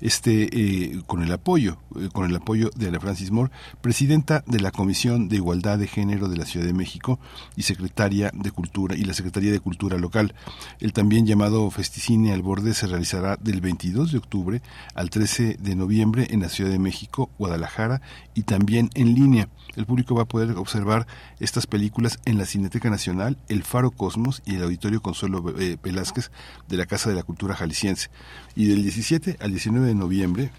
[0.00, 3.52] este eh, con el apoyo, eh, con el apoyo de Ana Francis Moore,
[3.82, 7.20] presidenta de la Comisión de Igualdad de Género de la Ciudad de México
[7.56, 10.34] y secretaria de Cultura y la Secretaría de Cultura local.
[10.80, 14.62] El también llamado Festicine al Borde se realizará del 22 de octubre
[14.94, 18.00] al 13 de noviembre en la Ciudad de México, Guadalajara
[18.34, 19.48] y también en línea.
[19.76, 21.06] El público va a poder observar
[21.40, 26.30] estas películas en la Cineteca Nacional, el Faro Cosmos y el Auditorio Consuelo eh, Velázquez
[26.68, 28.08] de la Casa de la Cultura Jalisciense.
[28.54, 30.50] Y del 17 al 19 de noviembre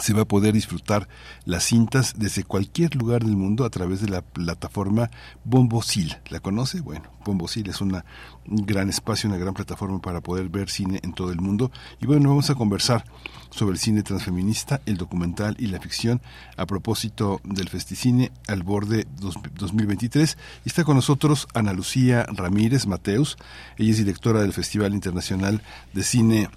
[0.00, 1.08] se va a poder disfrutar
[1.44, 5.10] las cintas desde cualquier lugar del mundo a través de la plataforma
[5.44, 6.16] Bombosil.
[6.30, 6.80] ¿La conoce?
[6.80, 8.04] Bueno, Bombosil es una,
[8.46, 11.70] un gran espacio, una gran plataforma para poder ver cine en todo el mundo.
[12.00, 13.04] Y bueno, vamos a conversar
[13.50, 16.20] sobre el cine transfeminista, el documental y la ficción
[16.56, 20.36] a propósito del Festicine al borde 2023.
[20.64, 23.36] Y está con nosotros Ana Lucía Ramírez Mateus.
[23.78, 26.48] Ella es directora del Festival Internacional de Cine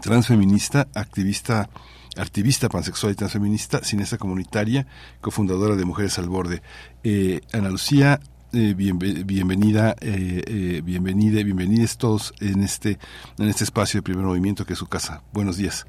[0.00, 1.68] Transfeminista, activista
[2.16, 4.86] activista pansexual y transfeminista, cineasta comunitaria,
[5.20, 6.62] cofundadora de Mujeres al Borde.
[7.04, 8.20] Eh, Ana Lucía,
[8.52, 12.98] eh, bienvenida, eh, bienvenida, bienvenidos todos en este,
[13.38, 15.22] en este espacio de primer movimiento que es su casa.
[15.32, 15.86] Buenos días.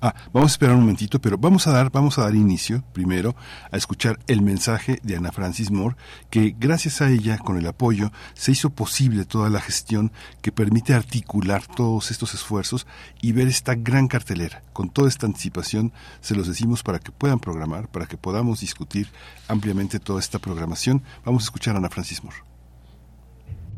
[0.00, 3.34] Ah, vamos a esperar un momentito, pero vamos a dar, vamos a dar inicio primero
[3.70, 5.96] a escuchar el mensaje de Ana Francis Moore,
[6.28, 10.92] que gracias a ella, con el apoyo, se hizo posible toda la gestión que permite
[10.92, 12.86] articular todos estos esfuerzos
[13.22, 14.62] y ver esta gran cartelera.
[14.74, 19.08] Con toda esta anticipación se los decimos para que puedan programar, para que podamos discutir
[19.48, 21.02] ampliamente toda esta programación.
[21.24, 22.38] Vamos a escuchar a Ana Francis Moore.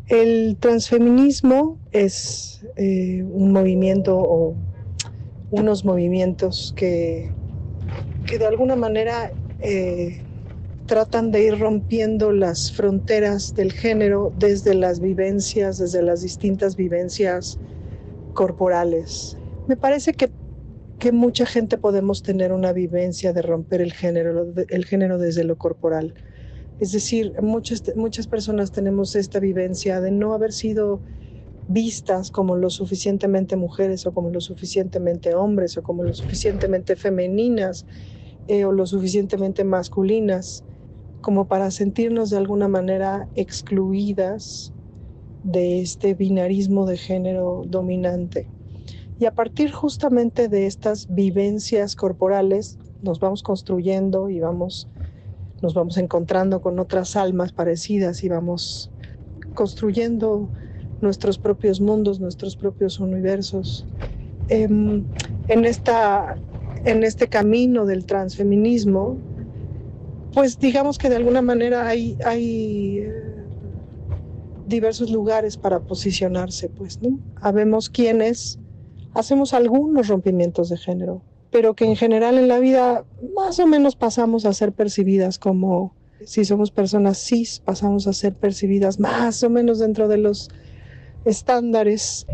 [0.08, 4.56] El transfeminismo es eh, un movimiento o
[5.50, 7.30] unos movimientos que,
[8.26, 10.22] que de alguna manera eh,
[10.86, 17.58] tratan de ir rompiendo las fronteras del género desde las vivencias, desde las distintas vivencias
[18.34, 19.36] corporales.
[19.66, 20.30] Me parece que,
[20.98, 25.56] que mucha gente podemos tener una vivencia de romper el género, el género desde lo
[25.56, 26.14] corporal.
[26.80, 31.02] Es decir, muchas, muchas personas tenemos esta vivencia de no haber sido
[31.68, 37.86] vistas como lo suficientemente mujeres o como lo suficientemente hombres o como lo suficientemente femeninas
[38.48, 40.64] eh, o lo suficientemente masculinas
[41.20, 44.72] como para sentirnos de alguna manera excluidas
[45.44, 48.48] de este binarismo de género dominante.
[49.18, 54.88] Y a partir justamente de estas vivencias corporales nos vamos construyendo y vamos
[55.60, 58.92] nos vamos encontrando con otras almas parecidas y vamos
[59.54, 60.48] construyendo
[61.00, 63.86] nuestros propios mundos, nuestros propios universos.
[64.48, 65.04] Em,
[65.48, 66.36] en, esta,
[66.84, 69.16] en este camino del transfeminismo,
[70.32, 73.38] pues digamos que de alguna manera hay, hay eh,
[74.66, 76.98] diversos lugares para posicionarse, pues.
[77.40, 78.58] Habemos quienes
[79.14, 83.04] hacemos algunos rompimientos de género, pero que en general en la vida
[83.34, 85.94] más o menos pasamos a ser percibidas como,
[86.24, 90.50] si somos personas cis, pasamos a ser percibidas más o menos dentro de los
[91.28, 92.26] estándares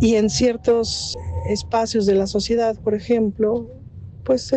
[0.00, 1.16] y en ciertos
[1.48, 3.70] espacios de la sociedad, por ejemplo,
[4.24, 4.52] pues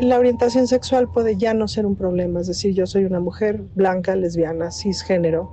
[0.00, 3.62] la orientación sexual puede ya no ser un problema, es decir, yo soy una mujer
[3.74, 5.50] blanca, lesbiana, cisgénero,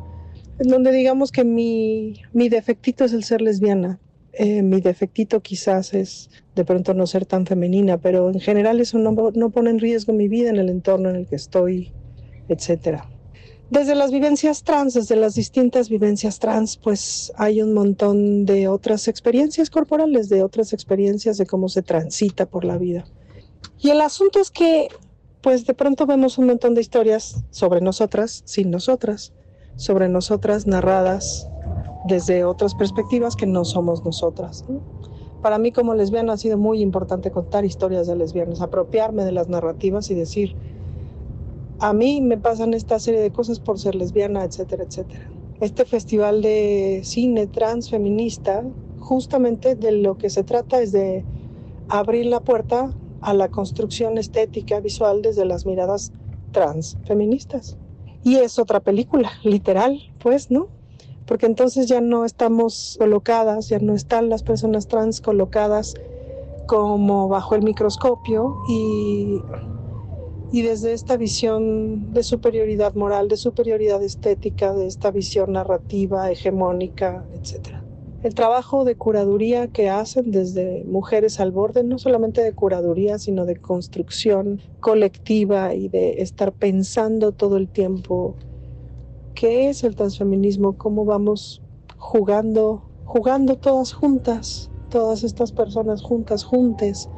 [0.60, 4.00] en donde digamos que mi, defectito es el ser lesbiana,
[4.34, 8.98] eh, mi defectito quizás es de pronto no ser tan femenina, pero en general eso
[8.98, 11.94] no pone en riesgo mi vida en el entorno en el que estoy,
[12.50, 13.10] etcétera.
[13.70, 19.08] Desde las vivencias trans, desde las distintas vivencias trans, pues hay un montón de otras
[19.08, 23.06] experiencias corporales, de otras experiencias de cómo se transita por la vida.
[23.80, 24.90] Y el asunto es que,
[25.42, 29.34] pues de pronto vemos un montón de historias sobre nosotras, sin nosotras,
[29.78, 31.48] sobre nosotras narradas
[32.08, 34.64] desde otras perspectivas que no somos nosotras.
[35.42, 39.50] Para mí como lesbiana ha sido muy importante contar historias de lesbianas, apropiarme de las
[39.50, 40.56] narrativas y decir,
[41.80, 45.30] a mí me pasan esta serie de cosas por ser lesbiana, etcétera, etcétera.
[45.60, 48.64] Este festival de cine transfeminista,
[49.00, 51.24] justamente de lo que se trata es de
[51.88, 56.12] abrir la puerta a la construcción estética visual desde las miradas
[56.52, 57.78] transfeministas.
[58.24, 60.68] Y es otra película, literal, pues, ¿no?
[61.26, 65.96] Porque entonces ya no estamos colocadas, ya no están las personas trans colocadas
[66.68, 69.40] como bajo el microscopio y
[70.56, 77.26] y desde esta visión de superioridad moral, de superioridad estética, de esta visión narrativa, hegemónica,
[77.34, 77.84] etc.
[78.24, 83.46] el trabajo de curaduría que hacen desde Mujeres al Borde, no solamente de curaduría, sino
[83.46, 88.38] de construcción colectiva y de estar pensando todo el tiempo
[89.34, 91.64] qué es el transfeminismo, cómo vamos
[91.98, 97.10] jugando, jugando todas juntas, todas estas personas juntas, juntes,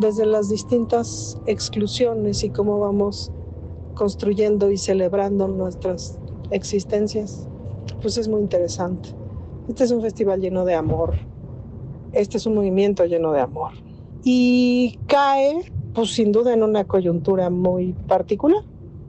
[0.00, 3.30] desde las distintas exclusiones y cómo vamos
[3.94, 6.18] construyendo y celebrando nuestras
[6.50, 7.46] existencias,
[8.00, 9.10] pues es muy interesante.
[9.68, 11.14] Este es un festival lleno de amor.
[12.12, 13.72] Este es un movimiento lleno de amor.
[14.24, 18.64] Y cae, pues sin duda, en una coyuntura muy particular.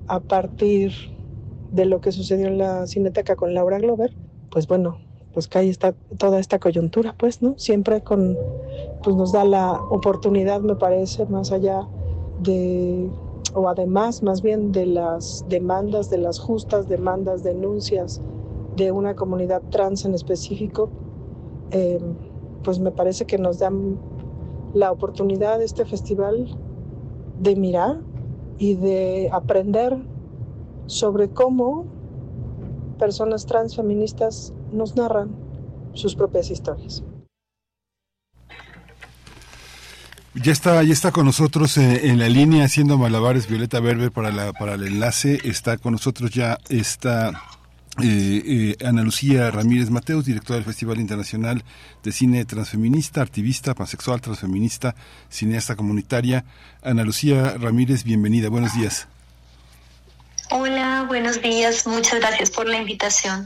[0.08, 0.92] A partir
[1.72, 4.14] de lo que sucedió en la Cineteca con Laura Glover,
[4.50, 4.98] pues bueno,
[5.34, 7.58] pues cae esta, toda esta coyuntura, pues, ¿no?
[7.58, 8.38] Siempre con,
[9.03, 11.88] pues nos da la oportunidad, me parece, más allá
[12.41, 13.10] de,
[13.53, 18.22] o además, más bien de las demandas, de las justas demandas, denuncias
[18.76, 20.90] de una comunidad trans en específico,
[21.72, 21.99] eh,
[22.64, 23.98] pues me parece que nos dan
[24.74, 26.48] la oportunidad de este festival
[27.40, 27.99] de mirar
[28.58, 29.98] y de aprender
[30.86, 31.86] sobre cómo
[32.99, 35.35] personas transfeministas nos narran
[35.93, 37.03] sus propias historias.
[40.34, 44.31] Ya está, ya está con nosotros eh, en la línea haciendo malabares Violeta Berber para,
[44.31, 45.39] la, para el enlace.
[45.43, 47.31] Está con nosotros ya esta
[48.02, 51.65] eh, eh, Ana Lucía Ramírez Mateos, directora del Festival Internacional
[52.02, 54.95] de Cine Transfeminista, activista, pansexual, transfeminista,
[55.30, 56.45] cineasta comunitaria.
[56.81, 59.10] Ana Lucía Ramírez, bienvenida, buenos días.
[60.49, 63.45] Hola, buenos días, muchas gracias por la invitación.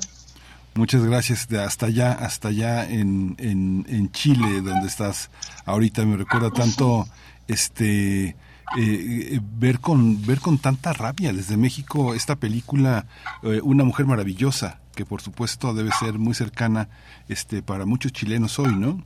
[0.77, 5.31] Muchas gracias de hasta allá, hasta allá en, en, en Chile, donde estás
[5.64, 6.03] ahorita.
[6.06, 7.07] Me recuerda tanto
[7.47, 8.35] este
[8.77, 13.06] eh, ver con ver con tanta rabia desde México esta película
[13.43, 16.89] eh, Una mujer maravillosa que por supuesto debe ser muy cercana
[17.30, 19.02] este para muchos chilenos hoy, ¿no?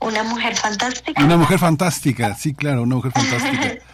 [0.00, 1.24] Una mujer fantástica.
[1.24, 3.74] Una mujer fantástica, sí, claro, una mujer fantástica.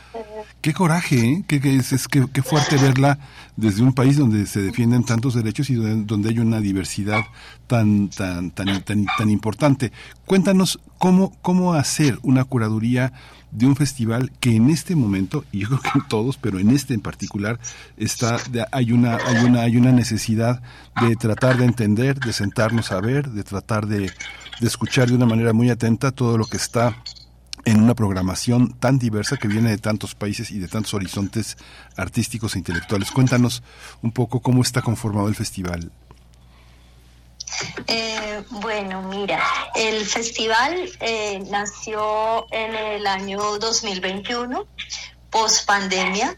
[0.61, 1.45] Qué coraje, ¿eh?
[1.47, 2.09] qué, es,
[2.45, 3.19] fuerte verla
[3.57, 7.23] desde un país donde se defienden tantos derechos y donde, hay una diversidad
[7.67, 9.93] tan, tan, tan, tan, tan importante.
[10.27, 13.13] Cuéntanos cómo, cómo hacer una curaduría
[13.51, 16.71] de un festival que en este momento, y yo creo que en todos, pero en
[16.71, 17.59] este en particular,
[17.97, 18.37] está,
[18.73, 20.63] hay una, hay una, hay una necesidad
[21.01, 24.11] de tratar de entender, de sentarnos a ver, de tratar de,
[24.61, 26.97] de escuchar de una manera muy atenta todo lo que está
[27.65, 31.57] en una programación tan diversa que viene de tantos países y de tantos horizontes
[31.97, 33.11] artísticos e intelectuales.
[33.11, 33.63] Cuéntanos
[34.03, 35.91] un poco cómo está conformado el festival.
[37.87, 39.43] Eh, bueno, mira,
[39.75, 44.67] el festival eh, nació en el año 2021,
[45.31, 46.37] post pandemia,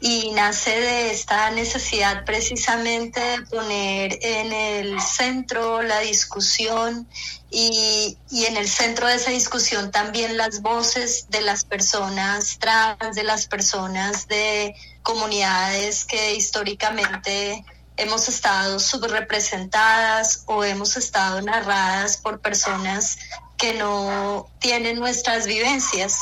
[0.00, 7.08] y nace de esta necesidad precisamente de poner en el centro la discusión
[7.58, 13.16] y, y, en el centro de esa discusión también las voces de las personas trans,
[13.16, 17.64] de las personas de comunidades que históricamente
[17.96, 23.16] hemos estado subrepresentadas o hemos estado narradas por personas
[23.56, 26.18] que no tienen nuestras vivencias.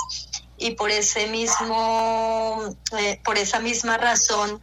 [0.56, 4.60] Y por ese mismo eh, por esa misma razón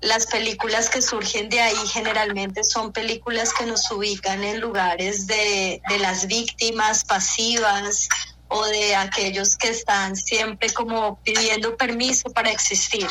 [0.00, 5.82] las películas que surgen de ahí generalmente son películas que nos ubican en lugares de,
[5.88, 8.08] de las víctimas pasivas
[8.48, 13.06] o de aquellos que están siempre como pidiendo permiso para existir.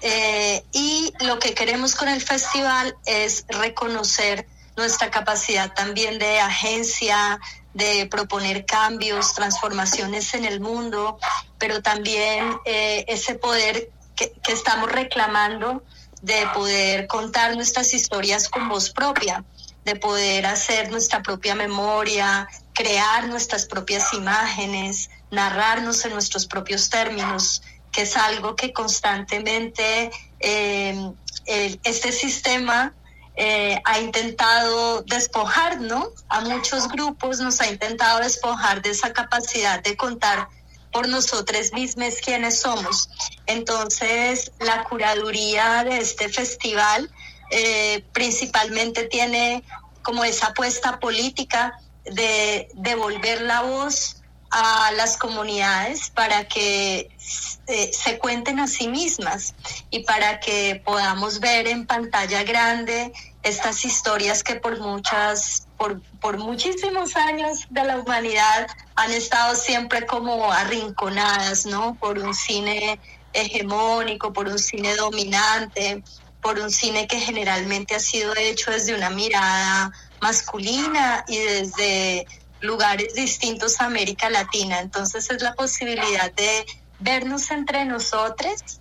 [0.00, 7.40] Eh, y lo que queremos con el festival es reconocer nuestra capacidad también de agencia,
[7.74, 11.18] de proponer cambios, transformaciones en el mundo,
[11.58, 15.82] pero también eh, ese poder que, estamos reclamando
[16.22, 19.44] de poder contar nuestras historias con voz propia,
[19.84, 27.62] de poder hacer nuestra propia memoria, crear nuestras propias imágenes, narrarnos en nuestros propios términos
[27.92, 31.12] que es algo que constantemente eh,
[31.46, 32.92] este sistema
[33.34, 36.10] eh, ha intentado despojar, ¿no?
[36.28, 40.48] A muchos grupos nos ha intentado despojar de esa capacidad de contar
[40.92, 43.08] por nosotros mismos quiénes somos.
[43.46, 47.10] Entonces, la curaduría de este festival
[47.50, 49.62] eh, principalmente tiene
[50.02, 54.18] como esa apuesta política de devolver la voz
[54.50, 59.54] a las comunidades para que se cuenten a sí mismas
[59.90, 63.12] y para que podamos ver en pantalla grande
[63.42, 70.06] estas historias que por muchas, por, por muchísimos años de la humanidad han estado siempre
[70.06, 71.94] como arrinconadas, ¿no?
[71.94, 73.00] Por un cine
[73.32, 76.02] hegemónico, por un cine dominante,
[76.42, 82.26] por un cine que generalmente ha sido hecho desde una mirada masculina y desde
[82.60, 84.80] lugares distintos a América Latina.
[84.80, 86.66] Entonces es la posibilidad de
[86.98, 88.80] vernos entre nosotros,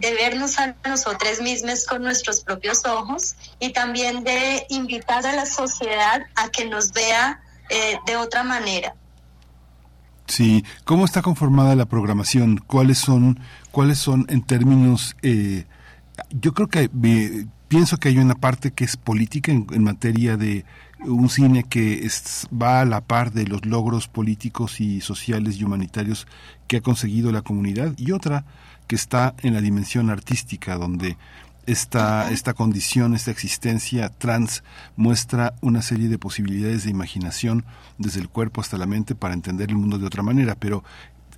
[0.00, 5.46] de vernos a nosotros mismos con nuestros propios ojos y también de invitar a la
[5.46, 8.94] sociedad a que nos vea eh, de otra manera.
[10.26, 12.58] Sí, ¿cómo está conformada la programación?
[12.58, 15.64] ¿Cuáles son, cuáles son en términos, eh,
[16.30, 16.90] yo creo que
[17.68, 20.64] pienso que hay una parte que es política en, materia de
[21.00, 22.06] un cine que
[22.50, 26.26] va a la par de los logros políticos y sociales y humanitarios
[26.66, 28.44] que ha conseguido la comunidad y otra
[28.88, 31.16] que está en la dimensión artística donde
[31.66, 34.64] esta, esta condición, esta existencia trans
[34.96, 37.64] muestra una serie de posibilidades de imaginación
[37.98, 40.82] desde el cuerpo hasta la mente para entender el mundo de otra manera, pero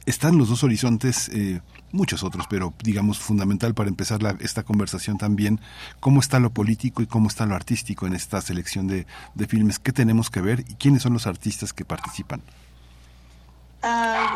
[0.07, 1.61] están los dos horizontes, eh,
[1.91, 5.61] muchos otros, pero digamos fundamental para empezar la, esta conversación también,
[5.99, 9.81] cómo está lo político y cómo está lo artístico en esta selección de, de filmes,
[9.81, 12.41] qué tenemos que ver y quiénes son los artistas que participan.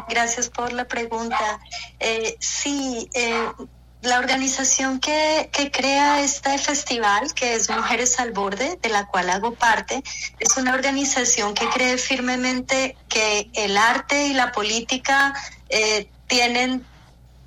[0.09, 1.61] Gracias por la pregunta.
[2.01, 3.49] Eh, sí, eh,
[4.03, 9.31] la organización que, que, crea este festival, que es Mujeres al Borde, de la cual
[9.31, 10.03] hago parte,
[10.39, 15.35] es una organización que cree firmemente que el arte y la política
[15.69, 16.85] eh, tienen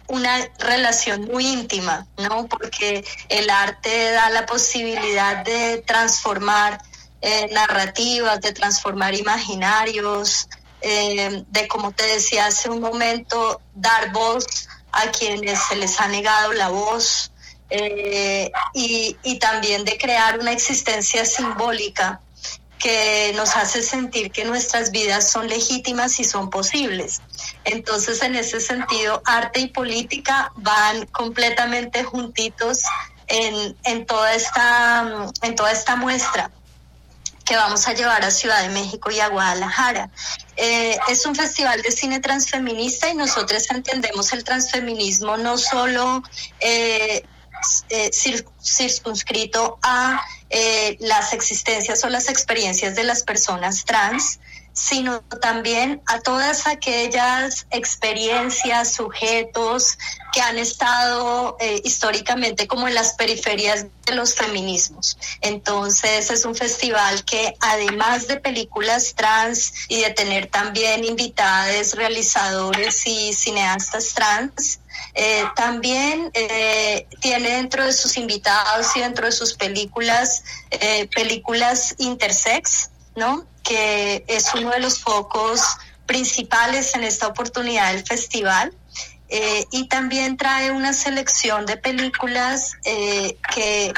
[0.07, 2.48] una relación muy íntima, ¿no?
[2.48, 6.80] Porque el arte da la posibilidad de transformar
[7.22, 10.48] eh, narrativas, de transformar imaginarios,
[10.81, 16.07] eh, de, como te decía hace un momento, dar voz a quienes se les ha
[16.07, 17.31] negado la voz
[17.69, 22.21] eh, y, y también de crear una existencia simbólica
[22.79, 27.21] que nos hace sentir que nuestras vidas son legítimas y son posibles.
[27.63, 32.83] Entonces, en ese sentido, arte y política van completamente juntitos
[33.27, 36.51] en, en, toda, esta, en toda esta muestra
[37.48, 40.10] que vamos a llevar a Ciudad de México y a Guadalajara.
[40.57, 46.24] Eh, es un festival de cine transfeminista y nosotros entendemos el transfeminismo no solo
[46.60, 47.24] eh,
[47.90, 48.10] eh,
[48.61, 50.22] circunscrito a
[50.99, 54.40] las existencias o las experiencias de las personas trans,
[54.77, 59.97] sino también a todas aquellas experiencias, sujetos
[60.31, 65.17] que han estado eh, históricamente como en las periferias de los feminismos.
[65.41, 73.07] Entonces es un festival que además de películas trans y de tener también invitados realizadores
[73.07, 74.79] y cineastas trans,
[75.15, 80.43] eh, también eh, tiene dentro de sus invitados y dentro de sus películas
[81.15, 83.47] películas intersex, ¿no?
[83.68, 85.61] Que es uno de los focos
[86.06, 88.73] principales en esta oportunidad del festival.
[89.30, 93.94] Eh, y también trae una selección de películas eh, que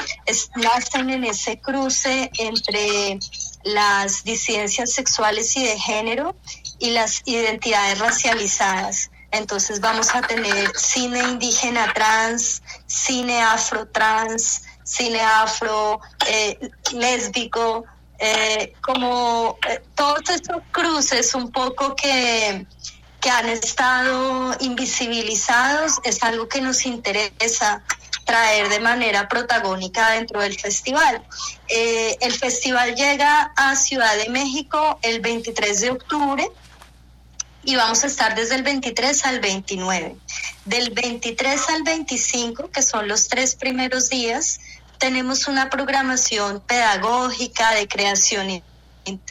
[0.56, 3.20] nacen en ese cruce entre
[3.62, 6.34] las disidencias sexuales y de género
[6.80, 9.12] y las identidades racializadas.
[9.30, 16.58] Entonces vamos a tener cine indígena trans, cine afro trans, cine afro eh,
[16.92, 17.84] lésbico,
[18.20, 22.66] eh, como eh, todos estos cruces un poco que,
[23.20, 27.82] que han estado invisibilizados es algo que nos interesa
[28.26, 31.22] traer de manera protagónica dentro del festival.
[31.68, 36.48] Eh, el festival llega a Ciudad de México el 23 de octubre
[37.64, 40.16] y vamos a estar desde el 23 al 29.
[40.66, 44.60] Del 23 al 25, que son los tres primeros días,
[45.00, 48.62] tenemos una programación pedagógica de creación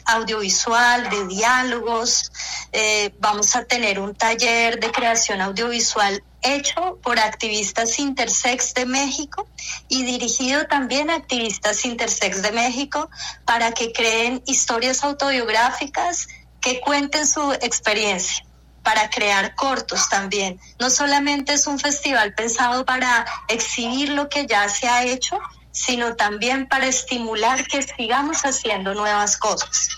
[0.04, 2.32] audiovisual, de diálogos.
[2.72, 9.46] Eh, vamos a tener un taller de creación audiovisual hecho por activistas intersex de México
[9.88, 13.08] y dirigido también a activistas intersex de México
[13.44, 16.26] para que creen historias autobiográficas
[16.60, 18.44] que cuenten su experiencia
[18.82, 20.58] para crear cortos también.
[20.80, 25.38] No solamente es un festival pensado para exhibir lo que ya se ha hecho,
[25.72, 29.88] sino también para estimular que sigamos haciendo nuevas cosas.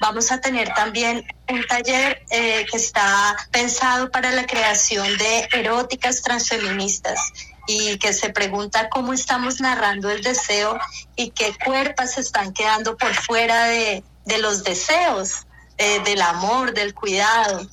[0.00, 6.22] Vamos a tener también un taller eh, que está pensado para la creación de eróticas
[6.22, 7.18] transfeministas
[7.66, 10.78] y que se pregunta cómo estamos narrando el deseo
[11.16, 14.02] y qué cuerpos están quedando por fuera de,
[14.40, 15.46] los deseos,
[15.78, 17.66] eh, del amor, del cuidado.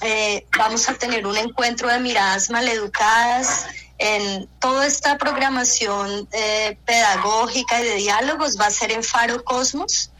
[0.00, 3.66] Eh, vamos a tener un encuentro de miradas maleducadas
[3.98, 10.10] en toda esta programación eh, pedagógica y de diálogos va a ser en Faro Cosmos.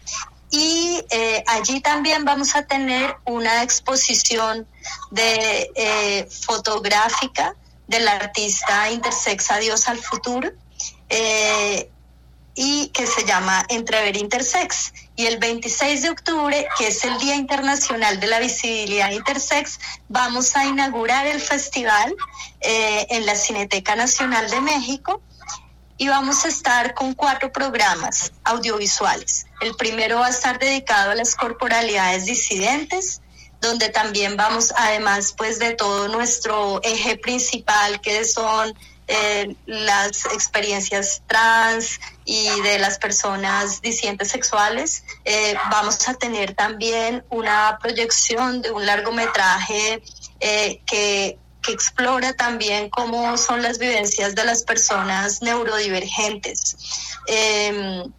[0.51, 4.69] Y eh, allí también vamos a tener una exposición
[5.11, 7.57] de eh, fotográfica
[7.89, 10.53] del artista intersex Adiós al Futuro
[12.55, 14.93] y que se llama Entrever Intersex.
[15.17, 19.79] Y el 26 de octubre, que es el Día Internacional de la Visibilidad Intersex,
[20.09, 22.15] vamos a inaugurar el festival
[22.61, 25.21] eh, en la Cineteca Nacional de México
[25.97, 29.47] y vamos a estar con cuatro programas audiovisuales.
[29.61, 33.21] El primero va a estar dedicado a las corporalidades disidentes,
[33.61, 38.75] donde también vamos, además pues de todo nuestro eje principal, que son
[39.07, 47.25] eh, las experiencias trans y de las personas disidentes sexuales, eh, vamos a tener también
[47.31, 50.03] una proyección de un largometraje
[50.41, 56.77] eh, que que explora también cómo son las vivencias de las personas neurodivergentes.
[57.27, 58.13] Em,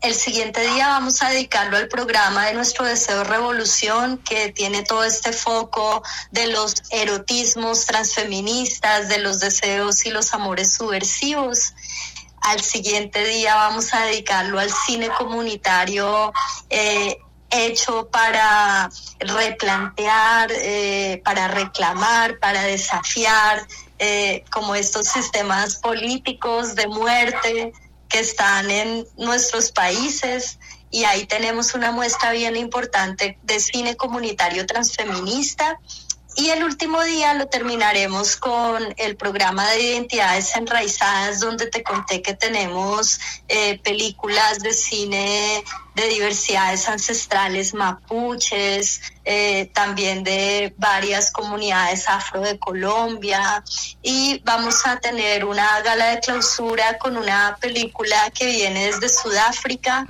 [0.00, 5.04] el siguiente día vamos a dedicarlo al programa de nuestro deseo revolución que tiene todo
[5.04, 11.72] este foco de los erotismos transfeministas, de los deseos y los amores subversivos.
[12.44, 16.30] Al siguiente día vamos a dedicarlo al cine comunitario
[16.68, 17.16] eh,
[17.48, 23.66] hecho para replantear, eh, para reclamar, para desafiar
[23.98, 27.72] eh, como estos sistemas políticos de muerte
[28.10, 30.58] que están en nuestros países.
[30.90, 35.80] Y ahí tenemos una muestra bien importante de cine comunitario transfeminista
[36.36, 42.22] y el último día lo terminaremos con el programa de identidades enraizadas, donde te conté
[42.22, 52.08] que tenemos eh, películas de cine de diversidades ancestrales mapuches, eh, también de varias comunidades
[52.08, 53.62] afro de Colombia.
[54.02, 60.06] Y vamos a tener una gala de clausura con una película que viene desde Sudáfrica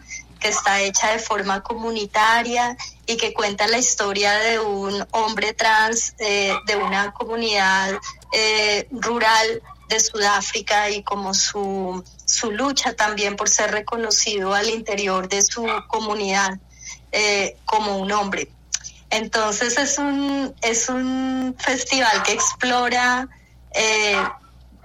[0.49, 2.77] está hecha de forma comunitaria
[3.07, 7.99] y que cuenta la historia de un hombre trans eh, de una comunidad
[8.33, 15.29] eh, rural de Sudáfrica y como su, su lucha también por ser reconocido al interior
[15.29, 16.59] de su comunidad
[17.13, 18.49] eh, como un hombre.
[19.11, 23.29] Entonces es un, es un festival que explora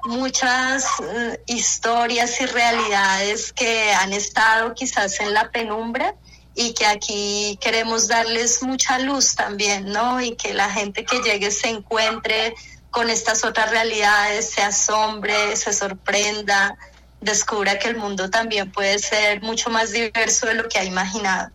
[0.05, 6.15] muchas eh, historias y realidades que han estado quizás en la penumbra
[6.55, 10.21] y que aquí queremos darles mucha luz también, ¿no?
[10.21, 12.53] Y que la gente que llegue se encuentre
[12.89, 16.75] con estas otras realidades, se asombre, se sorprenda,
[17.21, 21.49] descubra que el mundo también puede ser mucho más diverso de lo que ha imaginado.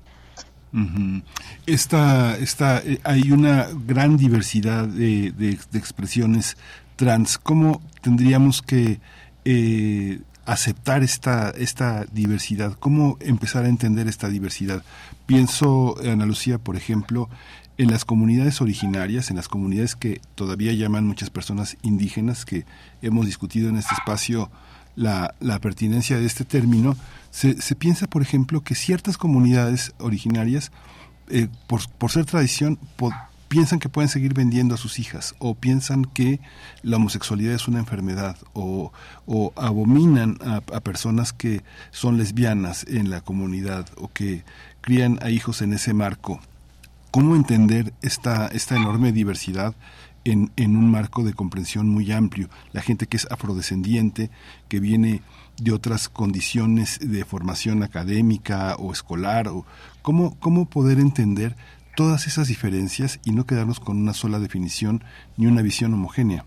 [1.66, 6.56] esta, esta, eh, hay una gran diversidad de, de, de expresiones
[6.96, 9.00] trans, ¿cómo tendríamos que
[9.44, 12.74] eh, aceptar esta, esta diversidad?
[12.78, 14.82] ¿Cómo empezar a entender esta diversidad?
[15.26, 17.28] Pienso, Ana Lucía, por ejemplo,
[17.76, 22.64] en las comunidades originarias, en las comunidades que todavía llaman muchas personas indígenas, que
[23.02, 24.50] hemos discutido en este espacio
[24.96, 26.96] la, la pertinencia de este término,
[27.30, 30.70] se, piensa, por ejemplo, que ciertas comunidades originarias,
[31.28, 32.78] eh, por, por, ser tradición,
[33.54, 36.40] piensan que pueden seguir vendiendo a sus hijas o piensan que
[36.82, 38.90] la homosexualidad es una enfermedad o,
[39.26, 41.62] o abominan a, personas que
[41.92, 44.42] son lesbianas en la comunidad o que
[44.80, 46.40] crían a hijos en ese marco.
[47.12, 49.76] ¿Cómo entender esta, esta enorme diversidad
[50.24, 52.48] en, en un marco de comprensión muy amplio?
[52.72, 54.32] La gente que es afrodescendiente,
[54.66, 55.22] que viene
[55.58, 59.64] de otras condiciones de formación académica o escolar, o
[60.02, 61.54] cómo, cómo poder entender
[61.96, 65.04] todas esas diferencias y no quedarnos con una sola definición
[65.36, 66.44] ni una visión homogénea.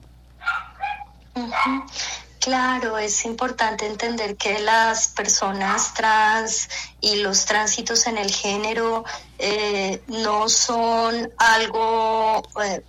[2.39, 6.69] Claro, es importante entender que las personas trans
[7.01, 9.03] y los tránsitos en el género
[9.37, 12.81] eh, no son algo, eh,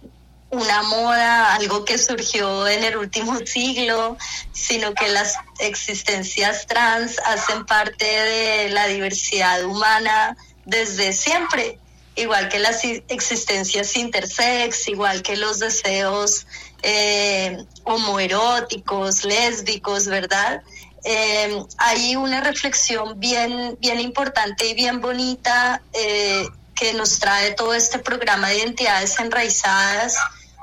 [0.51, 4.17] una moda, algo que surgió en el último siglo,
[4.53, 10.37] sino que las existencias trans hacen parte de la diversidad humana
[10.67, 11.81] desde siempre
[12.19, 16.47] igual que las existencias intersex, igual que los deseos
[16.83, 20.63] eh, homoeróticos, lésbicos, ¿verdad?
[21.05, 27.75] Eh, hay una reflexión bien, bien importante y bien bonita eh, que nos trae todo
[27.75, 30.17] este programa de identidades enraizadas,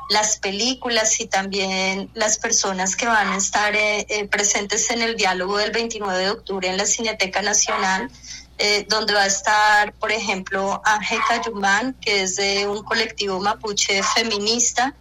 [0.09, 5.15] las películas y también las personas que van a estar eh, eh, presentes en el
[5.15, 8.09] diálogo del 29 de octubre en la Cineteca Nacional
[8.57, 14.01] eh, donde va a estar, por ejemplo, Ángel Cayumán, que es de un colectivo mapuche
[14.01, 14.95] feminista,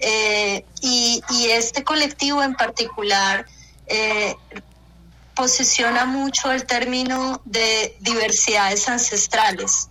[0.00, 3.46] eh, y, y, este colectivo en particular
[3.86, 4.36] eh,
[5.34, 9.88] posiciona mucho el término de diversidades ancestrales.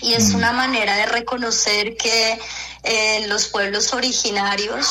[0.00, 2.38] y es una manera de reconocer que
[2.82, 4.86] en los pueblos originarios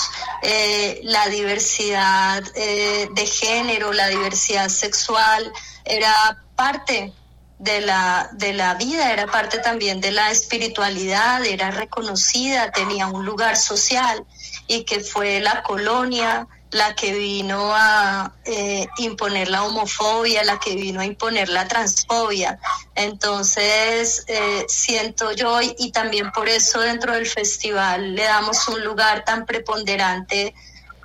[1.03, 5.51] la diversidad de género, la diversidad sexual
[5.85, 7.13] era parte
[7.63, 13.25] de la, de la vida, era parte también de la espiritualidad, era reconocida, tenía un
[13.25, 14.25] lugar social
[14.67, 20.75] y que fue la colonia la que vino a eh, imponer la homofobia, la que
[20.75, 22.59] vino a imponer la transfobia.
[22.95, 29.23] Entonces, eh, siento yo, y, también por eso dentro del festival le damos un lugar
[29.23, 30.55] tan preponderante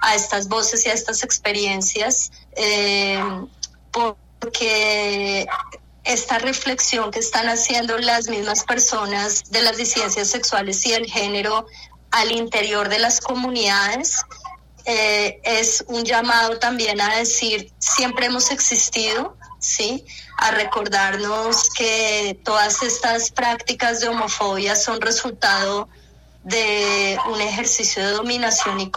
[0.01, 3.22] a estas voces y a estas experiencias, eh,
[3.93, 5.47] porque
[6.09, 11.66] esta reflexión que están haciendo las mismas personas de las disidencias sexuales y el género
[12.10, 14.24] al interior de las comunidades
[14.86, 20.02] eh, es un llamado también a decir, siempre hemos existido, ¿sí?
[20.39, 25.90] A recordarnos que todas estas prácticas de homofobia son resultado
[26.43, 28.90] de un ejercicio de dominación y,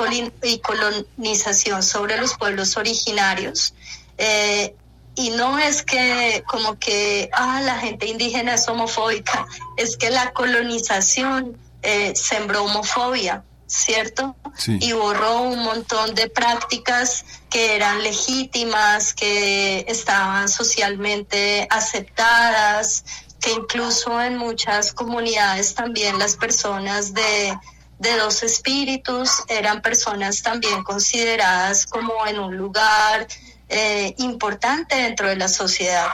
[0.60, 3.74] colonización sobre los pueblos originarios.
[4.18, 4.76] Eh,
[5.16, 9.46] y no es que como que ah, la gente indígena es homofóbica,
[9.78, 13.44] es que la colonización eh, sembró homofobia.
[13.72, 14.36] ¿cierto?
[14.68, 23.06] Y borró un montón de prácticas que eran legítimas, que estaban socialmente aceptadas,
[23.40, 27.58] que incluso en muchas comunidades también las personas de,
[27.98, 33.28] dos espíritus eran personas también consideradas como en un lugar
[33.72, 36.10] eh, importante dentro de la sociedad.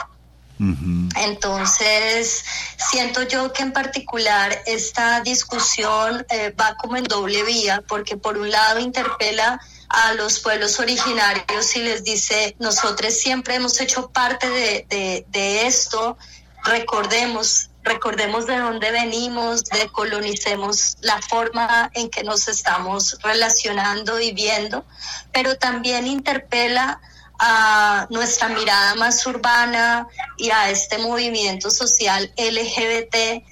[1.16, 2.44] Entonces,
[2.78, 8.38] siento yo que en particular esta discusión eh, va como en doble vía, porque por
[8.38, 9.60] un lado interpela
[9.90, 16.18] a los pueblos originarios y les dice, nosotros siempre hemos hecho parte de, de, esto,
[16.64, 24.86] recordemos, recordemos de dónde venimos, decolonicemos la forma en que nos estamos relacionando y viendo,
[25.32, 27.00] pero también interpela
[27.40, 30.08] a nuestra mirada más urbana
[30.38, 33.44] y a este movimiento social LGBT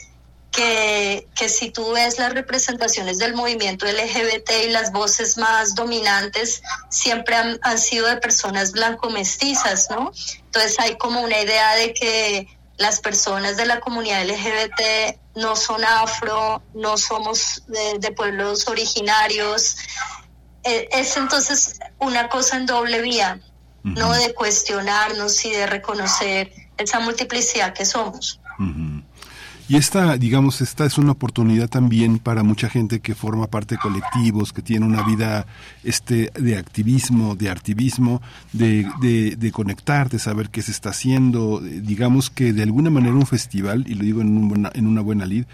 [0.52, 6.62] que, que, si tú ves las representaciones del movimiento LGBT y las voces más dominantes
[6.90, 10.14] siempre han, sido de personas blanco-mestizas, ¿no?
[10.46, 12.48] Entonces hay como una idea de que
[12.78, 19.76] las personas de la comunidad LGBT no son afro, no somos de, de pueblos originarios.
[20.64, 23.42] Eh, es entonces una cosa en doble vía
[23.86, 28.40] no de cuestionarnos y de reconocer esa multiplicidad que somos.
[29.68, 33.82] Y esta, digamos, esta es una oportunidad también para mucha gente que forma parte de
[33.82, 35.48] colectivos, que tiene una vida
[35.84, 38.22] este, de activismo, de activismo,
[38.54, 41.62] de, de, de conectar, de saber qué se está haciendo.
[41.62, 45.26] Digamos que de alguna manera un festival, y lo digo en, un en una buena
[45.26, 45.46] lid,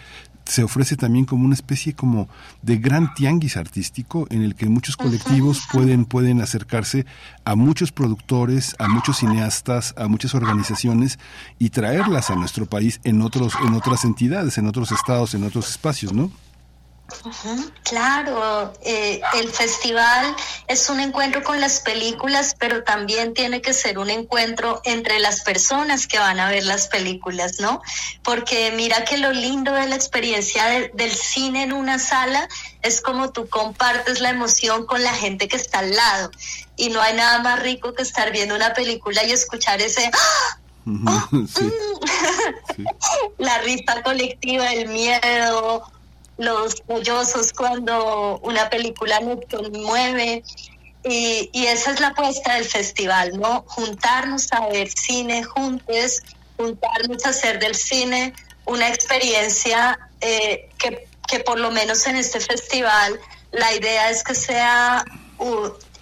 [0.51, 2.27] se ofrece también como una especie como
[2.61, 7.05] de gran tianguis artístico en el que muchos colectivos pueden pueden acercarse
[7.45, 11.19] a muchos productores, a muchos cineastas, a muchas organizaciones
[11.57, 15.69] y traerlas a nuestro país en otros en otras entidades, en otros estados, en otros
[15.69, 16.29] espacios, ¿no?
[17.83, 20.35] Claro, eh, el festival
[20.67, 25.41] es un encuentro con las películas, pero también tiene que ser un encuentro entre las
[25.41, 27.81] personas que van a ver las películas, ¿no?
[28.23, 30.63] Porque mira que lo lindo de la experiencia
[30.93, 32.47] del cine en una sala
[32.81, 36.31] es como tú compartes la emoción con la gente que está al lado.
[36.77, 40.09] Y no hay nada más rico que estar viendo una película y escuchar ese...
[40.13, 40.57] ¡Ah!
[41.07, 41.29] ¡Ah!
[41.35, 41.37] Mm".
[43.37, 45.83] la risa colectiva, el miedo,
[46.41, 50.43] los sollozos cuando una película nos conmueve.
[51.03, 53.63] Y, y, esa es la apuesta del festival, ¿no?
[53.67, 56.21] Juntarnos a ver cine juntos,
[56.57, 58.33] juntarnos a hacer del cine
[58.65, 63.19] una experiencia eh, que, que, por lo menos en este festival
[63.51, 65.03] la idea es que sea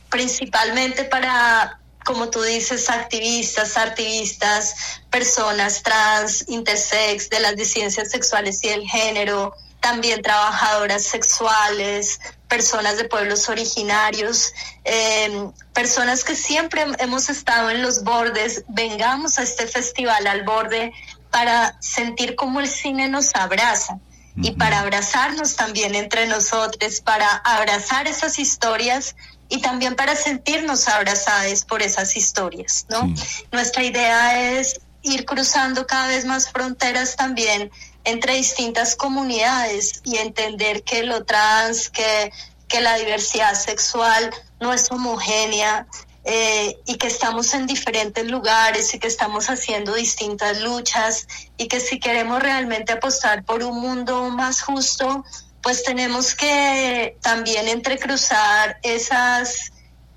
[0.09, 4.75] principalmente para, como tú dices, activistas, activistas,
[5.09, 13.05] personas trans, intersex, de las disidencias sexuales y el género, también trabajadoras sexuales, personas de
[13.05, 14.53] pueblos originarios,
[14.83, 20.91] em, personas que siempre hemos estado en los bordes, vengamos a este festival al borde
[21.31, 23.99] para sentir cómo el cine nos abraza
[24.41, 29.15] y para abrazarnos también entre nosotros, para abrazar esas historias
[29.49, 33.13] y también para sentirnos abrazadas por esas historias, ¿no?
[33.51, 37.71] Nuestra idea es ir cruzando cada vez más fronteras también
[38.03, 42.31] entre distintas comunidades y entender que lo trans, que,
[42.67, 45.87] que la diversidad sexual no es homogénea,
[46.25, 51.27] eh, y que estamos en diferentes lugares y que estamos haciendo distintas luchas
[51.57, 55.23] y que si queremos realmente apostar por un mundo más justo,
[55.63, 59.71] pues tenemos que también entrecruzar esas,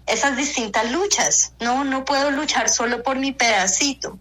[0.07, 1.85] esas distintas luchas, ¿no?
[1.85, 4.19] No puedo luchar solo por mi pedacito.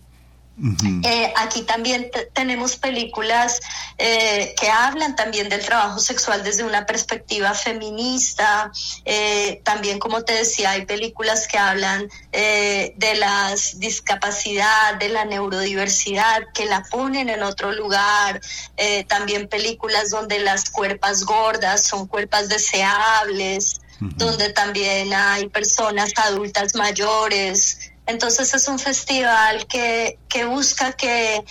[1.03, 3.59] Eh, aquí también tenemos películas
[3.97, 8.71] eh, que hablan también del trabajo sexual desde una perspectiva feminista.
[9.03, 16.43] Eh, también, como te decía, hay películas que hablan de la discapacidad, de la neurodiversidad,
[16.53, 18.41] que la ponen en otro lugar.
[19.07, 27.90] también películas donde las cuerpas gordas son cuerpas deseables, donde también hay personas adultas mayores
[28.05, 31.43] entonces es un festival que, busca que,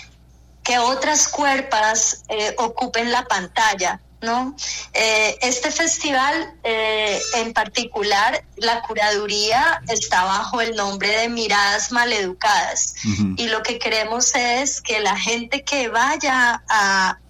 [0.63, 4.55] que otras cuerpas eh, ocupen la pantalla, ¿no?
[4.93, 12.95] Eh, este festival eh, en particular, la curaduría está bajo el nombre de Miradas Maleducadas
[13.37, 16.63] y lo que queremos es que la gente que vaya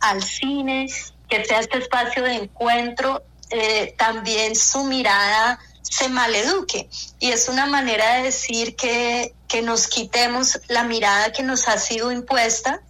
[0.01, 0.88] al cine,
[1.28, 3.22] que sea este espacio de encuentro,
[3.97, 5.59] también su mirada
[5.91, 6.89] se maleduque.
[7.19, 11.77] Y es una manera de decir que, que nos quitemos la mirada que nos ha
[11.79, 12.81] sido impuesta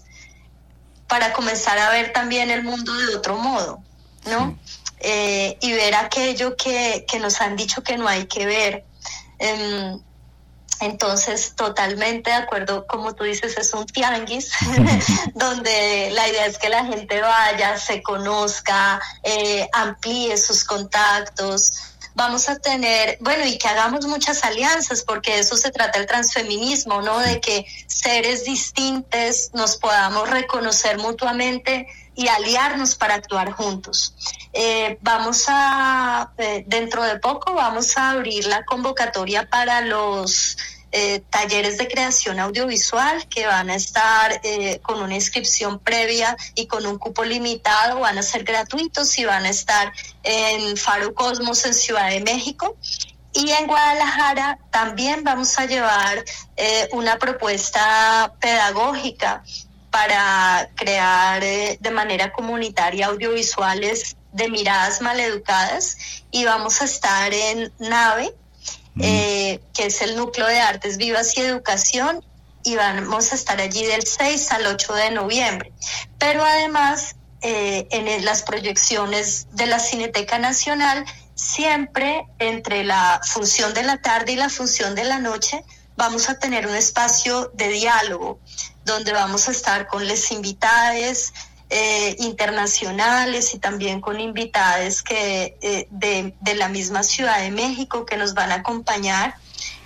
[1.08, 3.82] para comenzar a ver también el mundo de otro modo,
[4.26, 4.56] ¿no?
[5.00, 8.84] Eh, y ver aquello que, que, nos han dicho que no hay que ver.
[9.38, 9.98] Em,
[10.80, 14.52] entonces, totalmente de acuerdo, como tú dices, es un tianguis,
[15.34, 21.72] donde la idea es que la gente vaya, se conozca, eh, amplíe sus contactos,
[22.20, 27.00] vamos a tener, bueno, y que hagamos muchas alianzas, porque eso se trata el transfeminismo,
[27.00, 27.18] ¿no?
[27.18, 34.14] De que seres distintos nos podamos reconocer mutuamente y aliarnos para actuar juntos.
[34.52, 40.58] Eh, vamos a, eh, dentro de poco, vamos a abrir la convocatoria para los
[40.92, 46.66] eh, talleres de creación audiovisual que van a estar eh, con una inscripción previa y
[46.66, 49.92] con un cupo limitado, van a ser gratuitos y van a estar
[50.22, 52.76] en Faro Cosmos en Ciudad de México.
[53.32, 56.24] Y en Guadalajara también vamos a llevar
[56.56, 59.44] eh, una propuesta pedagógica
[59.92, 65.96] para crear de manera comunitaria audiovisuales de miradas maleducadas
[66.30, 68.34] y vamos a estar en nave
[68.98, 72.24] eh, que es el núcleo de artes vivas y educación,
[72.62, 75.72] y vamos a estar allí del 6 al 8 de noviembre.
[76.18, 81.04] Pero además, eh, en las proyecciones de la Cineteca Nacional,
[81.34, 85.64] siempre entre la función de la tarde y la función de la noche,
[85.96, 88.38] vamos a tener un espacio de diálogo
[88.84, 91.32] donde vamos a estar con les invitadas,
[91.72, 98.16] eh, internacionales y también con invitadas que, eh, de, la misma Ciudad de México que
[98.16, 99.36] nos van a acompañar.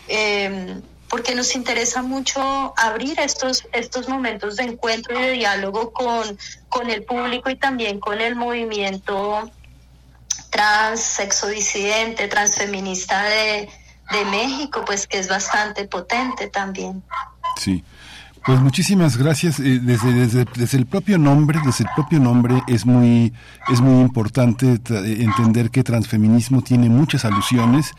[0.08, 0.80] Eh,
[1.10, 6.38] porque nos interesa mucho abrir estos, estos momentos de encuentro y de diálogo con,
[6.68, 9.50] con el público y también con el movimiento
[10.50, 13.68] trans, sexo disidente, transfeminista de,
[14.10, 17.02] de México, pues que es bastante potente también.
[17.60, 17.84] Sí.
[18.44, 19.58] Pues muchísimas gracias.
[19.58, 23.32] Eh, desde, desde, desde, el propio nombre, desde el propio nombre es muy,
[23.72, 27.92] es muy importante entender que transfeminismo tiene muchas alusiones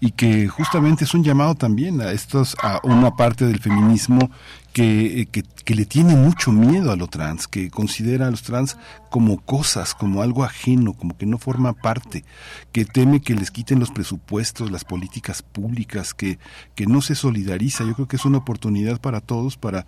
[0.00, 4.30] y que justamente es un llamado también a estos, a una parte del feminismo
[4.72, 8.78] que, que, que, le tiene mucho miedo a lo trans, que considera a los trans
[9.10, 12.24] como cosas, como algo ajeno, como que no forma parte,
[12.72, 16.38] que teme que les quiten los presupuestos, las políticas públicas, que,
[16.74, 17.84] que no se solidariza.
[17.84, 19.86] Yo creo que es una oportunidad para todos para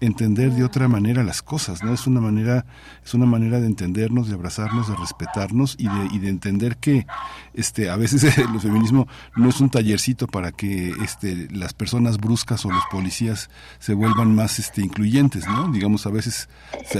[0.00, 1.94] entender de otra manera las cosas, ¿no?
[1.94, 2.66] Es una manera,
[3.04, 7.06] es una manera de entendernos, de abrazarnos, de respetarnos y de, y de entender que
[7.54, 9.06] este, a veces el feminismo
[9.36, 14.34] no es un tallercito para que este, las personas bruscas o los policías se vuelvan
[14.34, 15.70] más este, incluyentes, ¿no?
[15.70, 16.48] Digamos, a veces,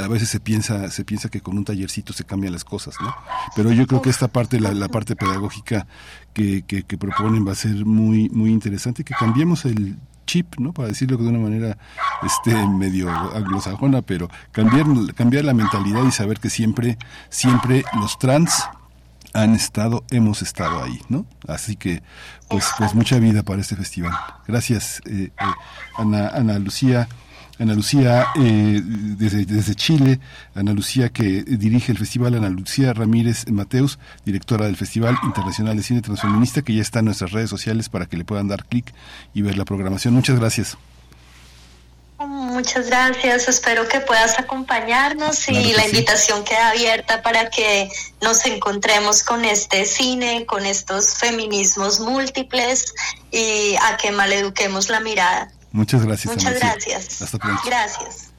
[0.00, 3.14] a veces se piensa, se piensa que con un tallercito se cambian las cosas, ¿no?
[3.56, 5.86] Pero yo creo que esta parte, la, parte pedagógica
[6.32, 9.96] que, que, proponen va a ser muy, muy interesante, que cambiemos el
[10.26, 10.72] chip, ¿no?
[10.72, 11.78] Para decirlo de una manera
[12.22, 18.64] este medio anglosajona, pero cambiar cambiar la mentalidad y saber que siempre siempre los trans
[19.34, 21.26] han estado, hemos estado ahí, ¿no?
[21.48, 22.02] Así que,
[22.48, 24.12] pues, pues mucha vida para este festival.
[24.46, 25.54] Gracias, eh, eh,
[25.98, 27.08] Ana Lucía.
[27.58, 30.18] Ana Lucía eh, desde, desde Chile,
[30.54, 35.82] Ana Lucía que dirige el festival, Ana Lucía Ramírez Mateus, directora del Festival Internacional de
[35.82, 38.92] Cine Transfeminista, que ya está en nuestras redes sociales para que le puedan dar clic
[39.34, 40.14] y ver la programación.
[40.14, 40.76] Muchas gracias.
[42.18, 43.48] muchas gracias.
[43.48, 47.88] Espero que puedas acompañarnos y la invitación queda abierta para que
[48.20, 52.94] nos encontremos con este cine, con estos feminismos múltiples
[53.30, 55.52] y a que maleduquemos la mirada.
[55.74, 56.36] Muchas gracias.
[56.36, 57.20] Muchas gracias.
[57.20, 57.60] Hasta pronto.
[57.66, 58.32] Gracias.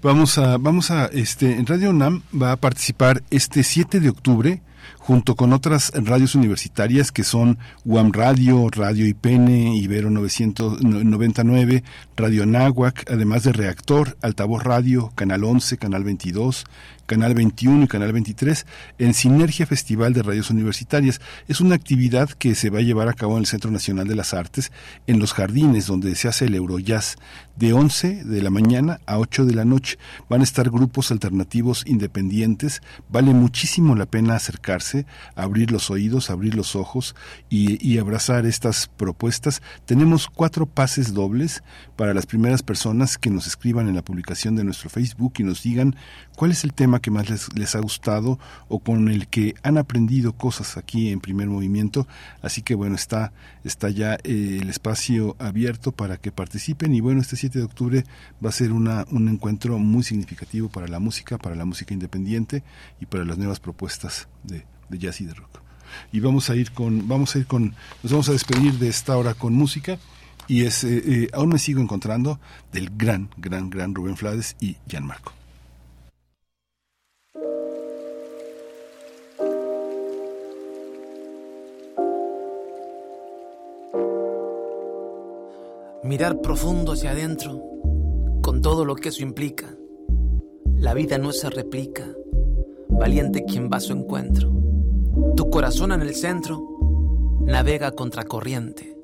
[0.00, 4.62] Vamos a, vamos a, este, en Radio UNAM va a participar este 7 de octubre
[4.96, 11.82] junto con otras radios universitarias que son UAM Radio, Radio IPN, Ibero 999,
[12.16, 16.64] Radio Náhuac, además de Reactor, Altavoz Radio, Canal 11, Canal 22,
[17.08, 18.66] Canal 21 y Canal 23
[18.98, 21.22] en Sinergia Festival de Radios Universitarias.
[21.48, 24.14] Es una actividad que se va a llevar a cabo en el Centro Nacional de
[24.14, 24.70] las Artes,
[25.06, 27.16] en los jardines donde se hace el Eurojazz,
[27.56, 29.98] de 11 de la mañana a 8 de la noche.
[30.28, 32.82] Van a estar grupos alternativos independientes.
[33.08, 37.16] Vale muchísimo la pena acercarse, abrir los oídos, abrir los ojos
[37.48, 39.62] y, y abrazar estas propuestas.
[39.86, 41.62] Tenemos cuatro pases dobles
[41.96, 45.62] para las primeras personas que nos escriban en la publicación de nuestro Facebook y nos
[45.62, 45.96] digan
[46.38, 48.38] cuál es el tema que más les, les ha gustado
[48.68, 52.06] o con el que han aprendido cosas aquí en primer movimiento.
[52.42, 53.32] Así que bueno, está,
[53.64, 58.04] está ya eh, el espacio abierto para que participen y bueno, este 7 de octubre
[58.42, 62.62] va a ser una, un encuentro muy significativo para la música, para la música independiente
[63.00, 65.58] y para las nuevas propuestas de, de jazz y de rock.
[66.12, 67.74] Y vamos a ir con, vamos a ir con,
[68.04, 69.98] nos vamos a despedir de esta hora con música
[70.46, 72.38] y es eh, eh, aún me sigo encontrando
[72.72, 75.37] del gran, gran, gran Rubén Flades y Gianmarco.
[86.08, 87.62] Mirar profundo hacia adentro,
[88.40, 89.66] con todo lo que eso implica.
[90.74, 92.02] La vida no se replica,
[92.88, 94.50] valiente quien va a su encuentro.
[95.36, 96.66] Tu corazón en el centro,
[97.42, 98.96] navega contracorriente.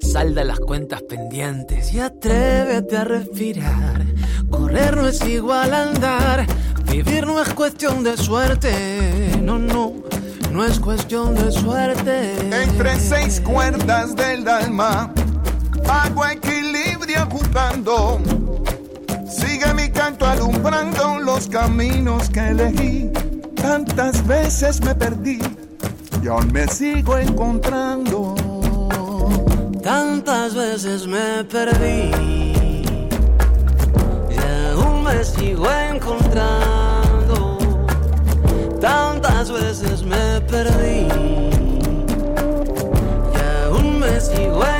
[0.00, 4.06] Salda las cuentas pendientes y atrévete a respirar.
[4.48, 6.46] Correr no es igual a andar,
[6.90, 9.36] vivir no es cuestión de suerte.
[9.42, 9.92] No, no,
[10.50, 12.32] no es cuestión de suerte.
[12.62, 15.12] Entre seis cuerdas del alma
[15.88, 18.20] hago equilibrio jugando.
[19.28, 23.10] Sigue mi canto alumbrando los caminos que elegí.
[23.56, 25.38] Tantas veces me perdí
[26.22, 28.34] y aún me sigo encontrando.
[29.82, 32.10] Tantas veces me perdí
[34.30, 37.58] y aún me sigo encontrando.
[38.80, 41.08] Tantas veces me perdí
[43.32, 44.77] y aún me sigo encontrando.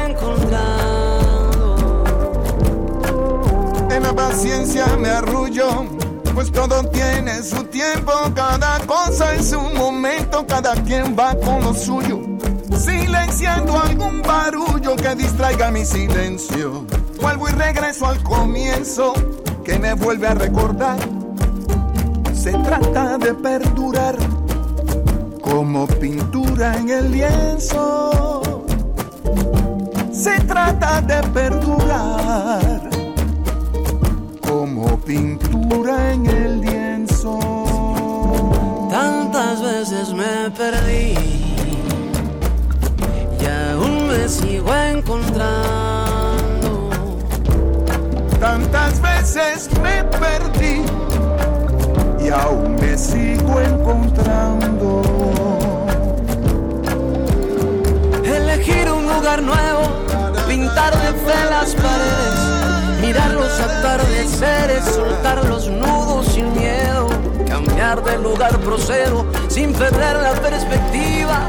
[4.19, 5.87] Paciencia me arrullo,
[6.35, 11.73] pues todo tiene su tiempo, cada cosa en su momento, cada quien va con lo
[11.73, 12.21] suyo
[12.79, 16.85] silenciando algún barullo que distraiga mi silencio.
[17.21, 19.13] Vuelvo y regreso al comienzo
[19.65, 20.99] que me vuelve a recordar.
[22.33, 24.17] Se trata de perdurar
[25.43, 28.65] como pintura en el lienzo.
[30.13, 32.98] Se trata de perdurar
[34.49, 37.39] como pintura en el lienzo.
[38.91, 41.39] Tantas veces me perdí
[44.29, 45.49] me sigo encontrando.
[48.39, 50.83] Tantas veces me perdí
[52.23, 55.03] y aún me sigo encontrando.
[58.25, 59.85] Elegir un lugar nuevo,
[60.47, 62.38] pintar de fe las paredes,
[63.09, 67.09] mirar los atardeceres, soltar los nudos sin miedo,
[67.47, 71.41] cambiar de lugar procedo sin perder la perspectiva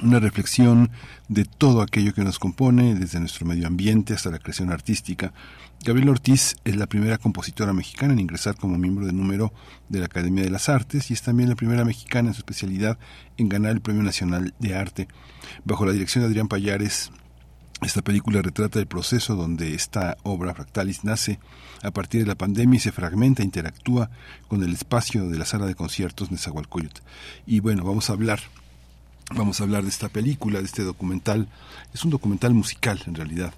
[0.00, 0.90] Una reflexión
[1.28, 5.32] de todo aquello que nos compone, desde nuestro medio ambiente hasta la creación artística.
[5.84, 9.52] Gabriela Ortiz es la primera compositora mexicana en ingresar como miembro de número
[9.88, 12.98] de la Academia de las Artes y es también la primera mexicana en su especialidad
[13.36, 15.08] en ganar el Premio Nacional de Arte.
[15.64, 17.10] Bajo la dirección de Adrián Payares,
[17.82, 21.38] esta película retrata el proceso donde esta obra Fractalis nace
[21.82, 24.10] a partir de la pandemia se fragmenta, interactúa
[24.48, 27.00] con el espacio de la sala de conciertos Nezahualcóyotl.
[27.46, 28.40] Y bueno, vamos a hablar
[29.34, 31.48] Vamos a hablar de esta película, de este documental.
[31.92, 33.52] Es un documental musical, en realidad.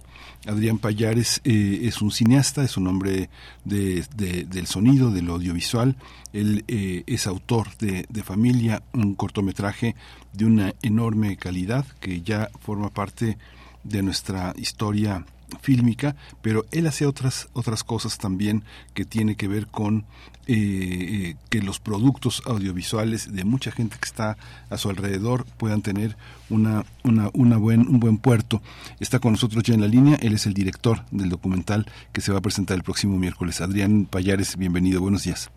[0.47, 3.31] Adrián Payares eh, es un cineasta, es un hombre
[3.65, 5.97] de, del sonido, del audiovisual.
[6.33, 9.95] Él eh, es autor de, de, Familia, un cortometraje
[10.33, 13.39] de una enorme calidad que ya forma parte
[13.85, 15.25] de nuestra historia
[15.61, 18.63] fílmica, pero él hace otras otras cosas también
[18.95, 20.05] que tiene que ver con
[20.47, 24.37] eh, eh, que los productos audiovisuales de mucha gente que está
[24.69, 26.17] a su alrededor puedan tener
[26.49, 28.61] una, una, una buen, un buen puerto.
[28.99, 32.33] Está con nosotros ya en la línea, él es el director del documental que se
[32.33, 33.61] va a presentar el próximo miércoles.
[33.61, 35.53] Adrián Payares, bienvenido, buenos días.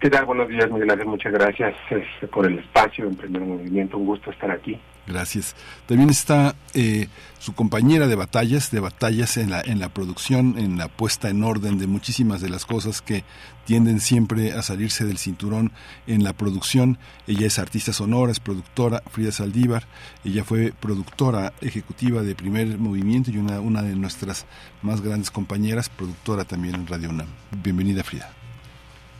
[0.00, 0.24] ¿Qué tal?
[0.24, 1.06] Buenos días, Miguel Ángel.
[1.06, 3.98] Muchas gracias este, por el espacio en primer movimiento.
[3.98, 4.80] Un gusto estar aquí.
[5.06, 5.56] Gracias.
[5.86, 7.08] También está eh,
[7.38, 11.42] su compañera de batallas, de batallas en la, en la producción, en la puesta en
[11.42, 13.24] orden de muchísimas de las cosas que
[13.64, 15.72] tienden siempre a salirse del cinturón
[16.06, 16.98] en la producción.
[17.26, 19.84] Ella es artista sonora, es productora, Frida Saldívar.
[20.24, 24.46] Ella fue productora ejecutiva de Primer Movimiento y una, una de nuestras
[24.82, 27.28] más grandes compañeras, productora también en Radio UNAM.
[27.62, 28.30] Bienvenida, Frida.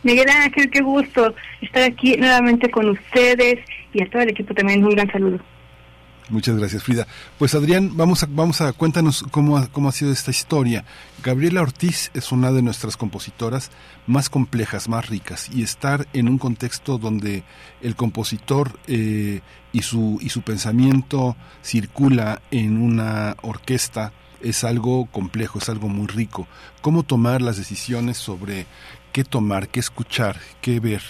[0.03, 3.59] Miguel Ángel, qué gusto estar aquí nuevamente con ustedes
[3.93, 5.39] y a todo el equipo también un gran saludo.
[6.29, 7.07] Muchas gracias, Frida.
[7.37, 10.85] Pues Adrián, vamos a, vamos a cuéntanos cómo ha, cómo ha sido esta historia.
[11.23, 13.69] Gabriela Ortiz es una de nuestras compositoras
[14.07, 17.43] más complejas, más ricas, y estar en un contexto donde
[17.81, 19.41] el compositor eh,
[19.73, 26.07] y, su, y su pensamiento circula en una orquesta es algo complejo, es algo muy
[26.07, 26.47] rico.
[26.81, 28.65] ¿Cómo tomar las decisiones sobre
[29.11, 31.03] qué tomar, qué escuchar, qué ver,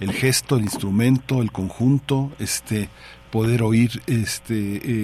[0.00, 2.88] el gesto, el instrumento, el conjunto, este
[3.30, 4.54] poder oír este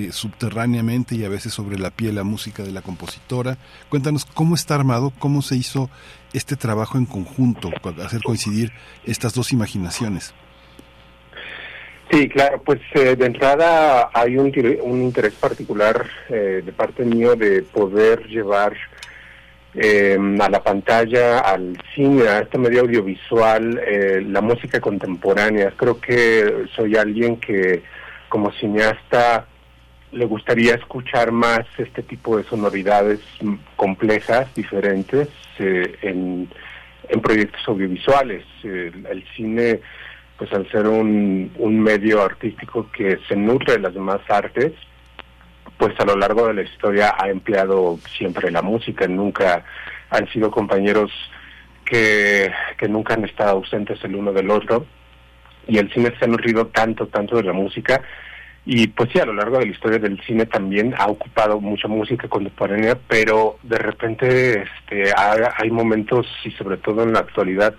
[0.07, 3.59] eh, subterráneamente y a veces sobre la piel la música de la compositora.
[3.89, 5.91] Cuéntanos cómo está armado, cómo se hizo
[6.33, 7.71] este trabajo en conjunto,
[8.05, 8.73] hacer coincidir
[9.05, 10.35] estas dos imaginaciones.
[12.11, 14.53] Sí, claro, pues eh, de entrada hay un,
[14.83, 18.75] un interés particular eh, de parte mío de poder llevar
[19.75, 25.73] eh, a la pantalla, al cine, a este medio audiovisual, eh, la música contemporánea.
[25.77, 27.83] Creo que soy alguien que
[28.35, 29.47] como cineasta
[30.11, 33.21] le gustaría escuchar más este tipo de sonoridades
[33.77, 35.29] complejas, diferentes,
[35.61, 36.51] eh, en,
[37.23, 38.45] proyectos audiovisuales.
[38.65, 39.79] el cine,
[40.37, 41.49] pues al ser un,
[41.81, 44.73] medio artístico que se nutre de las demás artes,
[45.79, 49.65] pues a lo largo de la historia ha empleado siempre la música, nunca
[50.11, 51.13] han sido compañeros
[51.85, 52.51] que
[52.89, 54.87] nunca han estado ausentes el uno del otro
[55.69, 58.03] y el cine se ha nutrido tanto, tanto de la música.
[58.67, 61.87] Y pues sí, a lo largo de la historia del cine también ha ocupado mucha
[61.87, 67.75] música contemporánea, pero de repente este, hay momentos y sobre todo en la actualidad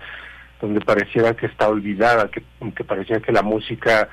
[0.60, 2.42] donde pareciera que está olvidada, que,
[2.74, 4.08] que parecía que la música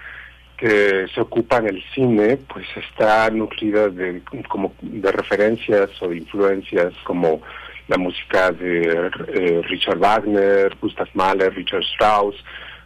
[0.58, 6.18] que se ocupa en el cine pues está nutrida de como de referencias o de
[6.18, 7.42] influencias como
[7.88, 12.36] la música de eh, Richard Wagner, Gustav Mahler, Richard Strauss,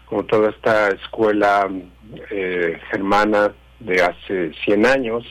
[0.07, 1.69] como toda esta escuela
[2.31, 5.25] eh, germana de hace 100 años.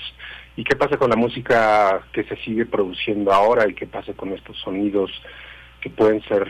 [0.57, 4.33] ¿Y qué pasa con la música que se sigue produciendo ahora y qué pasa con
[4.33, 5.11] estos sonidos
[5.81, 6.49] que pueden ser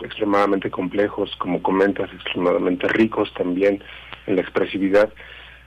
[0.00, 3.82] extremadamente complejos, como comentas, extremadamente ricos también?
[4.26, 5.12] en la expresividad.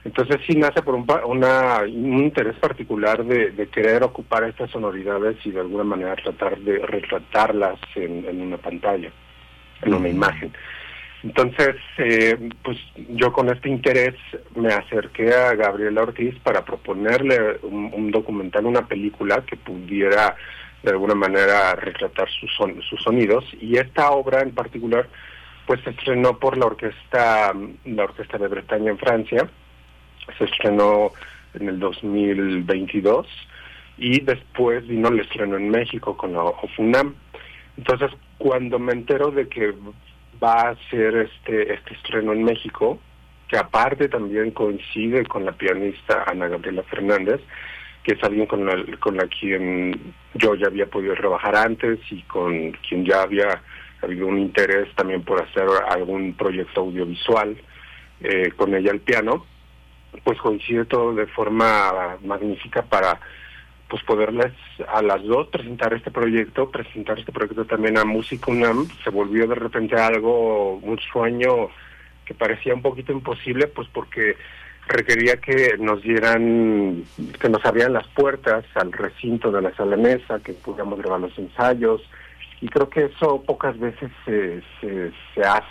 [0.04, 5.50] Entonces sí nace por un, una, un interés particular de, querer ocupar estas sonoridades y
[5.50, 9.10] de alguna manera tratar de retratarlas en, una pantalla,
[9.82, 10.52] en una imagen.
[11.26, 12.78] Entonces, eh, pues
[13.08, 14.14] yo con este interés
[14.54, 20.36] me acerqué a Gabriela Ortiz para proponerle un, documental, una película que pudiera
[20.84, 22.52] de alguna manera retratar sus,
[22.88, 25.08] sus sonidos y esta obra en particular
[25.66, 27.52] pues se estrenó por la orquesta,
[27.84, 29.50] la orquesta de Bretaña en Francia,
[30.38, 31.10] se estrenó
[31.54, 33.26] en el 2022
[33.98, 37.16] y después vino el estreno en México con la OFUNAM.
[37.76, 39.74] Entonces, cuando me entero de que
[40.42, 42.98] va a ser este este estreno en México,
[43.48, 47.40] que aparte también coincide con la pianista Ana Gabriela Fernández,
[48.02, 52.22] que es alguien con la, con la quien yo ya había podido trabajar antes y
[52.22, 53.62] con quien ya había
[54.02, 57.56] habido un interés también por hacer algún proyecto audiovisual
[58.20, 59.44] eh, con ella al piano,
[60.24, 63.20] pues coincide todo de forma magnífica para
[63.88, 64.52] pues poderles
[64.88, 69.46] a las dos presentar este proyecto, presentar este proyecto también a Música UNAM, se volvió
[69.46, 71.68] de repente algo, un sueño
[72.24, 74.36] que parecía un poquito imposible, pues porque
[74.88, 77.04] requería que nos dieran,
[77.40, 81.38] que nos abrieran las puertas al recinto de la sala mesa, que pudiéramos grabar los
[81.38, 82.02] ensayos,
[82.60, 85.66] y creo que eso pocas veces se, se, hace,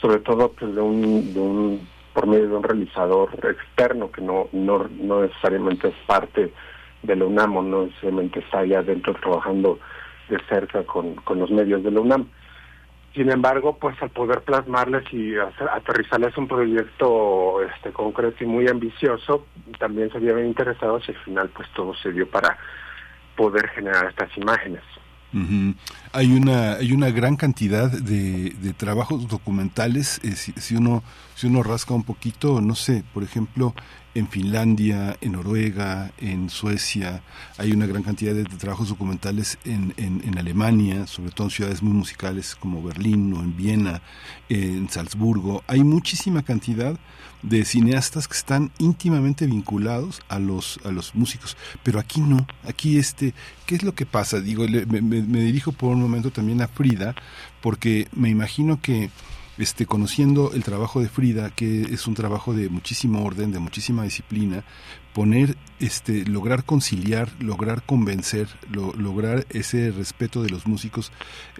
[0.00, 4.48] sobre todo pues, de un, de un, por medio de un realizador externo que no,
[4.52, 6.52] no, no necesariamente es parte
[7.04, 9.78] de la UNAM o no necesariamente está allá adentro trabajando
[10.28, 12.26] de cerca con, con los medios de la UNAM.
[13.14, 18.66] Sin embargo, pues al poder plasmarles y hacer, aterrizarles un proyecto este concreto y muy
[18.66, 19.46] ambicioso,
[19.78, 22.58] también se habían interesado si al final pues todo se dio para
[23.36, 24.82] poder generar estas imágenes.
[26.12, 30.20] Hay una hay una gran cantidad de, de trabajos documentales.
[30.22, 31.02] Eh, si, si, uno
[31.34, 33.74] si uno rasca un poquito, no sé, por ejemplo,
[34.14, 37.22] en Finlandia, en Noruega, en Suecia,
[37.58, 41.82] hay una gran cantidad de, trabajos documentales en, en, en, Alemania, sobre todo en ciudades
[41.82, 44.02] muy musicales como Berlín o en Viena,
[44.48, 45.64] en Salzburgo.
[45.66, 46.98] Hay muchísima cantidad
[47.42, 51.56] de cineastas que están íntimamente vinculados a los a los músicos.
[51.82, 52.46] Pero aquí no.
[52.66, 53.34] Aquí este
[53.66, 56.68] qué es lo que pasa digo me, me, me dirijo por un momento también a
[56.68, 57.14] Frida
[57.60, 59.10] porque me imagino que
[59.58, 64.04] este, conociendo el trabajo de Frida, que es un trabajo de muchísimo orden, de muchísima
[64.04, 64.64] disciplina,
[65.14, 71.12] poner, este, lograr conciliar, lograr convencer, lo, lograr ese respeto de los músicos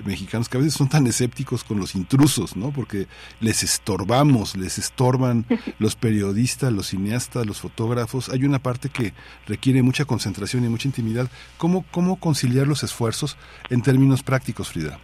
[0.05, 2.73] mexicanos que a veces son tan escépticos con los intrusos, ¿no?
[2.73, 3.07] Porque
[3.41, 5.47] les estorbamos, les estorban
[5.79, 8.29] los periodistas, los cineastas, los fotógrafos.
[8.29, 9.15] Hay una parte que
[9.47, 11.31] requiere mucha concentración y mucha intimidad.
[11.57, 13.37] ¿Cómo, cómo conciliar los esfuerzos
[13.71, 14.99] en términos prácticos, Frida?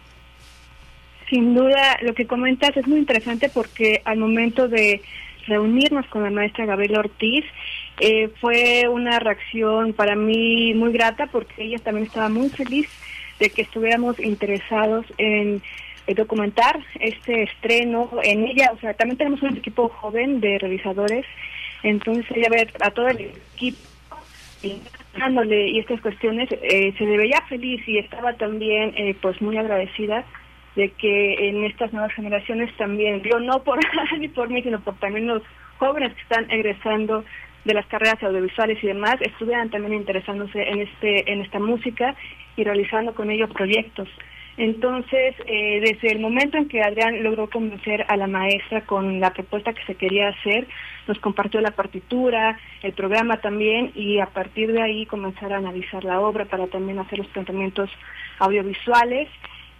[1.31, 5.01] Sin duda, lo que comentas es muy interesante porque al momento de
[5.47, 7.45] reunirnos con la maestra Gabriela Ortiz,
[8.01, 12.89] eh, fue una reacción para mí muy grata porque ella también estaba muy feliz
[13.39, 15.61] de que estuviéramos interesados en
[16.05, 21.25] eh, documentar este estreno en ella, o sea, también tenemos un equipo joven de realizadores,
[21.81, 23.77] entonces ella ve a todo el equipo
[24.63, 30.25] y estas cuestiones eh, se le veía feliz y estaba también eh, pues muy agradecida
[30.75, 33.79] de que en estas nuevas generaciones también, yo no por
[34.19, 35.43] ni por mí, sino por también los
[35.77, 37.23] jóvenes que están egresando
[37.65, 42.15] de las carreras audiovisuales y demás, estuvieran también interesándose en este en esta música
[42.55, 44.07] y realizando con ellos proyectos.
[44.57, 49.31] Entonces, eh, desde el momento en que Adrián logró convencer a la maestra con la
[49.31, 50.67] propuesta que se quería hacer,
[51.07, 56.03] nos compartió la partitura, el programa también, y a partir de ahí comenzar a analizar
[56.03, 57.89] la obra para también hacer los planteamientos
[58.39, 59.29] audiovisuales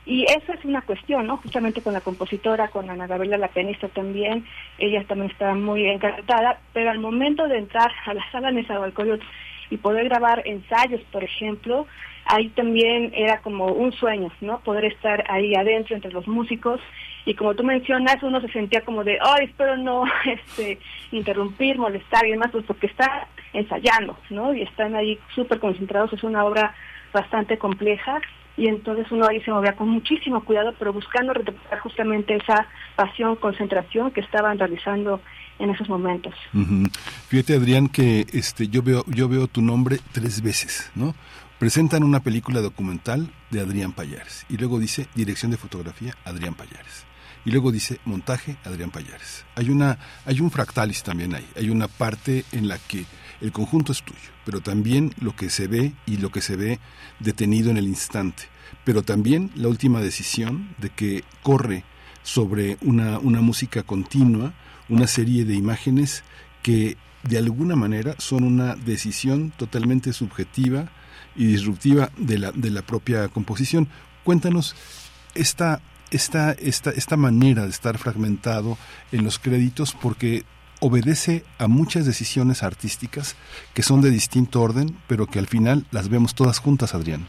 [0.06, 1.38] y esa es una cuestión, ¿no?
[1.38, 4.46] Justamente con la compositora, con Ana Gabriela, la pianista también,
[4.80, 9.24] ella también estaba muy encantada, pero al momento de entrar a la sala Nezahualcóyotl
[9.70, 11.86] y poder grabar ensayos, por ejemplo,
[12.26, 14.60] ahí también era como un sueño, ¿no?
[14.62, 16.82] Poder estar ahí adentro entre los músicos
[17.26, 20.80] y como tú mencionas, uno se sentía como de, ay, espero no este,
[21.12, 24.54] interrumpir, molestar y demás, pues porque está ensayando, ¿no?
[24.54, 26.74] Y están ahí súper concentrados, es una obra
[27.14, 28.20] bastante compleja
[28.58, 33.36] y entonces uno ahí se movía con muchísimo cuidado, pero buscando recuperar justamente esa pasión,
[33.36, 35.22] concentración que estaban realizando
[35.60, 36.34] en esos momentos.
[37.28, 41.16] Fíjate Adrián que este yo veo yo veo tu nombre tres veces, ¿no?
[41.60, 47.06] Presentan una película documental de Adrián Payares y luego dice dirección de fotografía Adrián Payares
[47.46, 49.46] y luego dice montaje Adrián Payares.
[49.56, 53.06] Hay una hay un fractalis también ahí, hay una parte en la que
[53.42, 56.80] el conjunto es tuyo, pero también lo que se ve y lo que se ve
[57.20, 58.44] detenido en el instante,
[58.84, 61.84] pero también la última decisión de que corre
[62.24, 64.54] sobre una, una música continua,
[64.90, 66.24] una serie de imágenes
[66.62, 70.90] que de alguna manera son una decisión totalmente subjetiva
[71.36, 73.88] y disruptiva de la, de la propia composición.
[74.24, 74.76] Cuéntanos
[75.34, 75.82] esta,
[76.12, 78.78] esta, esta, esta manera de estar fragmentado
[79.12, 80.44] en los créditos porque
[80.82, 83.38] obedece a muchas decisiones artísticas
[83.74, 87.26] que son de distinto orden, pero que al final las vemos todas juntas, Adrián.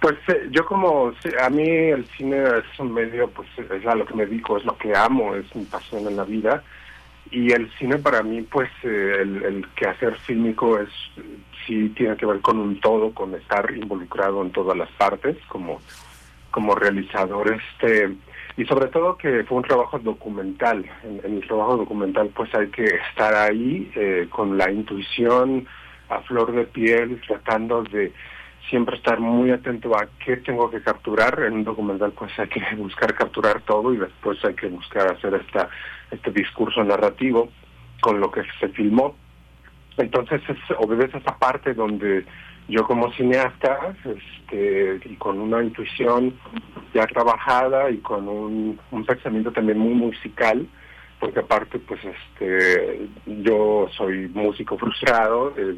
[0.00, 1.12] Pues eh, yo como,
[1.42, 4.64] a mí el cine es un medio, pues es a lo que me dedico, es
[4.64, 6.62] lo que amo, es mi pasión en la vida.
[7.30, 10.90] Y el cine para mí, pues eh, el, el quehacer fílmico es,
[11.66, 15.80] sí tiene que ver con un todo, con estar involucrado en todas las partes, como,
[16.50, 17.50] como realizador.
[17.50, 18.14] este
[18.56, 20.84] y sobre todo que fue un trabajo documental.
[21.02, 25.66] En, en el trabajo documental pues hay que estar ahí eh, con la intuición
[26.08, 28.12] a flor de piel, tratando de
[28.68, 31.42] siempre estar muy atento a qué tengo que capturar.
[31.42, 35.34] En un documental pues hay que buscar capturar todo y después hay que buscar hacer
[35.34, 35.68] esta,
[36.10, 37.48] este discurso narrativo
[38.00, 39.16] con lo que se filmó.
[39.96, 42.24] Entonces es, obedece esa parte donde
[42.68, 46.34] yo como cineasta este, y con una intuición
[46.94, 50.66] ya trabajada y con un, un pensamiento también muy musical,
[51.20, 55.76] porque aparte pues este yo soy músico frustrado, eh,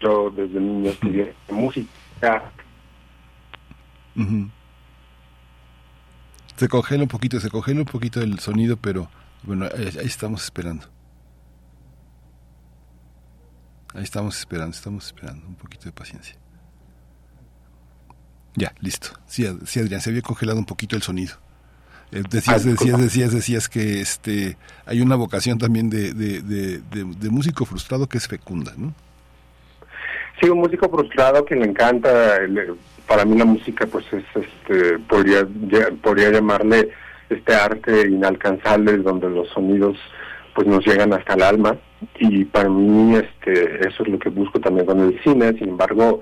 [0.00, 2.52] yo desde niño estudié música.
[6.56, 9.08] Se congela un poquito, se congela un poquito el sonido, pero
[9.42, 10.86] bueno, ahí, ahí estamos esperando.
[13.94, 16.36] Ahí estamos esperando, estamos esperando un poquito de paciencia.
[18.54, 19.10] Ya, listo.
[19.26, 21.36] Sí, sí, Adrián, se había congelado un poquito el sonido.
[22.10, 24.56] Eh, decías, Ah, decías, decías, decías que este
[24.86, 28.94] hay una vocación también de, de, de, de- músico frustrado que es fecunda, ¿no?
[30.40, 34.98] Sí, un músico frustrado que le encanta, el- para mí la música pues es, este,
[35.00, 35.46] podría,
[36.02, 36.90] podría llamarle
[37.28, 39.96] este arte inalcanzable donde los sonidos
[40.58, 41.76] pues nos llegan hasta el alma
[42.18, 46.20] y para mí este, eso es lo que busco también con el cine, sin embargo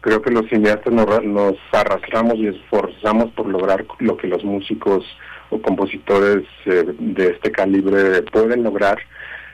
[0.00, 4.42] creo que los cineastas nos, ra- nos arrastramos y esforzamos por lograr lo que los
[4.42, 5.04] músicos
[5.50, 8.98] o compositores eh, de este calibre pueden lograr.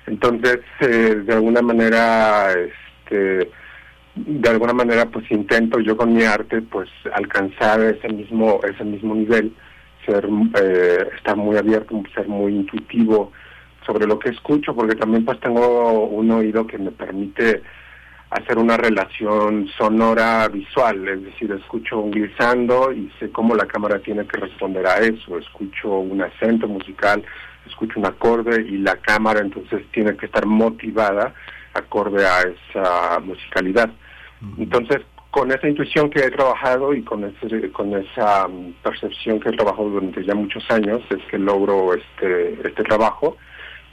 [0.07, 3.51] Entonces, eh, de alguna manera, este,
[4.17, 9.15] de alguna manera, pues intento yo con mi arte, pues alcanzar ese mismo, ese mismo
[9.15, 9.53] nivel,
[10.07, 10.27] ser,
[10.59, 13.31] eh, estar muy abierto, ser muy intuitivo
[13.85, 17.63] sobre lo que escucho, porque también pues tengo un oído que me permite
[18.31, 23.99] hacer una relación sonora visual, es decir, escucho un glissando y sé cómo la cámara
[23.99, 27.23] tiene que responder a eso, escucho un acento musical,
[27.67, 31.35] escucho un acorde y la cámara entonces tiene que estar motivada
[31.75, 33.91] acorde a esa musicalidad.
[34.59, 39.51] Entonces, con esa intuición que he trabajado y con ese, con esa mm, percepción que
[39.51, 43.37] he trabajado durante ya muchos años, es que logro este, este trabajo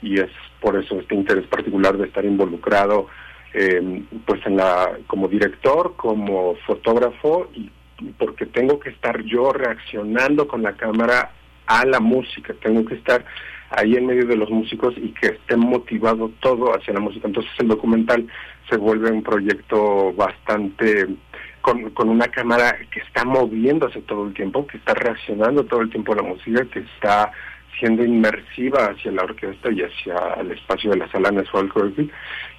[0.02, 3.06] y es por eso este interés particular de estar involucrado
[3.52, 7.70] eh, pues en la como director como fotógrafo y
[8.18, 11.32] porque tengo que estar yo reaccionando con la cámara
[11.66, 12.54] a la música.
[12.62, 13.24] Tengo que estar
[13.70, 17.28] ahí en medio de los músicos y que esté motivado todo hacia la música.
[17.28, 18.26] Entonces el documental
[18.68, 21.06] se vuelve un proyecto bastante
[21.60, 25.90] con, con una cámara que está moviéndose todo el tiempo que está reaccionando todo el
[25.90, 27.30] tiempo a la música que está
[27.80, 31.30] siendo inmersiva hacia la orquesta y hacia el espacio de la sala
[31.72, 32.10] Corby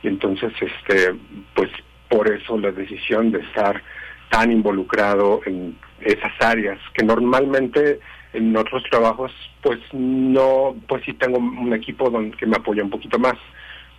[0.04, 1.14] y entonces este
[1.54, 1.70] pues
[2.10, 3.82] por eso la decisión de estar
[4.30, 8.00] tan involucrado en esas áreas que normalmente
[8.34, 9.32] en otros trabajos
[9.62, 13.36] pues no pues sí tengo un equipo donde que me apoya un poquito más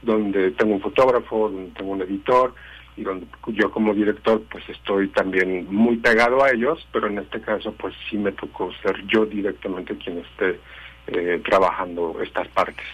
[0.03, 2.55] donde tengo un fotógrafo donde tengo un editor
[2.97, 7.41] y donde yo como director pues estoy también muy pegado a ellos pero en este
[7.41, 10.59] caso pues sí me tocó ser yo directamente quien esté
[11.07, 12.85] eh, trabajando estas partes.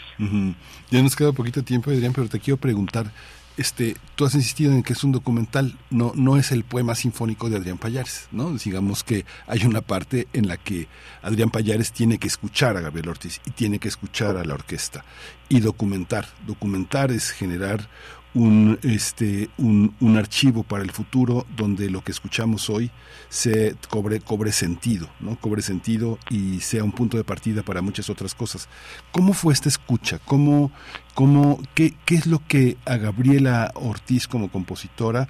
[0.90, 3.12] Ya nos queda poquito tiempo, Adrián, pero te quiero preguntar,
[3.58, 7.50] este, tú has insistido en que es un documental, no, no es el poema sinfónico
[7.50, 8.52] de Adrián Payares, ¿no?
[8.52, 10.86] Digamos que hay una parte en la que
[11.22, 15.04] Adrián Payares tiene que escuchar a Gabriel Ortiz y tiene que escuchar a la orquesta
[15.48, 16.26] y documentar.
[16.46, 17.88] Documentar es generar
[18.34, 22.90] un, este, un, un archivo para el futuro donde lo que escuchamos hoy
[23.28, 25.36] se cobre, cobre sentido, ¿no?
[25.40, 28.68] Cobre sentido y sea un punto de partida para muchas otras cosas.
[29.12, 30.18] ¿Cómo fue esta escucha?
[30.24, 30.70] ¿Cómo,
[31.14, 35.28] cómo, qué, qué es lo que a Gabriela Ortiz como compositora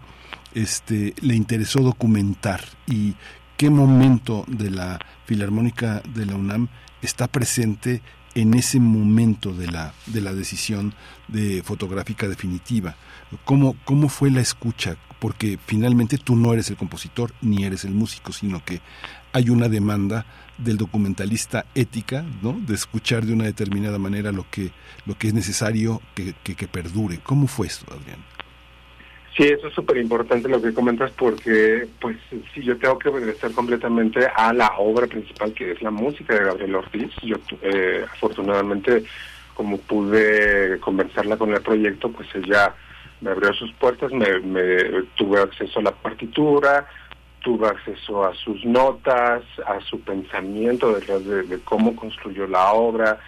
[0.54, 3.14] este, le interesó documentar y
[3.56, 6.68] qué momento de la Filarmónica de la UNAM
[7.02, 8.02] está presente
[8.34, 10.94] en ese momento de la, de la decisión
[11.28, 12.96] de fotográfica definitiva.
[13.44, 14.96] ¿Cómo, ¿Cómo fue la escucha?
[15.18, 18.80] Porque finalmente tú no eres el compositor ni eres el músico, sino que
[19.32, 20.24] hay una demanda
[20.58, 22.52] del documentalista ética, ¿no?
[22.52, 24.72] De escuchar de una determinada manera lo que,
[25.06, 27.18] lo que es necesario que, que, que perdure.
[27.18, 28.24] ¿Cómo fue esto, Adrián?
[29.36, 32.16] Sí, eso es súper importante lo que comentas porque, pues,
[32.52, 36.44] sí, yo tengo que obedecer completamente a la obra principal que es la música de
[36.44, 37.12] Gabriel Ortiz.
[37.22, 39.04] Yo, eh, afortunadamente,
[39.54, 42.74] como pude conversarla con el proyecto, pues ella
[43.20, 46.86] me abrió sus puertas, me, me tuve acceso a la partitura,
[47.40, 53.18] tuve acceso a sus notas, a su pensamiento detrás de, de cómo construyó la obra,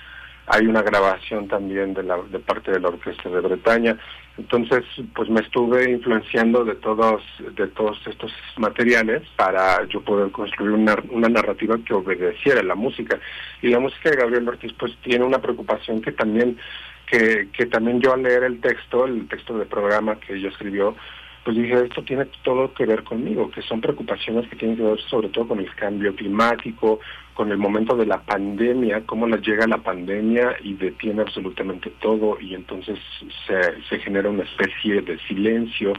[0.52, 3.96] hay una grabación también de, la, de parte de la Orquesta de Bretaña.
[4.36, 7.22] Entonces, pues me estuve influenciando de todos,
[7.54, 13.20] de todos estos materiales para yo poder construir una, una narrativa que obedeciera la música.
[13.62, 16.58] Y la música de Gabriel Ortiz pues tiene una preocupación que también,
[17.06, 20.96] que, que también yo al leer el texto, el texto de programa que ella escribió,
[21.44, 25.00] pues dije, esto tiene todo que ver conmigo, que son preocupaciones que tienen que ver
[25.02, 27.00] sobre todo con el cambio climático,
[27.34, 32.38] con el momento de la pandemia, cómo nos llega la pandemia y detiene absolutamente todo
[32.40, 32.98] y entonces
[33.46, 35.92] se, se genera una especie de silencio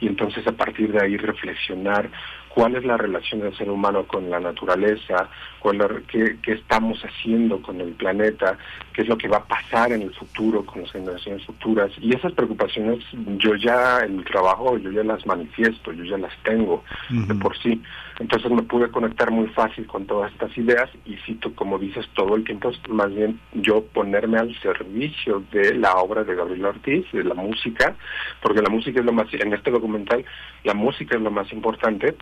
[0.00, 2.10] y entonces a partir de ahí reflexionar
[2.50, 5.28] cuál es la relación del ser humano con la naturaleza,
[5.60, 8.58] cuál, qué, qué, estamos haciendo con el planeta,
[8.92, 11.92] qué es lo que va a pasar en el futuro con las generaciones futuras.
[12.00, 13.04] Y esas preocupaciones
[13.38, 17.56] yo ya en mi trabajo, yo ya las manifiesto, yo ya las tengo de por
[17.58, 17.80] sí.
[18.20, 22.36] Entonces me pude conectar muy fácil con todas estas ideas y cito, como dices, todo
[22.36, 27.24] el tiempo, más bien yo ponerme al servicio de la obra de Gabriel Ortiz, de
[27.24, 27.96] la música,
[28.42, 30.22] porque la música es lo más, en este documental,
[30.64, 32.14] la música es lo más importante,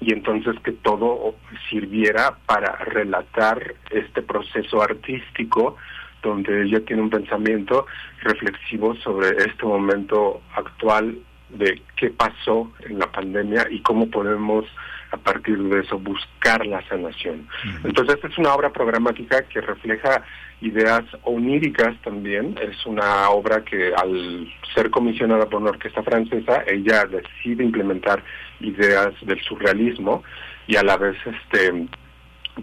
[0.00, 1.34] y entonces que todo
[1.68, 5.76] sirviera para relatar este proceso artístico
[6.22, 7.86] donde ella tiene un pensamiento
[8.22, 11.18] reflexivo sobre este momento actual
[11.48, 14.64] de qué pasó en la pandemia y cómo podemos
[15.10, 17.48] a partir de eso buscar la sanación.
[17.84, 20.22] Entonces es una obra programática que refleja
[20.60, 27.04] ideas oníricas también, es una obra que al ser comisionada por una orquesta francesa, ella
[27.06, 28.22] decide implementar
[28.60, 30.22] ideas del surrealismo
[30.66, 31.86] y a la vez este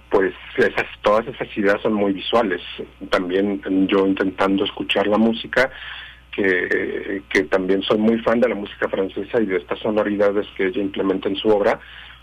[0.09, 2.61] pues esas todas esas ideas son muy visuales.
[3.09, 5.71] También yo intentando escuchar la música
[6.35, 10.67] que, que también soy muy fan de la música francesa y de estas sonoridades que
[10.67, 11.79] ella implementa en su obra,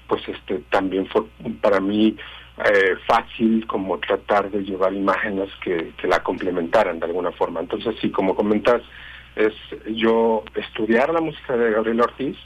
[0.06, 1.22] pues este también fue
[1.60, 2.16] para mí
[2.64, 7.60] eh, fácil como tratar de llevar imágenes que, que la complementaran de alguna forma.
[7.60, 8.82] Entonces, sí, como comentas,
[9.36, 9.54] es
[9.94, 12.36] yo estudiar la música de Gabriel Ortiz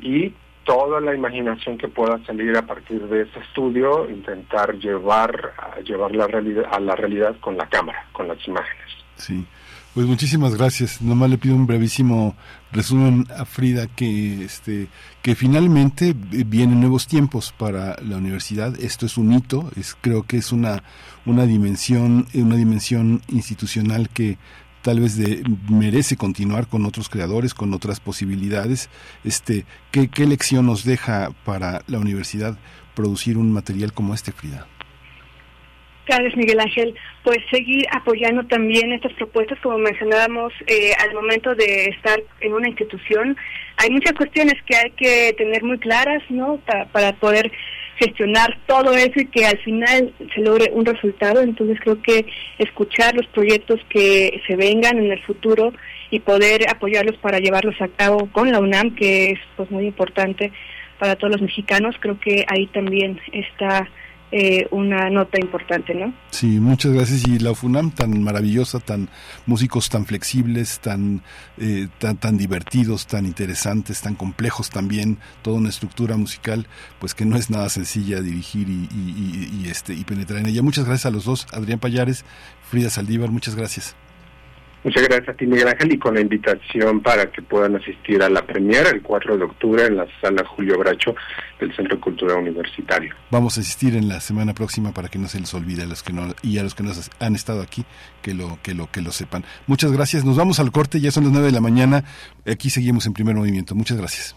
[0.00, 0.32] y
[0.64, 5.52] toda la imaginación que pueda salir a partir de ese estudio, intentar llevar,
[5.84, 8.86] llevar la realidad, a la realidad con la cámara, con las imágenes.
[9.16, 9.44] Sí.
[9.94, 11.00] Pues muchísimas gracias.
[11.00, 12.34] Nomás le pido un brevísimo
[12.74, 14.88] resumen a Frida que este
[15.22, 18.78] que finalmente vienen nuevos tiempos para la universidad.
[18.78, 20.82] Esto es un hito, es creo que es una
[21.24, 24.36] una dimensión una dimensión institucional que
[24.82, 28.90] tal vez de, merece continuar con otros creadores, con otras posibilidades.
[29.24, 32.58] Este, ¿qué, ¿Qué lección nos deja para la universidad
[32.94, 34.66] producir un material como este, Frida?
[36.06, 36.94] Gracias, Miguel Ángel.
[37.22, 42.68] Pues seguir apoyando también estas propuestas, como mencionábamos eh, al momento de estar en una
[42.68, 43.36] institución.
[43.78, 46.58] Hay muchas cuestiones que hay que tener muy claras, ¿no?
[46.66, 47.50] Para, para poder
[47.96, 51.40] gestionar todo eso y que al final se logre un resultado.
[51.40, 52.26] Entonces creo que
[52.58, 55.72] escuchar los proyectos que se vengan en el futuro
[56.10, 60.52] y poder apoyarlos para llevarlos a cabo con la UNAM, que es pues muy importante
[60.98, 63.88] para todos los mexicanos, creo que ahí también está
[64.36, 66.12] eh, una nota importante, ¿no?
[66.30, 67.24] Sí, muchas gracias.
[67.28, 69.08] Y la UFUNAM tan maravillosa, tan
[69.46, 71.22] músicos tan flexibles, tan,
[71.56, 76.66] eh, tan, tan divertidos, tan interesantes, tan complejos también, toda una estructura musical,
[76.98, 80.62] pues que no es nada sencilla dirigir y, y, este, y penetrar en ella.
[80.62, 82.24] Muchas gracias a los dos, Adrián Payares,
[82.68, 83.94] Frida Saldívar, muchas gracias.
[84.84, 88.28] Muchas gracias a ti, Miguel Ángel, y con la invitación para que puedan asistir a
[88.28, 91.14] la premiera el 4 de octubre en la sala Julio Bracho
[91.58, 93.14] del Centro Cultural Universitario.
[93.30, 96.02] Vamos a asistir en la semana próxima para que no se les olvide a los
[96.02, 97.86] que no y a los que no han estado aquí
[98.20, 99.42] que lo que lo que lo sepan.
[99.66, 100.26] Muchas gracias.
[100.26, 102.04] Nos vamos al corte, ya son las 9 de la mañana.
[102.46, 103.74] Aquí seguimos en primer movimiento.
[103.74, 104.36] Muchas gracias.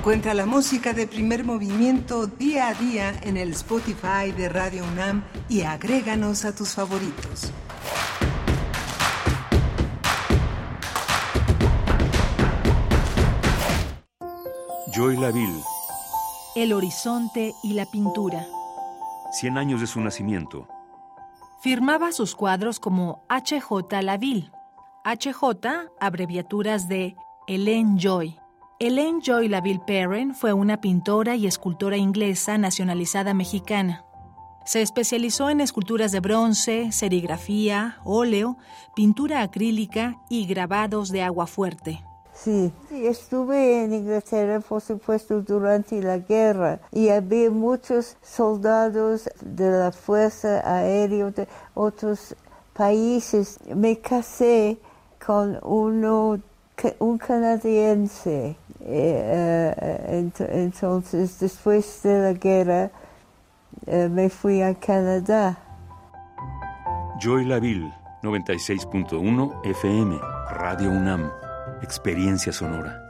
[0.00, 5.22] Encuentra la música de primer movimiento día a día en el Spotify de Radio UNAM
[5.46, 7.52] y agréganos a tus favoritos.
[14.94, 15.62] Joy Laville.
[16.56, 18.46] El horizonte y la pintura.
[19.32, 20.66] Cien años de su nacimiento.
[21.60, 24.00] Firmaba sus cuadros como H.J.
[24.00, 24.50] Laville.
[25.04, 25.88] H.J.
[26.00, 27.16] abreviaturas de
[27.46, 28.39] Hélène Joy.
[28.82, 34.06] Hélène Joy Laville Perrin fue una pintora y escultora inglesa nacionalizada mexicana.
[34.64, 38.56] Se especializó en esculturas de bronce, serigrafía, óleo,
[38.96, 42.02] pintura acrílica y grabados de agua fuerte.
[42.32, 49.92] Sí, estuve en Inglaterra, por supuesto, durante la guerra y había muchos soldados de la
[49.92, 52.34] Fuerza Aérea de otros
[52.72, 53.58] países.
[53.76, 54.80] Me casé
[55.26, 56.40] con uno,
[56.98, 58.56] un canadiense.
[58.82, 62.90] Eh, entonces, después de la guerra,
[63.86, 65.58] eh, me fui a Canadá.
[67.20, 67.92] Joy Laville,
[68.22, 70.18] 96.1 FM,
[70.50, 71.30] Radio UNAM,
[71.82, 73.09] Experiencia Sonora.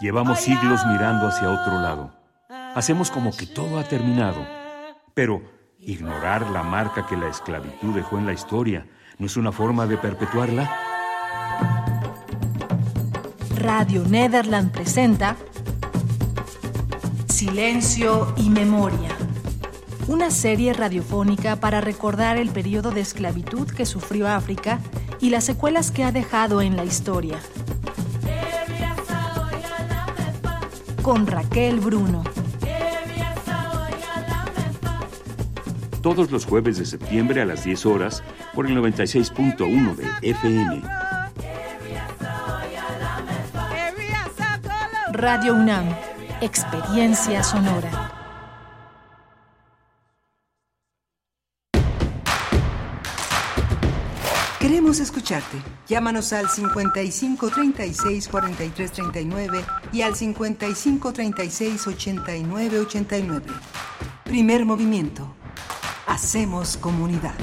[0.00, 2.10] Llevamos siglos mirando hacia otro lado.
[2.74, 4.46] Hacemos como que todo ha terminado.
[5.12, 5.42] Pero
[5.78, 8.86] ignorar la marca que la esclavitud dejó en la historia
[9.18, 10.74] no es una forma de perpetuarla.
[13.58, 15.36] Radio Nederland presenta
[17.26, 19.10] Silencio y Memoria.
[20.06, 24.78] Una serie radiofónica para recordar el periodo de esclavitud que sufrió África
[25.20, 27.38] y las secuelas que ha dejado en la historia.
[31.08, 32.22] Con Raquel Bruno.
[36.02, 38.22] Todos los jueves de septiembre a las 10 horas
[38.54, 40.82] por el 96.1 de FM.
[45.12, 45.86] Radio UNAM.
[46.42, 48.07] Experiencia sonora.
[54.88, 55.58] Queremos escucharte.
[55.86, 63.46] Llámanos al 55 36 43 39 y al 55 36 89 89.
[64.24, 65.34] Primer movimiento.
[66.06, 67.34] Hacemos comunidad.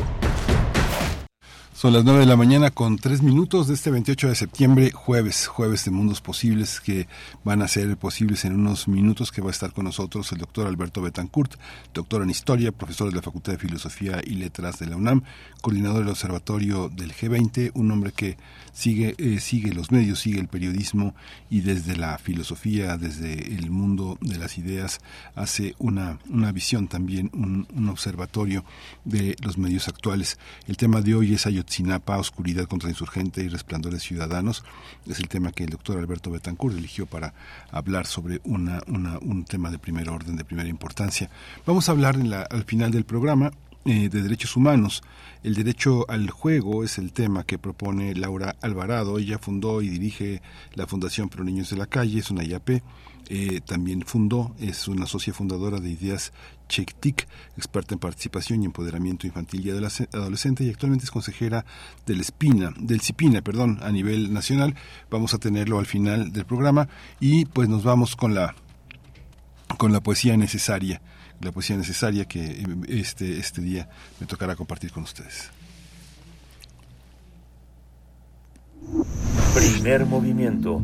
[1.76, 5.46] Son las 9 de la mañana con 3 minutos de este 28 de septiembre, jueves,
[5.46, 7.10] jueves de Mundos Posibles, que
[7.44, 10.68] van a ser posibles en unos minutos, que va a estar con nosotros el doctor
[10.68, 11.56] Alberto Betancourt,
[11.94, 15.26] doctor en Historia, profesor de la Facultad de Filosofía y Letras de la UNAM,
[15.66, 18.38] coordinador del Observatorio del G20, un hombre que
[18.72, 21.16] sigue, eh, sigue los medios, sigue el periodismo
[21.50, 25.02] y desde la filosofía, desde el mundo de las ideas,
[25.34, 28.64] hace una, una visión también, un, observatorio
[29.06, 30.38] de los medios actuales.
[30.68, 34.64] El tema de hoy es Ayotzinapa, Oscuridad contra Insurgente y Resplandores Ciudadanos.
[35.08, 37.34] Es el tema que el doctor Alberto Betancourt eligió para
[37.72, 41.28] hablar sobre una, una, un tema de primer orden, de primera importancia.
[41.66, 43.52] Vamos a hablar en la, al final del programa
[43.88, 45.04] eh, de derechos humanos.
[45.46, 49.20] El derecho al juego es el tema que propone Laura Alvarado.
[49.20, 50.42] Ella fundó y dirige
[50.74, 52.82] la Fundación Pro Niños de la Calle, es una IAP.
[53.30, 56.34] Eh, también fundó, es una socia fundadora de Ideas
[56.68, 57.28] Chectic,
[57.58, 61.64] experta en participación y empoderamiento infantil y adolescente y actualmente es consejera
[62.08, 64.74] del Espina, del CIPINA, perdón, a nivel nacional.
[65.12, 66.90] Vamos a tenerlo al final del programa
[67.20, 68.56] y pues nos vamos con la
[69.78, 71.02] con la poesía necesaria,
[71.42, 73.90] la poesía necesaria que este este día
[74.20, 75.50] me tocará compartir con ustedes.
[79.54, 80.82] Primer movimiento.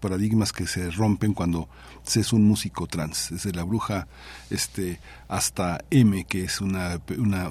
[0.00, 1.68] paradigmas que se rompen cuando
[2.02, 3.28] se es un músico trans?
[3.30, 4.08] Desde la bruja
[4.50, 4.98] este,
[5.28, 7.00] hasta M, que es una,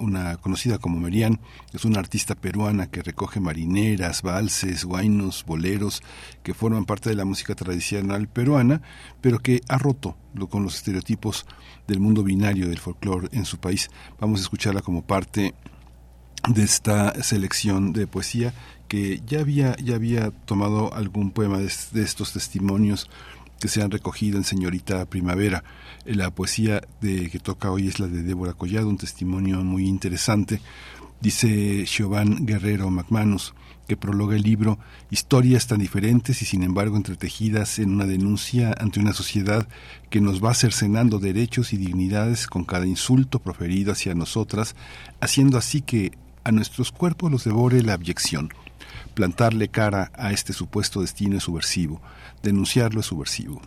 [0.02, 1.40] una, conocida como Merian,
[1.72, 6.04] es una artista peruana que recoge marineras, valses, guainos, boleros,
[6.44, 8.82] que forman parte de la música tradicional peruana,
[9.22, 10.18] pero que ha roto
[10.50, 11.46] con los estereotipos
[11.88, 13.90] del mundo binario del folclore en su país.
[14.20, 14.44] Vamos a
[14.82, 15.54] como parte
[16.50, 18.54] de esta selección de poesía
[18.88, 23.10] que ya había, ya había tomado algún poema de, de estos testimonios
[23.60, 25.64] que se han recogido en Señorita Primavera.
[26.06, 30.60] La poesía de, que toca hoy es la de Débora Collado, un testimonio muy interesante.
[31.22, 33.54] Dice Giovanni Guerrero McManus,
[33.88, 34.80] que prologa el libro,
[35.10, 39.68] historias tan diferentes y sin embargo entretejidas en una denuncia ante una sociedad
[40.10, 44.76] que nos va cercenando derechos y dignidades con cada insulto proferido hacia nosotras,
[45.20, 46.12] haciendo así que
[46.44, 48.50] a nuestros cuerpos los devore la abyección.
[49.14, 52.02] Plantarle cara a este supuesto destino es subversivo,
[52.42, 53.62] denunciarlo es subversivo.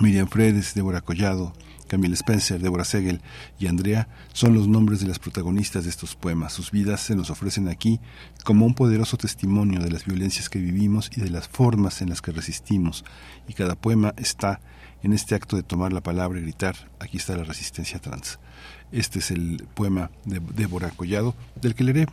[0.00, 1.52] Miriam Fredes, Débora Collado,
[1.90, 3.20] Camille Spencer, Deborah Segel
[3.58, 6.52] y Andrea son los nombres de las protagonistas de estos poemas.
[6.52, 7.98] Sus vidas se nos ofrecen aquí
[8.44, 12.22] como un poderoso testimonio de las violencias que vivimos y de las formas en las
[12.22, 13.04] que resistimos.
[13.48, 14.60] Y cada poema está
[15.02, 18.38] en este acto de tomar la palabra y gritar, aquí está la resistencia trans.
[18.92, 22.06] Este es el poema de Débora Collado, del que leeré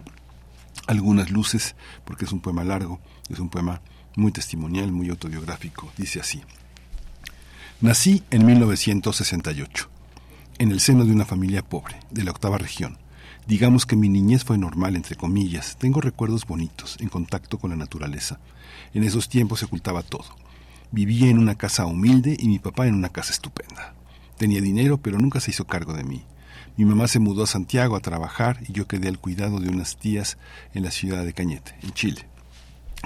[0.88, 3.00] algunas luces, porque es un poema largo,
[3.30, 3.82] es un poema
[4.16, 5.92] muy testimonial, muy autobiográfico.
[5.98, 6.42] Dice así.
[7.80, 9.88] Nací en 1968,
[10.58, 12.98] en el seno de una familia pobre, de la octava región.
[13.46, 15.78] Digamos que mi niñez fue normal, entre comillas.
[15.78, 18.40] Tengo recuerdos bonitos, en contacto con la naturaleza.
[18.96, 20.26] En esos tiempos se ocultaba todo.
[20.90, 23.94] Vivía en una casa humilde y mi papá en una casa estupenda.
[24.40, 26.24] Tenía dinero, pero nunca se hizo cargo de mí.
[26.78, 29.98] Mi mamá se mudó a Santiago a trabajar y yo quedé al cuidado de unas
[29.98, 30.40] tías
[30.74, 32.26] en la ciudad de Cañete, en Chile.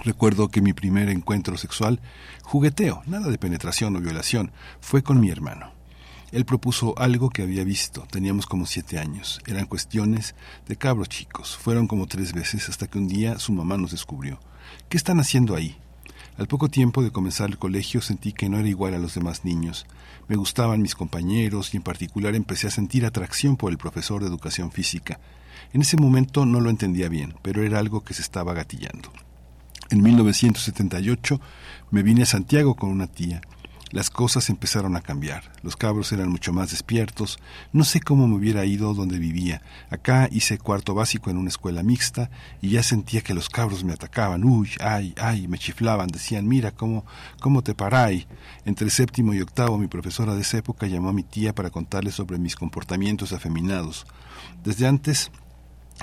[0.03, 1.99] Recuerdo que mi primer encuentro sexual,
[2.41, 5.73] jugueteo, nada de penetración o violación, fue con mi hermano.
[6.31, 10.33] Él propuso algo que había visto, teníamos como siete años, eran cuestiones
[10.67, 14.39] de cabros chicos, fueron como tres veces hasta que un día su mamá nos descubrió.
[14.89, 15.77] ¿Qué están haciendo ahí?
[16.35, 19.45] Al poco tiempo de comenzar el colegio sentí que no era igual a los demás
[19.45, 19.85] niños.
[20.27, 24.29] Me gustaban mis compañeros y en particular empecé a sentir atracción por el profesor de
[24.29, 25.19] educación física.
[25.73, 29.11] En ese momento no lo entendía bien, pero era algo que se estaba gatillando.
[29.91, 31.41] En 1978
[31.91, 33.41] me vine a Santiago con una tía.
[33.89, 35.51] Las cosas empezaron a cambiar.
[35.63, 37.39] Los cabros eran mucho más despiertos.
[37.73, 39.61] No sé cómo me hubiera ido donde vivía.
[39.89, 42.31] Acá hice cuarto básico en una escuela mixta
[42.61, 44.45] y ya sentía que los cabros me atacaban.
[44.45, 46.07] Uy, ay, ay, me chiflaban.
[46.07, 47.05] Decían, mira, cómo,
[47.41, 48.27] cómo te paráis.
[48.63, 52.11] Entre séptimo y octavo, mi profesora de esa época llamó a mi tía para contarle
[52.11, 54.07] sobre mis comportamientos afeminados.
[54.63, 55.31] Desde antes,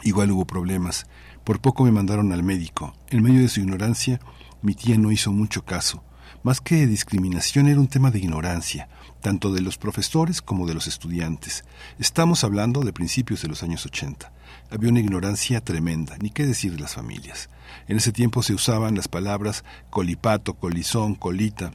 [0.03, 1.07] igual hubo problemas.
[1.49, 2.93] Por poco me mandaron al médico.
[3.09, 4.21] En medio de su ignorancia,
[4.61, 6.05] mi tía no hizo mucho caso.
[6.43, 8.91] Más que discriminación era un tema de ignorancia,
[9.23, 11.65] tanto de los profesores como de los estudiantes.
[11.99, 14.31] Estamos hablando de principios de los años 80.
[14.71, 17.49] Había una ignorancia tremenda, ni qué decir de las familias.
[17.87, 21.73] En ese tiempo se usaban las palabras colipato, colizón, colita.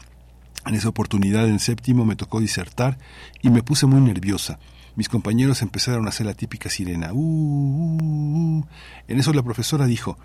[0.67, 2.99] En esa oportunidad, en séptimo, me tocó disertar
[3.41, 4.59] y me puse muy nerviosa
[4.95, 7.13] mis compañeros empezaron a hacer la típica sirena.
[7.13, 8.67] Uh, uh, uh.
[9.07, 10.17] En eso la profesora dijo,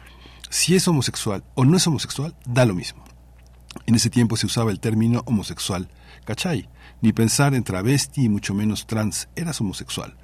[0.50, 3.04] si es homosexual o no es homosexual, da lo mismo.
[3.86, 5.88] En ese tiempo se usaba el término homosexual.
[6.24, 6.68] ¿Cachai?
[7.00, 9.28] Ni pensar en travesti y mucho menos trans.
[9.36, 10.16] Eras homosexual.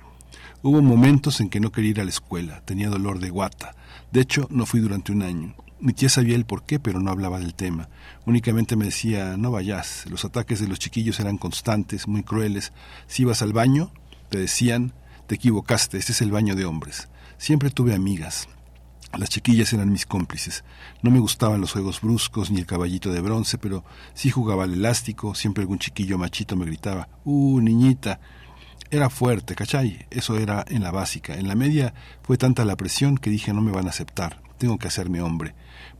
[0.63, 2.63] Hubo momentos en que no quería ir a la escuela.
[2.65, 3.75] Tenía dolor de guata.
[4.13, 5.55] De hecho, no fui durante un año.
[5.81, 7.91] Mi tía sabía el porqué, pero no hablaba del tema.
[8.25, 10.07] Únicamente me decía, no vayas.
[10.09, 12.73] Los ataques de los chiquillos eran constantes, muy crueles.
[13.07, 13.93] Si ibas al baño,
[14.35, 14.93] te decían,
[15.29, 17.09] te equivocaste, este es el baño de hombres.
[17.39, 18.49] Siempre tuve amigas.
[19.17, 20.65] Las chiquillas eran mis cómplices.
[21.03, 24.73] No me gustaban los juegos bruscos ni el caballito de bronce, pero sí jugaba al
[24.73, 25.37] elástico.
[25.37, 28.19] Siempre algún chiquillo machito me gritaba, ¡Uh, niñita!
[28.91, 30.05] Era fuerte, ¿cachai?
[30.11, 31.35] Eso era en la básica.
[31.37, 31.95] En la media
[32.25, 34.43] fue tanta la presión que dije no me van a aceptar.
[34.59, 35.55] Tengo que hacerme hombre.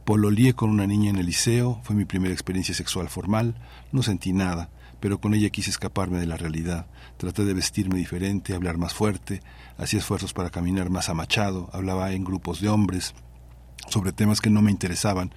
[0.05, 3.55] Pololié con una niña en el liceo, fue mi primera experiencia sexual formal,
[3.93, 4.71] no sentí nada
[5.05, 6.87] pero con ella quise escaparme de la realidad.
[7.19, 9.43] Traté de vestirme diferente, hablar más fuerte,
[9.77, 13.13] hacía esfuerzos para caminar más amachado, hablaba en grupos de hombres
[13.91, 15.35] sobre temas que no me interesaban.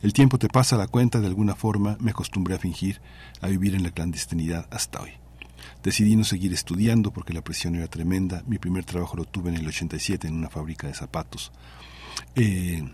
[0.00, 3.02] El tiempo te pasa la cuenta, de alguna forma me acostumbré a fingir,
[3.42, 5.10] a vivir en la clandestinidad hasta hoy.
[5.82, 8.42] Decidí no seguir estudiando porque la presión era tremenda.
[8.46, 11.52] Mi primer trabajo lo tuve en el 87 en una fábrica de zapatos.
[12.36, 12.90] Eh,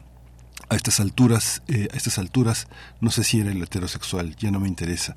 [0.69, 2.67] a estas alturas, eh, a estas alturas,
[3.01, 5.17] no sé si era el heterosexual, ya no me interesa.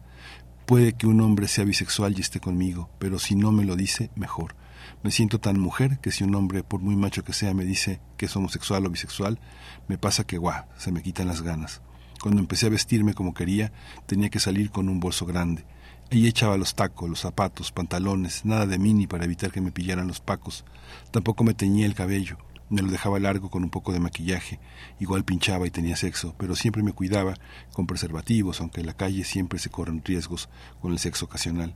[0.70, 4.12] Puede que un hombre sea bisexual y esté conmigo, pero si no me lo dice,
[4.16, 4.54] mejor.
[5.02, 8.02] Me siento tan mujer que si un hombre, por muy macho que sea, me dice
[8.18, 9.40] que es homosexual o bisexual,
[9.88, 11.82] me pasa que guau, se me quitan las ganas.
[12.22, 13.74] Cuando empecé a vestirme como quería,
[14.06, 15.66] tenía que salir con un bolso grande.
[16.12, 20.08] Ella echaba los tacos, los zapatos, pantalones, nada de mini para evitar que me pillaran
[20.08, 20.66] los pacos.
[21.10, 22.38] Tampoco me teñía el cabello.
[22.70, 24.60] Me lo dejaba largo con un poco de maquillaje,
[25.00, 27.34] igual pinchaba y tenía sexo, pero siempre me cuidaba
[27.74, 30.50] con preservativos, aunque en la calle siempre se corren riesgos
[30.82, 31.74] con el sexo ocasional.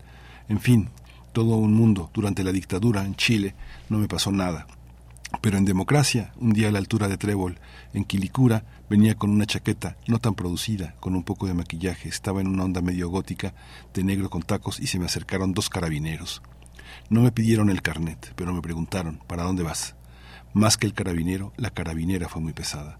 [0.49, 0.89] En fin,
[1.33, 2.11] todo un mundo.
[2.13, 3.55] Durante la dictadura en Chile
[3.89, 4.67] no me pasó nada.
[5.41, 7.59] Pero en democracia, un día a la altura de Trébol,
[7.93, 12.39] en Quilicura, venía con una chaqueta no tan producida, con un poco de maquillaje, estaba
[12.39, 13.55] en una onda medio gótica,
[13.95, 16.43] de negro con tacos, y se me acercaron dos carabineros.
[17.09, 19.95] No me pidieron el carnet, pero me preguntaron, ¿para dónde vas?
[20.53, 22.99] Más que el carabinero, la carabinera fue muy pesada.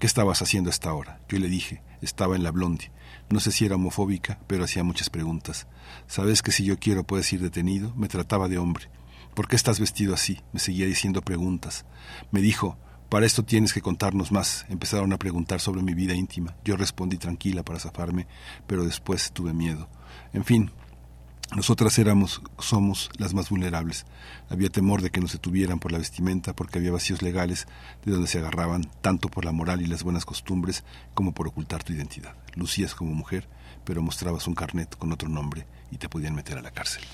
[0.00, 1.20] ¿Qué estabas haciendo a esta hora?
[1.28, 2.90] Yo le dije, estaba en la Blondie.
[3.28, 5.66] No sé si era homofóbica, pero hacía muchas preguntas.
[6.06, 7.94] ¿Sabes que si yo quiero puedes ir detenido?
[7.94, 8.88] Me trataba de hombre.
[9.34, 10.40] ¿Por qué estás vestido así?
[10.52, 11.84] Me seguía diciendo preguntas.
[12.30, 12.78] Me dijo,
[13.10, 14.64] para esto tienes que contarnos más.
[14.70, 16.56] Empezaron a preguntar sobre mi vida íntima.
[16.64, 18.26] Yo respondí tranquila para zafarme,
[18.66, 19.90] pero después tuve miedo.
[20.32, 20.70] En fin,
[21.54, 24.06] nosotras éramos, somos las más vulnerables.
[24.48, 27.66] Había temor de que nos detuvieran por la vestimenta porque había vacíos legales
[28.04, 30.84] de donde se agarraban tanto por la moral y las buenas costumbres
[31.14, 32.34] como por ocultar tu identidad.
[32.54, 33.46] Lucías como mujer,
[33.84, 37.04] pero mostrabas un carnet con otro nombre y te podían meter a la cárcel.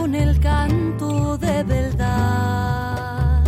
[0.00, 3.44] Con el canto de verdad.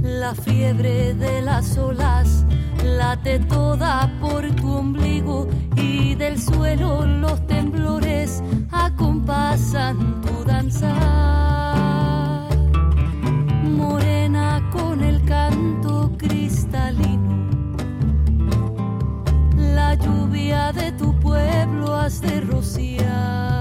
[0.00, 2.44] La fiebre de las olas
[2.84, 8.40] late toda por tu ombligo y del suelo los temblores
[8.70, 10.94] acompasan tu danzar.
[13.64, 17.48] Morena con el canto cristalino
[19.74, 23.55] la lluvia de tu pueblo has de rociar.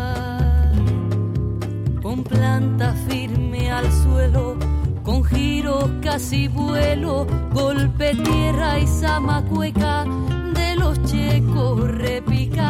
[2.36, 4.58] Planta firme al suelo,
[5.04, 10.06] con giro casi vuelo, golpe tierra y zamacueca
[10.54, 12.66] de los checos repicar.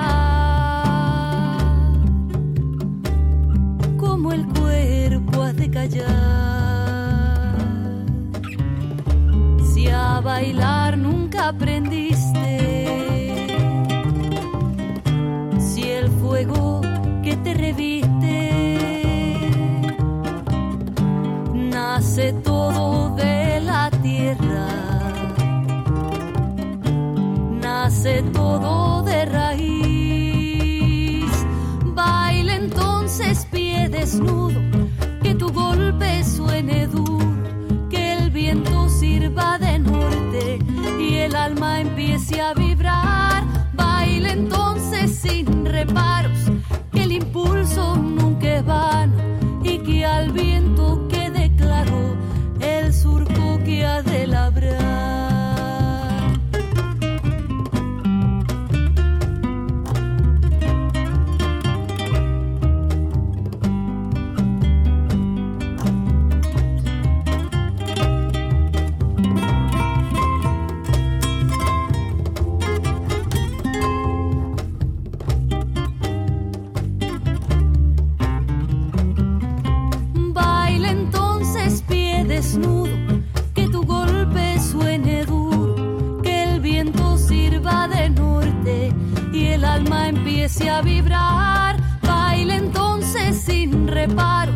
[3.97, 6.05] Como el cuerpo has de callar.
[9.73, 12.45] Si a bailar nunca aprendiste
[15.59, 16.81] si el fuego
[17.23, 18.24] que te reviste
[21.87, 24.67] nace todo de la tierra,
[27.61, 31.31] nace todo de raíz.
[31.93, 34.59] Baila entonces pie desnudo,
[35.21, 37.29] que tu golpe suene duro,
[37.91, 40.57] que el viento sirva de norte
[40.99, 43.43] y el alma empiece a vibrar.
[43.73, 46.39] Baila entonces sin reparos,
[46.91, 49.13] que el impulso nunca es vano
[49.63, 51.07] y que al viento
[52.59, 55.24] el surco que ha de labrar.
[90.81, 91.77] Vibrar.
[92.01, 94.54] Baila entonces sin reparos,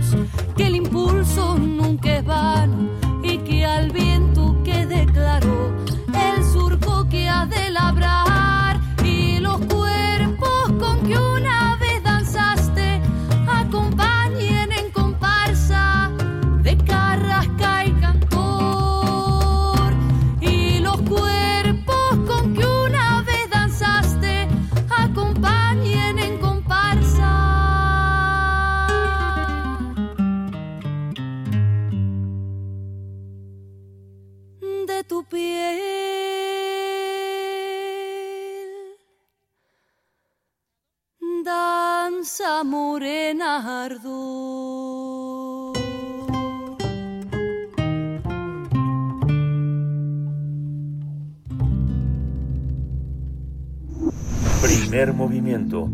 [54.61, 55.90] Primer movimiento.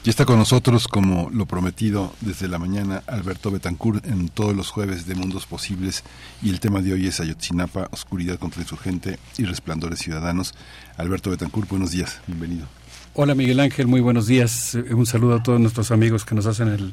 [0.05, 4.69] Ya está con nosotros, como lo prometido desde la mañana, Alberto Betancourt en todos los
[4.69, 6.05] jueves de Mundos Posibles.
[6.43, 10.53] Y el tema de hoy es Ayotzinapa, Oscuridad contra Insurgente y Resplandores Ciudadanos.
[10.99, 12.67] Alberto Betancourt, buenos días, bienvenido.
[13.15, 14.75] Hola Miguel Ángel, muy buenos días.
[14.75, 16.93] Eh, Un saludo a todos nuestros amigos que nos hacen el,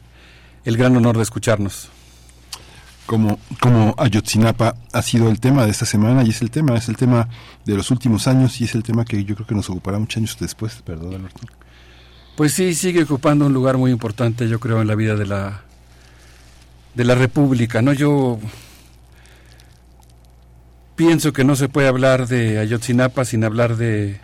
[0.63, 1.89] el gran honor de escucharnos.
[3.07, 6.87] Como, como Ayotzinapa ha sido el tema de esta semana y es el tema, es
[6.87, 7.27] el tema
[7.65, 10.15] de los últimos años y es el tema que yo creo que nos ocupará muchos
[10.15, 11.41] años después, perdón, Alberto.
[12.41, 15.61] Pues sí, sigue ocupando un lugar muy importante, yo creo, en la vida de la
[16.95, 17.93] de la República, ¿no?
[17.93, 18.39] Yo
[20.95, 24.19] pienso que no se puede hablar de Ayotzinapa sin hablar de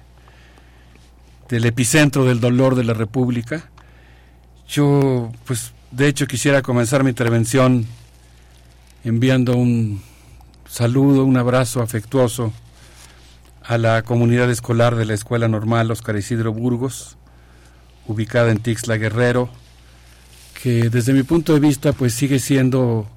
[1.47, 3.69] del epicentro del dolor de la República.
[4.67, 7.85] Yo, pues, de hecho, quisiera comenzar mi intervención
[9.03, 10.01] enviando un
[10.67, 12.51] saludo, un abrazo afectuoso
[13.63, 17.16] a la comunidad escolar de la Escuela Normal Oscar Isidro Burgos,
[18.07, 19.49] ubicada en Tixla Guerrero,
[20.61, 23.07] que desde mi punto de vista pues sigue siendo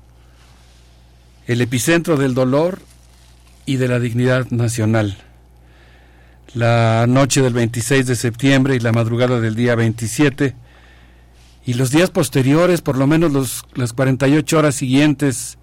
[1.46, 2.80] el epicentro del dolor
[3.66, 5.16] y de la dignidad nacional.
[6.54, 10.54] La noche del 26 de septiembre y la madrugada del día 27
[11.66, 15.58] y los días posteriores, por lo menos los, las 48 horas siguientes,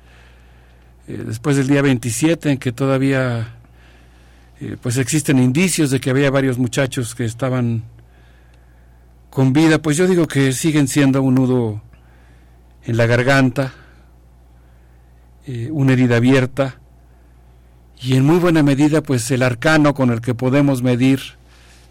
[1.08, 3.56] eh, después del día 27, en que todavía
[4.60, 7.84] eh, pues existen indicios de que había varios muchachos que estaban
[9.38, 11.80] con vida, pues yo digo que siguen siendo un nudo
[12.84, 13.72] en la garganta,
[15.46, 16.80] eh, una herida abierta
[18.02, 21.22] y en muy buena medida pues el arcano con el que podemos medir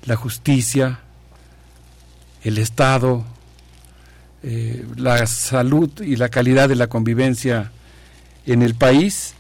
[0.07, 0.99] la justicia,
[2.43, 3.25] el Estado,
[4.43, 7.71] eh, la salud y la calidad de la convivencia
[8.45, 9.35] en el país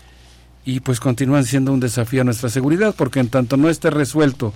[0.64, 4.54] y pues continúan siendo un desafío a nuestra seguridad porque en tanto no esté resuelto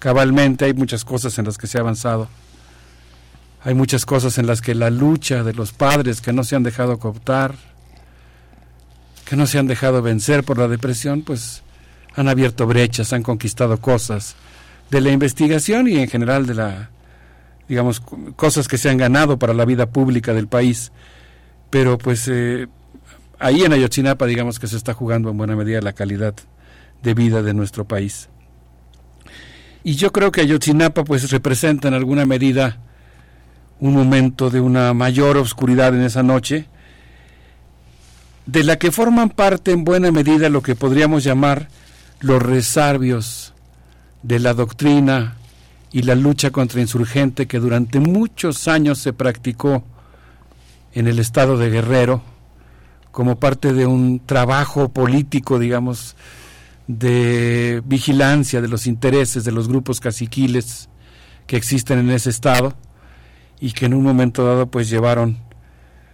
[0.00, 2.28] cabalmente hay muchas cosas en las que se ha avanzado
[3.62, 6.62] hay muchas cosas en las que la lucha de los padres que no se han
[6.62, 7.56] dejado cooptar,
[9.24, 11.62] que no se han dejado vencer por la depresión, pues
[12.14, 14.36] han abierto brechas, han conquistado cosas
[14.90, 16.90] de la investigación y en general de la,
[17.68, 18.00] digamos,
[18.36, 20.92] cosas que se han ganado para la vida pública del país.
[21.70, 22.68] Pero pues eh,
[23.38, 26.34] ahí en Ayotzinapa digamos que se está jugando en buena medida la calidad
[27.02, 28.28] de vida de nuestro país.
[29.84, 32.78] Y yo creo que Ayotzinapa pues representa en alguna medida
[33.80, 36.66] un momento de una mayor oscuridad en esa noche,
[38.46, 41.68] de la que forman parte en buena medida lo que podríamos llamar
[42.20, 43.52] los resarbios
[44.22, 45.36] de la doctrina
[45.92, 49.84] y la lucha contra insurgente que durante muchos años se practicó
[50.92, 52.22] en el estado de Guerrero
[53.12, 56.16] como parte de un trabajo político, digamos,
[56.86, 60.88] de vigilancia de los intereses de los grupos caciquiles
[61.46, 62.74] que existen en ese estado
[63.60, 65.38] y que en un momento dado pues llevaron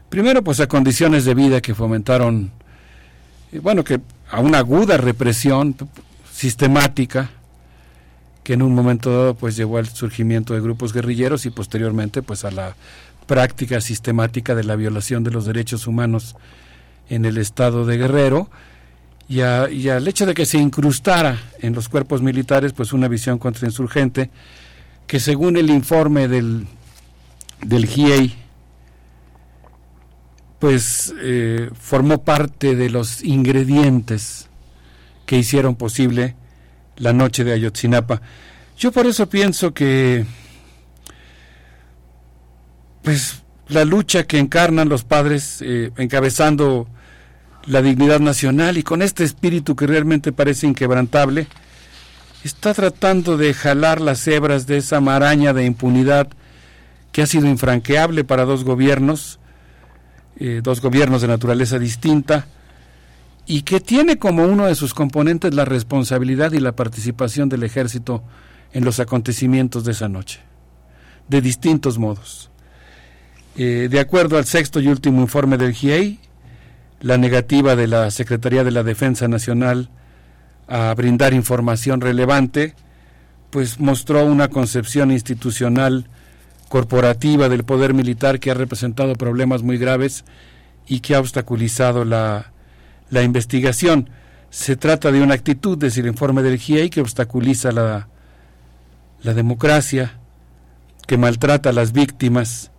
[0.08, 2.50] primero pues a condiciones de vida que fomentaron
[3.52, 4.00] eh, bueno que
[4.31, 5.76] a una aguda represión
[6.32, 7.31] sistemática
[8.42, 12.44] que en un momento dado pues llevó al surgimiento de grupos guerrilleros y posteriormente pues
[12.44, 12.76] a la
[13.26, 16.36] práctica sistemática de la violación de los derechos humanos
[17.08, 18.50] en el estado de Guerrero
[19.28, 23.39] y, y al hecho de que se incrustara en los cuerpos militares pues una visión
[23.39, 24.31] contrainsurgente
[25.06, 26.66] que según el informe del
[27.62, 28.34] del GIEI,
[30.58, 34.49] pues eh, formó parte de los ingredientes
[35.26, 36.36] que hicieron posible
[36.97, 38.23] la noche de Ayotzinapa.
[38.78, 40.24] Yo por eso pienso que
[43.02, 46.89] pues la lucha que encarnan los padres eh, encabezando
[47.66, 51.47] la dignidad nacional y con este espíritu que realmente parece inquebrantable,
[52.42, 56.28] está tratando de jalar las hebras de esa maraña de impunidad
[57.15, 59.39] que ha sido infranqueable para dos gobiernos,
[60.36, 62.49] eh, dos gobiernos de naturaleza distinta,
[63.47, 68.25] y que tiene como uno de sus componentes la responsabilidad y la participación del ejército
[68.73, 70.41] en los acontecimientos de esa noche,
[71.28, 72.51] de distintos modos.
[73.57, 76.18] Eh, de acuerdo al sexto y último informe del GIEI,
[77.01, 79.89] la negativa de la Secretaría de la Defensa Nacional
[80.67, 82.75] a brindar información relevante,
[83.51, 86.09] pues mostró una concepción institucional
[86.75, 90.25] corporativa del poder militar que ha representado problemas muy graves
[90.89, 92.51] y que ha obstaculizado la,
[93.11, 94.11] la investigación.
[94.51, 98.09] Se trata de una actitud, desde el informe del GIEI, que obstaculiza la,
[99.23, 100.19] la democracia,
[101.07, 102.73] que maltrata a las víctimas,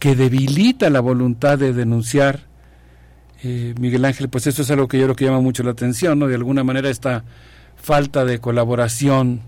[0.00, 2.48] que debilita la voluntad de denunciar.
[3.44, 6.18] Eh, Miguel Ángel, pues eso es algo que yo creo que llama mucho la atención,
[6.18, 6.26] ¿no?
[6.26, 7.22] De alguna manera esta
[7.76, 9.42] falta de colaboración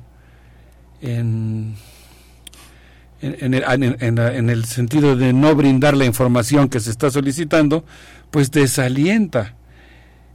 [1.01, 1.75] en
[3.23, 7.85] en, en, el sentido de no brindar la información que se está solicitando,
[8.31, 9.55] pues desalienta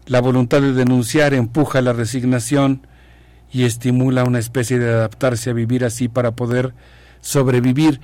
[0.05, 2.87] la voluntad de denunciar, empuja la resignación
[3.51, 6.73] y estimula una especie de adaptarse a vivir así para poder
[7.21, 7.99] sobrevivir.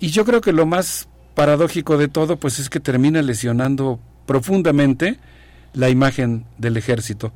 [0.00, 5.18] Y yo creo que lo más paradójico de todo, pues es que termina lesionando profundamente
[5.72, 7.32] la imagen del ejército.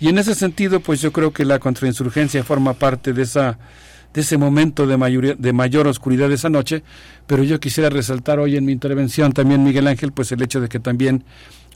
[0.00, 3.58] Y en ese sentido, pues yo creo que la contrainsurgencia forma parte de esa
[4.14, 6.82] de ese momento de, mayoría, de mayor oscuridad de esa noche,
[7.26, 10.68] pero yo quisiera resaltar hoy en mi intervención también, Miguel Ángel, pues el hecho de
[10.68, 11.24] que también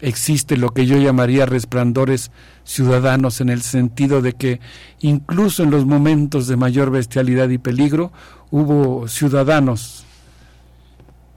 [0.01, 2.31] existe lo que yo llamaría resplandores
[2.65, 4.61] ciudadanos en el sentido de que
[5.01, 8.12] incluso en los momentos de mayor bestialidad y peligro
[8.51, 10.05] hubo ciudadanos,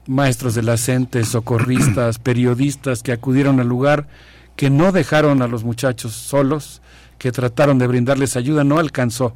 [0.06, 4.08] maestros de la CENTE, socorristas, periodistas que acudieron al lugar,
[4.56, 6.82] que no dejaron a los muchachos solos,
[7.18, 9.34] que trataron de brindarles ayuda, no alcanzó,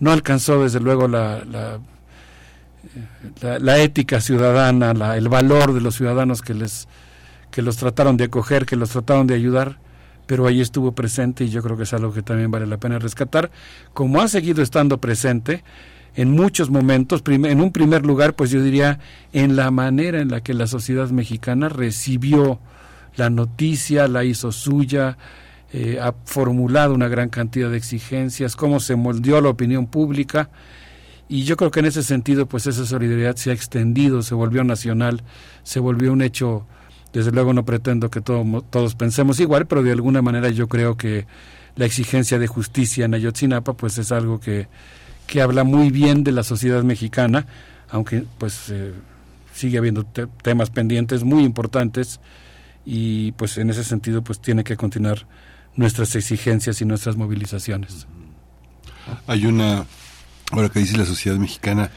[0.00, 1.80] no alcanzó desde luego la, la,
[3.58, 6.88] la, ética ciudadana, el valor de los ciudadanos que les
[7.50, 9.78] que los trataron de acoger, que los trataron de ayudar,
[10.26, 12.98] pero ahí estuvo presente y yo creo que es algo que también vale la pena
[12.98, 13.52] rescatar,
[13.92, 15.62] como ha seguido estando presente
[16.16, 18.98] en muchos momentos, en un primer lugar, pues yo diría
[19.32, 22.58] en la manera en la que la sociedad mexicana recibió
[23.16, 25.16] la noticia, la hizo suya,
[25.76, 30.48] eh, ha formulado una gran cantidad de exigencias, cómo se moldeó la opinión pública.
[31.28, 34.62] Y yo creo que en ese sentido, pues esa solidaridad se ha extendido, se volvió
[34.62, 35.24] nacional,
[35.64, 36.64] se volvió un hecho,
[37.12, 41.26] desde luego no pretendo que todos pensemos igual, pero de alguna manera yo creo que
[41.74, 44.68] la exigencia de justicia en Ayotzinapa, pues es algo que,
[45.26, 47.48] que habla muy bien de la sociedad mexicana,
[47.90, 48.92] aunque pues eh,
[49.52, 52.20] sigue habiendo temas pendientes muy importantes
[52.86, 55.26] y pues en ese sentido pues tiene que continuar
[55.76, 58.06] nuestras exigencias y nuestras movilizaciones.
[59.26, 59.86] Hay una,
[60.50, 61.90] ahora que dice la sociedad mexicana,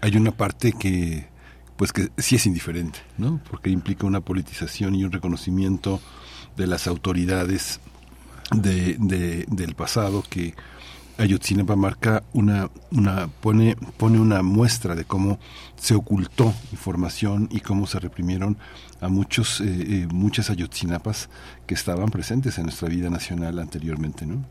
[0.00, 1.26] hay una parte que
[1.76, 3.40] pues que sí es indiferente, ¿no?
[3.48, 6.00] Porque implica una politización y un reconocimiento
[6.56, 7.78] de las autoridades
[8.50, 8.96] de,
[9.48, 10.54] del pasado que
[11.18, 15.38] Ayotzinapa marca una, una pone, pone una muestra de cómo
[15.76, 18.56] se ocultó información y cómo se reprimieron
[19.00, 21.28] a muchos, eh, eh, muchas ayotzinapas
[21.66, 24.44] que estaban presentes en nuestra vida nacional anteriormente, ¿no?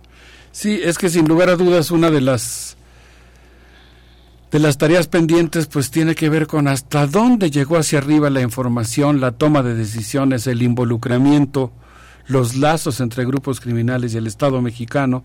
[0.51, 2.77] Sí, es que sin lugar a dudas una de las
[4.51, 8.41] de las tareas pendientes pues tiene que ver con hasta dónde llegó hacia arriba la
[8.41, 11.71] información, la toma de decisiones, el involucramiento,
[12.27, 15.23] los lazos entre grupos criminales y el Estado mexicano,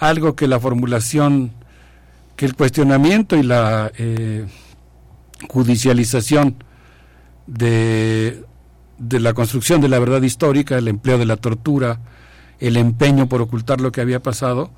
[0.00, 1.52] algo que la formulación,
[2.34, 4.46] que el cuestionamiento y la eh,
[5.48, 6.56] judicialización
[7.46, 8.42] de,
[8.98, 12.00] de la construcción de la verdad histórica, el empleo de la tortura,
[12.58, 14.70] el empeño por ocultar lo que había pasado,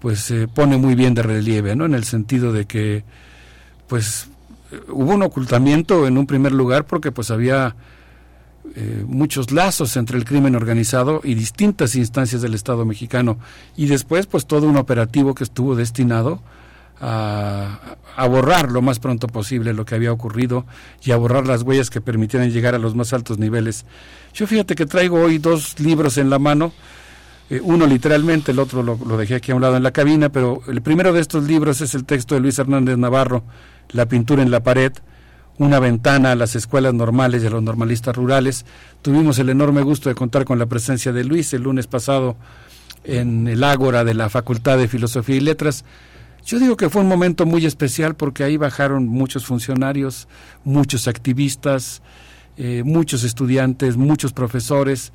[0.00, 1.84] pues se pone muy bien de relieve, ¿no?
[1.84, 3.04] En el sentido de que,
[3.86, 4.28] pues,
[4.88, 7.76] hubo un ocultamiento en un primer lugar porque pues había
[8.76, 13.38] eh, muchos lazos entre el crimen organizado y distintas instancias del Estado mexicano
[13.76, 16.40] y después pues todo un operativo que estuvo destinado
[17.00, 17.96] a,
[18.28, 20.64] borrar lo más pronto posible lo que había ocurrido
[21.02, 23.84] y a borrar las huellas que permitieran llegar a los más altos niveles.
[24.32, 26.72] Yo fíjate que traigo hoy dos libros en la mano,
[27.50, 30.30] eh, uno literalmente, el otro lo, lo, dejé aquí a un lado en la cabina,
[30.30, 33.44] pero el primero de estos libros es el texto de Luis Hernández Navarro,
[33.90, 34.92] La pintura en la pared,
[35.58, 38.64] una ventana a las escuelas normales y a los normalistas rurales.
[39.02, 42.36] Tuvimos el enorme gusto de contar con la presencia de Luis el lunes pasado
[43.04, 45.84] en el Ágora de la Facultad de Filosofía y Letras
[46.44, 50.28] yo digo que fue un momento muy especial porque ahí bajaron muchos funcionarios,
[50.62, 52.02] muchos activistas,
[52.58, 55.10] eh, muchos estudiantes, muchos profesores.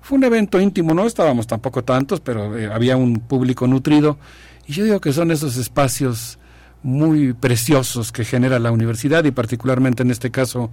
[0.00, 4.16] Fue un evento íntimo, no estábamos tampoco tantos, pero eh, había un público nutrido.
[4.66, 6.38] Y yo digo que son esos espacios
[6.82, 10.70] muy preciosos que genera la universidad y particularmente en este caso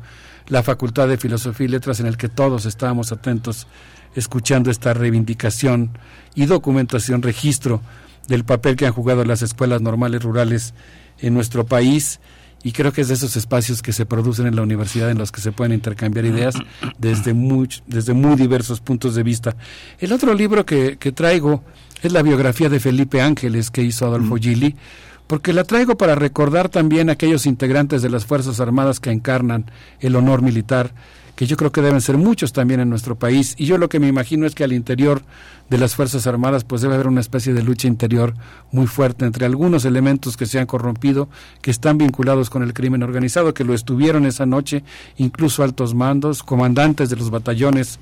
[0.48, 3.68] la Facultad de Filosofía y Letras en el que todos estábamos atentos
[4.16, 5.92] escuchando esta reivindicación
[6.36, 7.82] y documentación, registro
[8.27, 10.74] del papel que han jugado las escuelas normales rurales
[11.19, 12.19] en nuestro país.
[12.64, 15.32] Y creo que es de esos espacios que se producen en la universidad en los
[15.32, 16.56] que se pueden intercambiar ideas
[16.98, 19.56] desde muy, desde muy diversos puntos de vista.
[20.00, 21.64] El otro libro que, que traigo
[22.02, 24.76] es la biografía de Felipe Ángeles que hizo Adolfo Gili,
[25.28, 29.70] porque la traigo para recordar también a aquellos integrantes de las Fuerzas Armadas que encarnan
[30.00, 30.92] el honor militar
[31.38, 33.54] que yo creo que deben ser muchos también en nuestro país.
[33.60, 35.22] Y yo lo que me imagino es que al interior
[35.70, 38.34] de las Fuerzas Armadas pues debe haber una especie de lucha interior
[38.72, 41.30] muy fuerte entre algunos elementos que se han corrompido,
[41.62, 44.84] que están vinculados con el crimen organizado, que lo estuvieron esa noche,
[45.18, 48.00] incluso altos mandos, comandantes de los batallones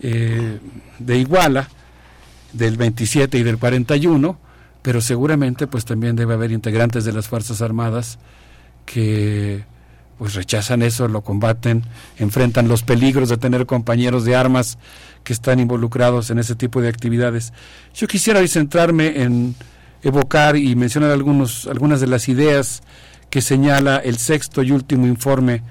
[0.00, 0.58] eh,
[0.98, 1.68] de Iguala,
[2.54, 4.38] del 27 y del 41,
[4.84, 8.18] pero seguramente pues también debe haber integrantes de las Fuerzas Armadas
[8.84, 9.64] que
[10.18, 11.84] pues rechazan eso, lo combaten,
[12.18, 14.76] enfrentan los peligros de tener compañeros de armas
[15.24, 17.54] que están involucrados en ese tipo de actividades.
[17.94, 19.54] Yo quisiera hoy centrarme en
[20.02, 22.82] evocar y mencionar algunos, algunas de las ideas
[23.30, 25.62] que señala el sexto y último informe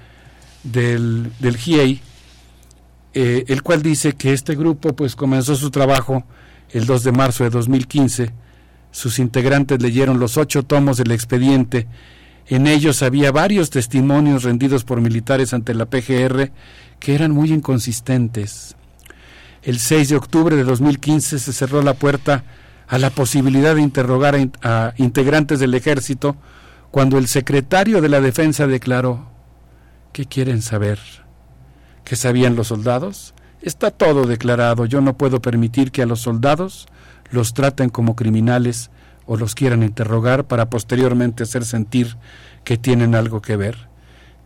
[0.63, 2.01] del, del GIEI,
[3.13, 6.23] eh, el cual dice que este grupo pues comenzó su trabajo
[6.71, 8.42] el 2 de marzo de 2015.
[8.93, 11.87] Sus integrantes leyeron los ocho tomos del expediente.
[12.45, 16.51] En ellos había varios testimonios rendidos por militares ante la PGR
[16.99, 18.75] que eran muy inconsistentes.
[19.63, 22.43] El 6 de octubre de 2015 se cerró la puerta
[22.87, 26.37] a la posibilidad de interrogar a, a integrantes del ejército
[26.91, 29.25] cuando el secretario de la defensa declaró,
[30.11, 30.99] ¿qué quieren saber?
[32.03, 33.33] ¿Qué sabían los soldados?
[33.63, 34.85] Está todo declarado.
[34.85, 36.85] Yo no puedo permitir que a los soldados
[37.31, 38.91] los traten como criminales
[39.25, 42.17] o los quieran interrogar para posteriormente hacer sentir
[42.63, 43.87] que tienen algo que ver.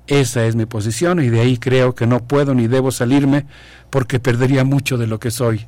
[0.07, 3.45] Esa es mi posición y de ahí creo que no puedo ni debo salirme
[3.89, 5.65] porque perdería mucho de lo que soy,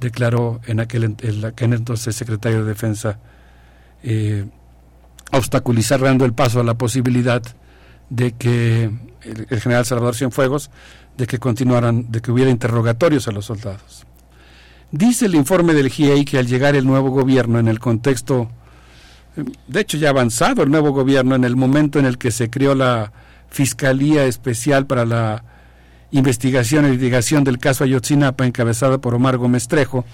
[0.00, 3.18] declaró en aquel, en aquel entonces secretario de Defensa,
[4.02, 4.46] eh,
[5.32, 7.42] obstaculizando el paso a la posibilidad
[8.10, 8.84] de que
[9.22, 10.70] el, el general Salvador Cienfuegos,
[11.16, 14.06] de que continuaran, de que hubiera interrogatorios a los soldados.
[14.96, 18.48] Dice el informe del GIEI que al llegar el nuevo gobierno en el contexto,
[19.66, 22.76] de hecho ya avanzado el nuevo gobierno, en el momento en el que se creó
[22.76, 23.10] la
[23.50, 25.42] Fiscalía Especial para la
[26.12, 30.04] Investigación y Litigación del caso Ayotzinapa, encabezada por Omar Gómez Trejo,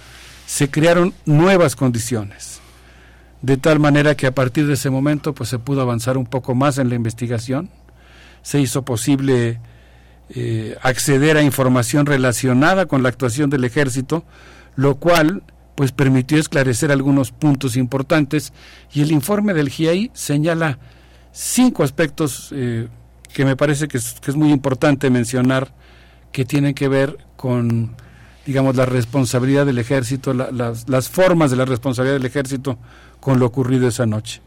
[0.46, 2.62] se crearon nuevas condiciones.
[3.42, 6.54] De tal manera que a partir de ese momento pues se pudo avanzar un poco
[6.54, 7.68] más en la investigación,
[8.40, 9.60] se hizo posible
[10.30, 14.24] eh, acceder a información relacionada con la actuación del ejército,
[14.76, 15.42] lo cual
[15.74, 18.52] pues permitió esclarecer algunos puntos importantes
[18.92, 20.78] y el informe del GIEI señala
[21.32, 22.88] cinco aspectos eh,
[23.32, 25.72] que me parece que es, muy importante mencionar
[26.32, 27.96] que tienen que ver con
[28.44, 32.78] digamos la responsabilidad del ejército, la, las, las formas de la responsabilidad del ejército
[33.20, 34.42] con lo ocurrido esa noche.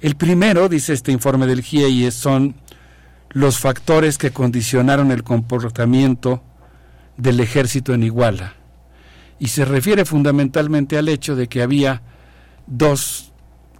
[0.00, 2.56] El primero, dice este informe del GIEI, son
[3.30, 6.42] los factores que condicionaron el comportamiento
[7.16, 8.54] del ejército en Iguala.
[9.42, 12.00] Y se refiere fundamentalmente al hecho de que había
[12.68, 13.32] dos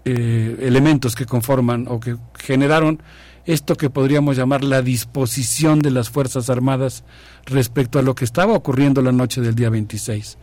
[0.05, 3.01] eh, elementos que conforman o que generaron
[3.45, 7.05] esto que podríamos llamar la disposición de las Fuerzas Armadas
[7.47, 10.37] respecto a lo que estaba ocurriendo la noche del día 26.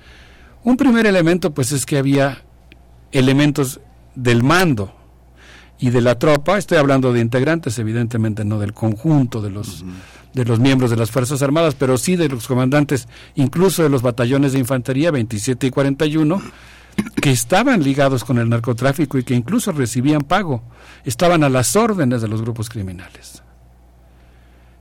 [0.64, 2.46] Un primer elemento pues es que había
[3.12, 3.82] elementos
[4.16, 4.96] del mando
[5.80, 9.84] y de la tropa, estoy hablando de integrantes, evidentemente no del conjunto de los.
[10.34, 14.02] De los miembros de las Fuerzas Armadas, pero sí de los comandantes, incluso de los
[14.02, 16.42] batallones de infantería 27 y 41,
[17.22, 20.64] que estaban ligados con el narcotráfico y que incluso recibían pago,
[21.06, 23.42] estaban a las órdenes de los grupos criminales.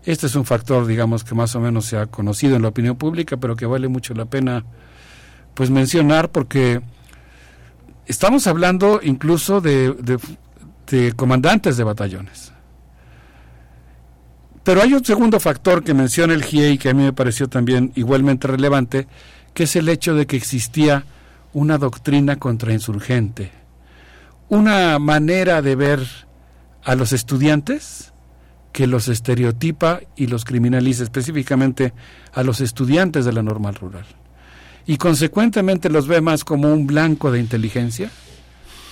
[0.04, 2.96] Este es un factor, digamos, que más o menos se ha conocido en la opinión
[2.96, 4.64] pública, pero que vale mucho la pena
[5.54, 6.80] pues mencionar porque
[8.06, 10.18] estamos hablando incluso de, de
[10.90, 12.52] de comandantes de batallones.
[14.68, 17.90] Pero hay un segundo factor que menciona el GIEI que a mí me pareció también
[17.94, 19.08] igualmente relevante,
[19.54, 21.06] que es el hecho de que existía
[21.54, 23.50] una doctrina contrainsurgente,
[24.50, 26.06] una manera de ver
[26.84, 28.12] a los estudiantes
[28.70, 31.94] que los estereotipa y los criminaliza, específicamente
[32.34, 34.04] a los estudiantes de la normal rural.
[34.84, 38.10] Y consecuentemente los ve más como un blanco de inteligencia,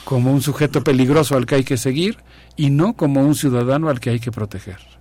[0.06, 2.16] como un sujeto peligroso al que hay que seguir
[2.56, 4.95] y no como un ciudadano al que hay que proteger.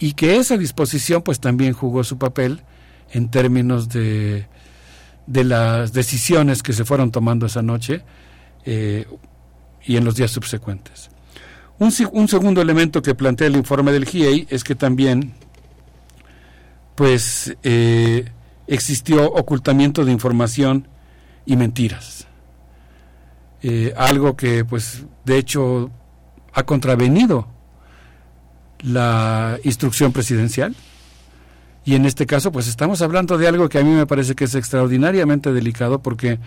[0.00, 2.62] Y que esa disposición pues también jugó su papel
[3.12, 4.48] en términos de,
[5.26, 8.02] de las decisiones que se fueron tomando esa noche
[8.64, 9.06] eh,
[9.84, 11.10] y en los días subsecuentes.
[11.78, 15.34] Un, un, segundo elemento que plantea el informe del GIEI es que también
[16.94, 18.30] pues eh,
[18.66, 20.88] existió ocultamiento de información
[21.46, 22.26] y mentiras
[23.62, 25.90] eh, algo que pues de hecho
[26.52, 27.46] ha contravenido
[28.82, 30.74] la instrucción presidencial.
[31.84, 34.44] Y en este caso pues estamos hablando de algo que a mí me parece que
[34.44, 36.38] es extraordinariamente delicado porque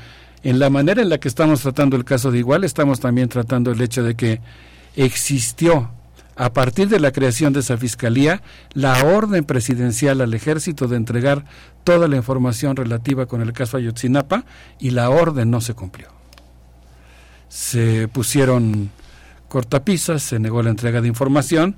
[0.44, 3.72] en la manera en la que estamos tratando el caso de igual estamos también tratando
[3.72, 4.42] el hecho de que
[4.95, 5.90] existió
[6.36, 8.42] a partir de la creación de esa fiscalía
[8.74, 11.45] la orden presidencial al ejército de entregar
[11.84, 14.45] toda la información relativa con el caso Ayotzinapa
[14.80, 16.08] y la orden no se cumplió.
[17.50, 18.90] Se pusieron
[19.48, 21.76] cortapisas, se negó la entrega de información,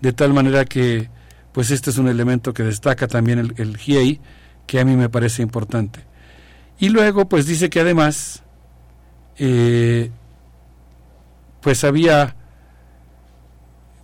[0.00, 1.10] de tal manera que,
[1.52, 4.20] pues este es un elemento que destaca también el, el GIEI,
[4.66, 6.00] que a mí me parece importante.
[6.78, 8.42] Y luego, pues dice que además,
[9.38, 10.10] eh,
[11.60, 12.36] pues había,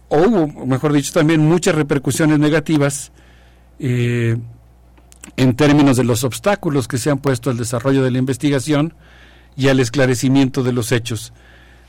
[0.09, 3.13] o hubo, mejor dicho, también muchas repercusiones negativas
[3.79, 4.37] eh,
[5.37, 8.95] en términos de los obstáculos que se han puesto al desarrollo de la investigación,
[9.57, 11.33] y al esclarecimiento de los hechos.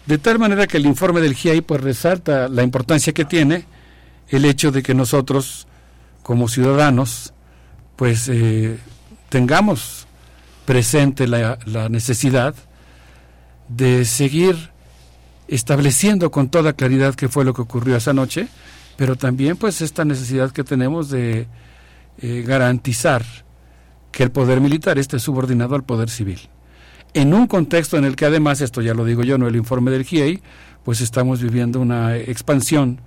[0.06, 3.66] De tal manera que el informe del GIEI pues resalta la importancia que tiene
[4.30, 5.68] el hecho de que nosotros
[6.24, 7.34] como ciudadanos,
[7.96, 8.80] pues eh,
[9.30, 10.08] tengamos
[10.66, 12.56] presente la, necesidad
[13.70, 14.72] de seguir
[15.48, 18.48] estableciendo con toda claridad qué fue lo que ocurrió esa noche,
[18.98, 21.48] pero también pues esta necesidad que tenemos de
[22.22, 23.24] eh, garantizar
[24.12, 26.40] que el poder militar esté subordinado al poder civil.
[27.14, 29.92] En un contexto en el que además, esto ya lo digo yo, no el informe
[29.92, 30.42] del GIEI,
[30.84, 33.00] pues estamos viviendo una expansión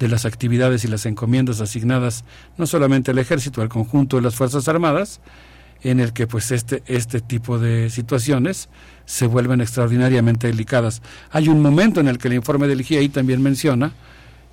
[0.00, 2.24] de las actividades y las encomiendas asignadas
[2.56, 5.20] no solamente al ejército, al conjunto de las Fuerzas Armadas,
[5.82, 8.68] en el que pues este, este tipo de situaciones
[9.04, 11.02] se vuelven extraordinariamente delicadas.
[11.30, 13.92] Hay un momento en el que el informe del GIEI también menciona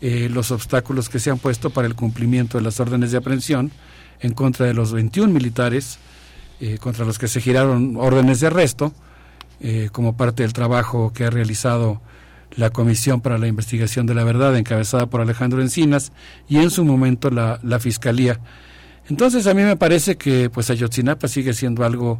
[0.02, 3.72] eh, los obstáculos que se han puesto para el cumplimiento de las órdenes de aprehensión
[4.20, 5.98] en contra de los 21 militares
[6.60, 8.94] eh, contra los que se giraron órdenes de arresto
[9.60, 12.02] eh, como parte del trabajo que ha realizado
[12.58, 16.12] la Comisión para la Investigación de la Verdad, encabezada por Alejandro Encinas,
[16.50, 18.40] y en su momento la, la Fiscalía.
[19.10, 22.20] Entonces a mí me parece que pues Ayotzinapa sigue siendo algo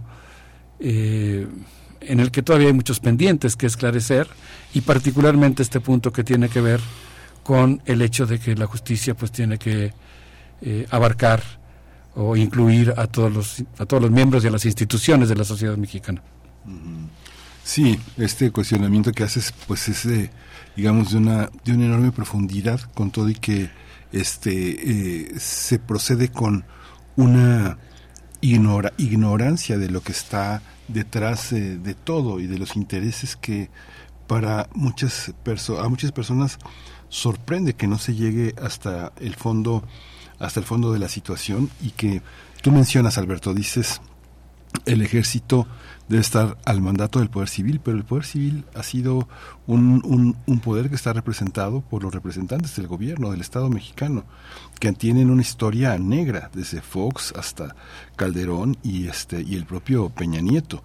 [0.80, 1.48] eh,
[2.00, 4.28] en el que todavía hay muchos pendientes que esclarecer,
[4.74, 6.80] y particularmente este punto que tiene que ver
[7.44, 9.94] con el hecho de que la justicia pues tiene que
[10.62, 11.42] eh, abarcar
[12.14, 15.44] o incluir a todos los a todos los miembros y a las instituciones de la
[15.44, 16.22] sociedad mexicana.
[17.68, 20.30] Sí, este cuestionamiento que haces, pues es de,
[20.78, 23.70] digamos, de una, de una enorme profundidad, con todo y que
[24.14, 26.64] este eh, se procede con
[27.18, 27.78] una
[28.40, 33.70] ignora, ignorancia de lo que está detrás eh, de todo y de los intereses que
[34.28, 36.60] para muchas personas a muchas personas
[37.10, 39.84] sorprende que no se llegue hasta el fondo
[40.40, 42.22] hasta el fondo de la situación y que
[42.62, 44.00] tú mencionas Alberto dices
[44.86, 45.68] el ejército
[46.08, 49.28] debe estar al mandato del poder civil, pero el poder civil ha sido
[49.66, 54.24] un, un, poder que está representado por los representantes del gobierno, del Estado mexicano,
[54.80, 57.76] que tienen una historia negra, desde Fox hasta
[58.16, 60.82] Calderón y, este, y el propio Peña Nieto.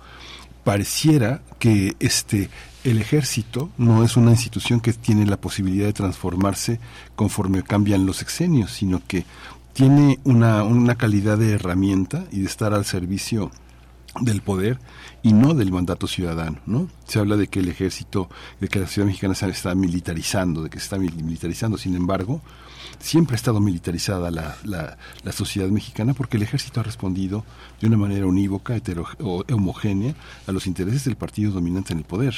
[0.64, 2.48] Pareciera que este,
[2.84, 6.80] el ejército no es una institución que tiene la posibilidad de transformarse
[7.14, 9.24] conforme cambian los exenios, sino que
[9.72, 13.50] tiene una, una calidad de herramienta y de estar al servicio
[14.20, 14.78] del poder
[15.22, 16.88] y no del mandato ciudadano, ¿no?
[17.06, 18.28] Se habla de que el ejército,
[18.60, 22.42] de que la ciudad mexicana se está militarizando, de que se está militarizando, sin embargo,
[22.98, 27.44] siempre ha estado militarizada la, la, la sociedad mexicana porque el ejército ha respondido
[27.80, 28.80] de una manera unívoca,
[29.20, 30.14] o homogénea
[30.46, 32.34] a los intereses del partido dominante en el poder,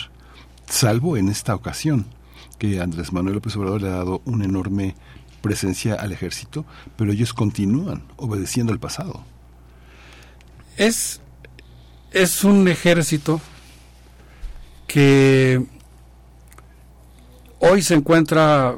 [0.66, 2.06] salvo en esta ocasión,
[2.58, 4.94] que Andrés Manuel López Obrador le ha dado una enorme
[5.42, 6.64] presencia al ejército,
[6.96, 9.24] pero ellos continúan obedeciendo al pasado.
[10.76, 11.20] Es
[12.14, 13.40] es un ejército
[14.86, 15.60] que
[17.58, 18.76] hoy se encuentra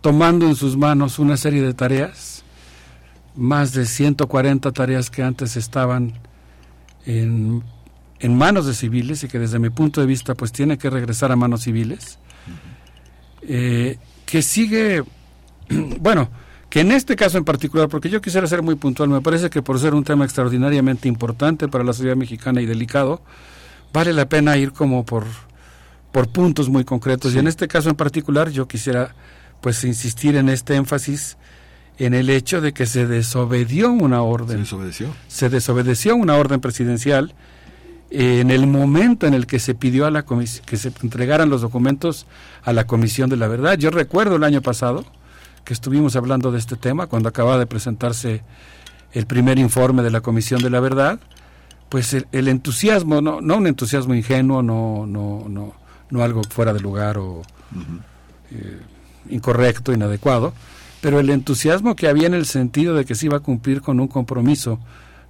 [0.00, 2.44] tomando en sus manos una serie de tareas,
[3.34, 6.14] más de 140 tareas que antes estaban
[7.04, 7.64] en,
[8.28, 11.36] manos de civiles y que desde mi punto de vista pues tiene que regresar a
[11.36, 12.20] manos civiles,
[13.42, 15.02] eh, que sigue,
[16.00, 16.30] bueno,
[16.70, 19.62] que en este caso en particular, porque yo quisiera ser muy puntual, me parece que
[19.62, 23.22] por ser un tema extraordinariamente importante para la sociedad mexicana y delicado,
[23.92, 25.24] vale la pena ir como por,
[26.12, 27.34] por puntos muy concretos.
[27.34, 29.14] Y en este caso en particular yo quisiera
[29.60, 31.36] pues insistir en este énfasis
[31.98, 34.58] en el hecho de que se desobedió una orden.
[34.58, 35.08] ¿Se desobedeció?
[35.26, 37.34] Se desobedeció una orden presidencial
[38.10, 42.26] en el momento en el que se pidió a la que se entregaran los documentos
[42.62, 43.76] a la Comisión de la Verdad.
[43.76, 45.04] Yo recuerdo el año pasado,
[45.68, 48.40] que estuvimos hablando de este tema cuando acaba de presentarse
[49.12, 51.20] el primer informe de la Comisión de la Verdad,
[51.90, 55.74] pues el, entusiasmo, no, no un entusiasmo ingenuo, no, no, no,
[56.08, 57.42] no algo fuera de lugar o
[58.50, 58.80] eh,
[59.28, 60.54] incorrecto, inadecuado,
[61.02, 64.00] pero el entusiasmo que había en el sentido de que se iba a cumplir con
[64.00, 64.80] un compromiso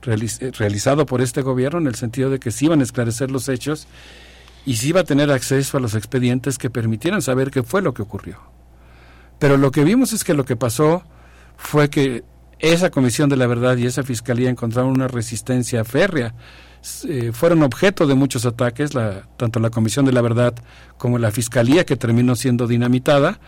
[0.07, 3.49] eh, realizado por este gobierno, en el sentido de que se iban a esclarecer los
[3.49, 3.89] hechos
[4.65, 7.93] y se iba a tener acceso a los expedientes que permitieran saber qué fue lo
[7.93, 8.58] que ocurrió.
[9.39, 11.03] Pero lo que vimos es que lo que pasó
[11.57, 12.25] fue que
[12.59, 16.35] esa Comisión de la Verdad y esa Fiscalía encontraron una resistencia férrea.
[17.09, 20.55] Eh, fueron objeto de muchos ataques, la, tanto la Comisión de la Verdad
[20.97, 23.39] como la Fiscalía, que terminó siendo dinamitada,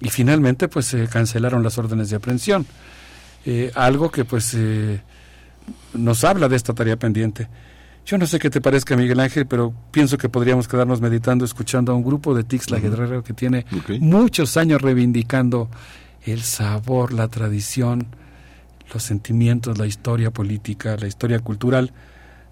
[0.00, 2.66] y finalmente pues se cancelaron las órdenes de aprehensión.
[3.46, 5.02] Eh, algo que pues eh,
[5.92, 7.48] nos habla de esta tarea pendiente.
[8.06, 11.92] Yo no sé qué te parezca, Miguel Ángel, pero pienso que podríamos quedarnos meditando, escuchando
[11.92, 13.64] a un grupo de Tixla Guerrero que tiene
[14.00, 15.70] muchos años reivindicando
[16.24, 18.06] el sabor, la tradición,
[18.92, 21.92] los sentimientos, la historia política, la historia cultural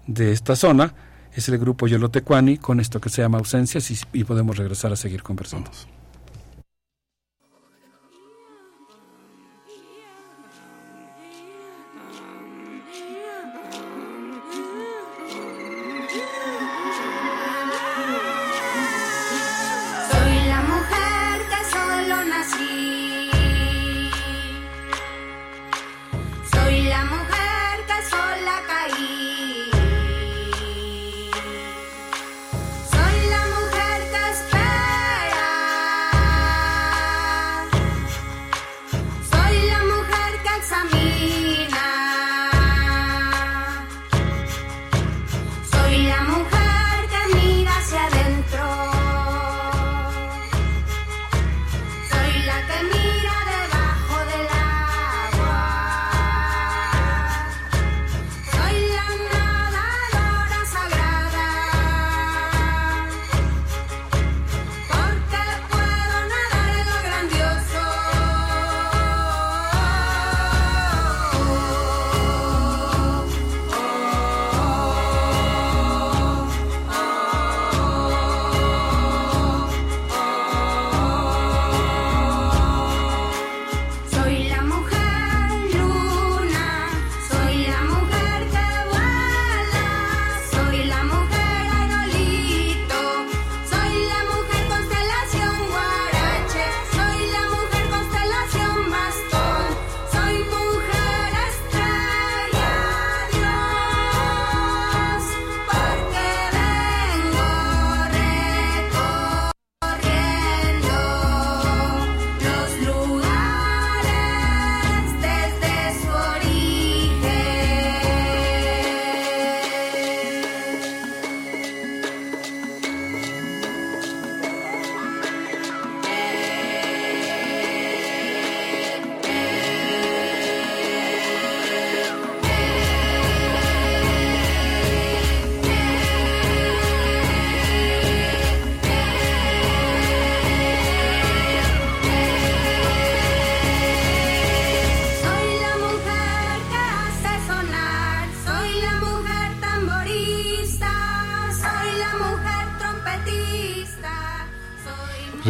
[0.07, 0.93] de esta zona.
[1.35, 4.95] Es el grupo Yolotecuani con esto que se llama Ausencias y, y podemos regresar a
[4.95, 5.69] seguir conversando.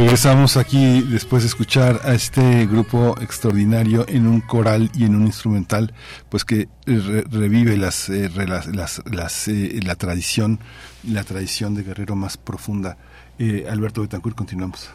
[0.03, 5.25] Regresamos aquí después de escuchar a este grupo extraordinario en un coral y en un
[5.27, 5.93] instrumental,
[6.27, 10.59] pues que revive las, eh, las, las, eh, la tradición,
[11.03, 12.98] la tradición de Guerrero más profunda.
[13.40, 14.90] Eh, Alberto Betancourt, continuamos.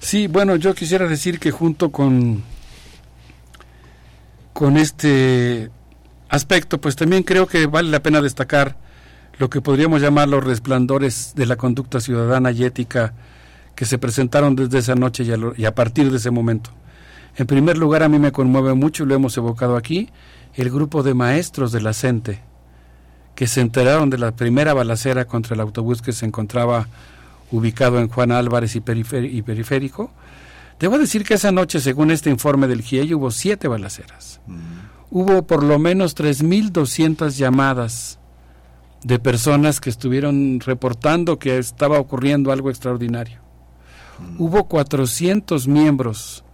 [0.00, 2.42] Sí, bueno, yo quisiera decir que junto con
[4.52, 5.70] con este
[6.28, 8.76] aspecto, pues también creo que vale la pena destacar
[9.38, 13.14] lo que podríamos llamar los resplandores de la conducta ciudadana y ética
[13.82, 15.24] que se presentaron desde esa noche
[15.56, 16.70] y a, partir de ese momento.
[17.34, 20.08] En primer lugar, a mí me conmueve mucho, y lo hemos evocado aquí,
[20.54, 22.38] el grupo de maestros de la CENTE,
[23.34, 26.86] que se enteraron de la primera balacera contra el autobús que se encontraba
[27.50, 30.12] ubicado en Juan Álvarez y, Periférico.
[30.78, 34.40] Debo decir que esa noche, según este informe del GIEI, hubo siete balaceras.
[34.46, 34.60] Mm.
[35.10, 38.20] Hubo por lo menos 3.200 llamadas
[39.02, 43.41] de personas que estuvieron reportando que estaba ocurriendo algo extraordinario.
[44.38, 46.44] Hubo 400 miembros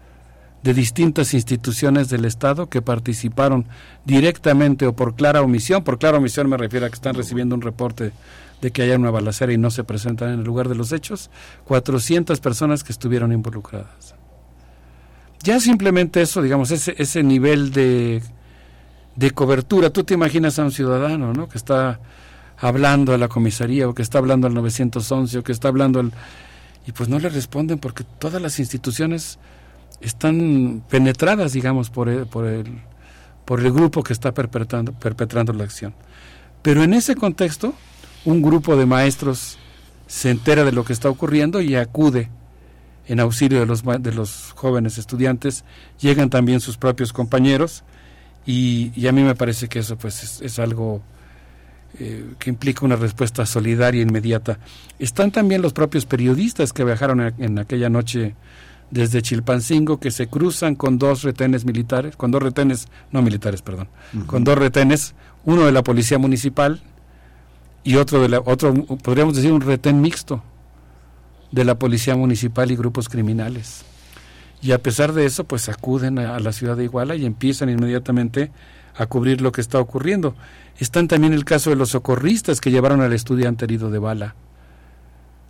[0.63, 3.67] de distintas instituciones del Estado que participaron
[4.05, 5.85] directamente o por clara omisión.
[5.85, 8.13] Por clara omisión me refiero a que están recibiendo un reporte
[8.61, 11.31] de que haya una balacera y no se presentan en el lugar de los hechos.
[11.65, 14.15] 400 personas que estuvieron involucradas.
[15.43, 18.21] Ya simplemente eso, digamos, ese, ese nivel de,
[19.15, 19.91] de cobertura.
[19.91, 21.49] Tú te imaginas a un ciudadano, ¿no?
[21.49, 22.01] Que está
[22.59, 26.13] hablando a la comisaría o que está hablando al 911 o que está hablando al
[26.89, 29.39] y pues no le responden porque todas las instituciones
[30.01, 32.81] están penetradas, digamos, por el, por el,
[33.45, 35.93] por el grupo que está perpetrando, perpetrando la acción.
[36.63, 37.75] Pero en ese contexto,
[38.25, 39.59] un grupo de maestros
[40.07, 42.31] se entera de lo que está ocurriendo y acude
[43.07, 45.67] en auxilio de los, de los jóvenes estudiantes,
[46.01, 47.85] llegan también sus propios compañeros
[48.47, 51.03] y, a mí me parece que eso pues es algo
[51.99, 54.59] eh, que implica una respuesta solidaria e inmediata.
[54.99, 58.35] Están también los propios periodistas que viajaron en aquella noche
[58.91, 63.89] desde Chilpancingo que se cruzan con dos retenes militares, con dos retenes, no militares, perdón,
[64.27, 66.83] con dos retenes, uno de la policía municipal
[67.85, 70.43] y otro de la, otro, podríamos decir un retén mixto
[71.53, 73.85] de la policía municipal y grupos criminales.
[74.61, 78.51] Y a pesar de eso, pues acuden a la ciudad de Iguala y empiezan inmediatamente
[78.99, 80.35] a cubrir lo que está ocurriendo.
[80.77, 84.35] Están también el caso de los socorristas que llevaron al estudiante herido de bala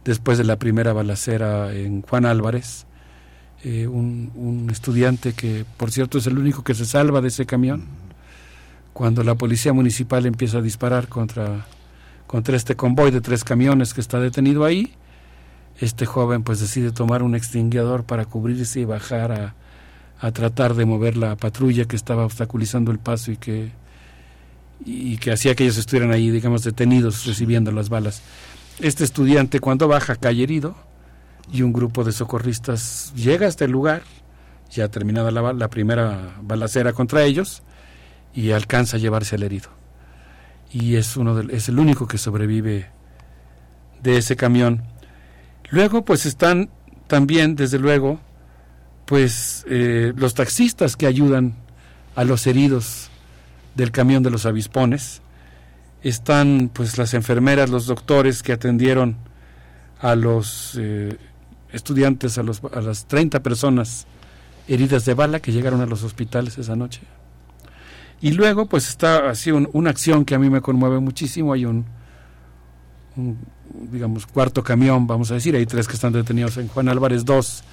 [0.04, 2.86] después de la primera balacera en Juan Álvarez.
[3.64, 7.86] Eh, un, estudiante que, por cierto, es el único que se salva de ese camión.
[8.92, 11.66] Cuando la policía municipal empieza a disparar contra,
[12.26, 14.92] contra este convoy de tres camiones que está detenido ahí,
[15.80, 19.54] este joven pues decide tomar un extinguidor para cubrirse y bajar a,
[20.20, 23.70] a tratar de mover la patrulla que estaba obstaculizando el paso y que
[24.84, 28.22] y que hacía que ellos estuvieran ahí, digamos, detenidos recibiendo las balas.
[28.80, 30.76] Este estudiante cuando baja cae herido
[31.52, 34.02] y un grupo de socorristas llega hasta el lugar,
[34.70, 37.62] ya terminada la, la primera balacera contra ellos,
[38.34, 39.70] y alcanza a llevarse al herido.
[40.70, 42.86] Y es, uno es el único que sobrevive
[44.02, 44.82] de ese camión.
[45.70, 46.70] Luego, pues están
[47.08, 48.20] también, desde luego,
[49.08, 51.54] pues eh, los taxistas que ayudan
[52.14, 53.08] a los heridos
[53.74, 55.22] del camión de los avispones.
[56.02, 59.16] Están pues las enfermeras, los doctores que atendieron
[59.98, 61.16] a los eh,
[61.72, 64.06] estudiantes, a, los, a las 30 personas
[64.68, 67.00] heridas de bala que llegaron a los hospitales esa noche.
[68.20, 71.54] Y luego pues está así una acción que a mí me conmueve muchísimo.
[71.54, 71.86] Hay un,
[73.16, 73.38] un,
[73.90, 77.64] digamos, cuarto camión, vamos a decir, hay tres que están detenidos en Juan Álvarez, dos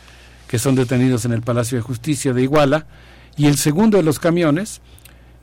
[0.48, 2.86] que son detenidos en el Palacio de Justicia de Iguala,
[3.38, 4.82] y el segundo de los camiones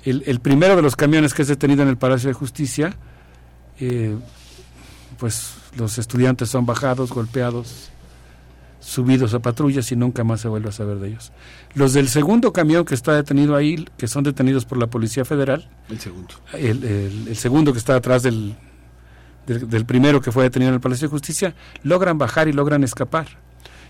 [0.04, 2.96] el, primero de los camiones que es detenido en el Palacio de Justicia,
[3.78, 4.16] eh,
[5.18, 7.90] pues los estudiantes son bajados, golpeados,
[8.80, 11.32] subidos a patrullas y nunca más se vuelve a saber de ellos.
[11.74, 15.68] Los del segundo camión que está detenido ahí, que son detenidos por la Policía Federal.
[15.88, 16.34] El segundo.
[16.52, 18.56] El, segundo que está atrás del,
[19.46, 23.28] del, primero que fue detenido en el Palacio de Justicia, logran bajar y logran escapar.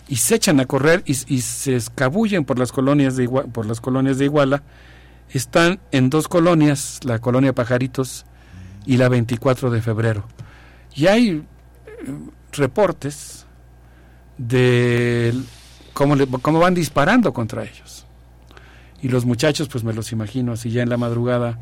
[0.08, 3.80] Y se echan a correr y, y se escabullen por las colonias de por las
[3.80, 4.62] colonias de Iguala
[5.32, 8.26] están en dos colonias, la colonia Pajaritos
[8.86, 10.24] y la 24 de febrero.
[10.94, 11.44] Y hay eh,
[12.52, 13.46] reportes
[14.36, 15.34] de
[15.92, 18.06] cómo, cómo van disparando contra ellos.
[19.00, 21.58] Y los muchachos, pues me los imagino así ya en la madrugada,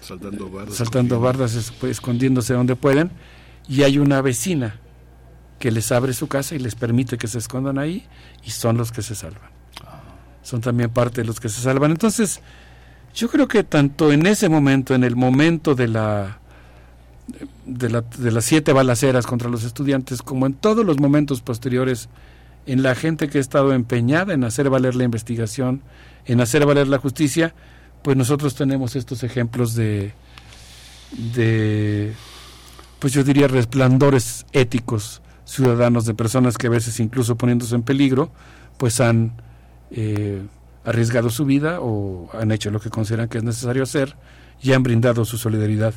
[0.00, 3.10] saltando bardas, saltando bardas escondiéndose donde pueden.
[3.68, 4.80] Y hay una vecina
[5.62, 8.04] que les abre su casa y les permite que se escondan ahí
[8.44, 9.48] y son los que se salvan.
[10.42, 11.92] Son también parte de los que se salvan.
[11.92, 12.40] Entonces,
[13.14, 16.40] yo creo que tanto en ese momento, en el momento de la
[17.64, 22.08] de, la, de las siete balaceras contra los estudiantes, como en todos los momentos posteriores
[22.66, 25.80] en la gente que ha estado empeñada en hacer valer la investigación,
[26.26, 27.54] en hacer valer la justicia,
[28.02, 30.12] pues nosotros tenemos estos ejemplos de,
[31.36, 32.14] de
[32.98, 38.32] pues yo diría resplandores éticos ciudadanos de personas que a veces incluso poniéndose en peligro,
[38.78, 39.34] pues han
[39.90, 40.42] eh,
[40.84, 44.16] arriesgado su vida o han hecho lo que consideran que es necesario hacer
[44.62, 45.92] y han brindado su solidaridad.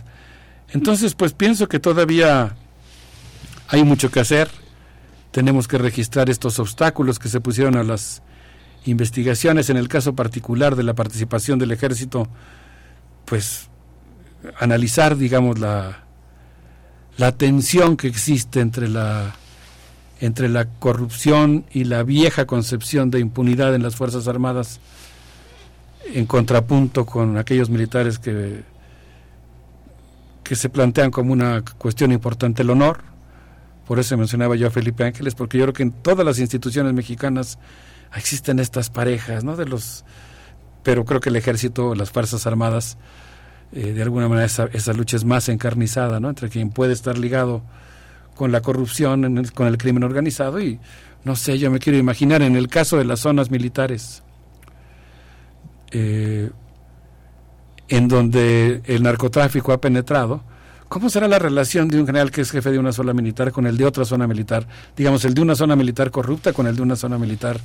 [0.70, 2.58] Entonces, pues pienso que todavía
[3.70, 4.50] hay mucho que hacer.
[5.32, 8.24] Tenemos que registrar estos obstáculos que se pusieron a las
[8.86, 9.70] investigaciones.
[9.70, 12.28] En el caso particular de la participación del ejército,
[13.24, 13.70] pues
[14.60, 16.04] analizar, digamos, la,
[17.18, 19.36] la tensión que existe entre la
[20.20, 24.80] entre la corrupción y la vieja concepción de impunidad en las Fuerzas Armadas
[26.14, 28.64] en contrapunto con aquellos militares que
[30.46, 33.02] que se plantean como una cuestión importante el honor.
[33.88, 36.94] Por eso mencionaba yo a Felipe Ángeles, porque yo creo que en todas las instituciones
[36.94, 37.58] mexicanas
[38.16, 39.56] existen estas parejas, ¿no?
[39.56, 40.06] De los,
[40.84, 42.98] pero creo que el ejército, las fuerzas armadas,
[43.74, 46.30] eh, de alguna manera esa, esa, lucha es más encarnizada, ¿no?
[46.30, 47.64] Entre quien puede estar ligado
[48.36, 50.80] con la corrupción, con el crimen organizado y
[51.24, 54.22] no sé, yo me quiero imaginar en el caso de las zonas militares.
[55.92, 56.52] Eh,
[57.88, 60.44] en donde el narcotráfico ha penetrado,
[60.88, 63.66] ¿cómo será la relación de un general que es jefe de una zona militar con
[63.66, 64.68] el de otra zona militar?
[64.96, 67.60] Digamos, el de una zona militar corrupta con el de una zona militar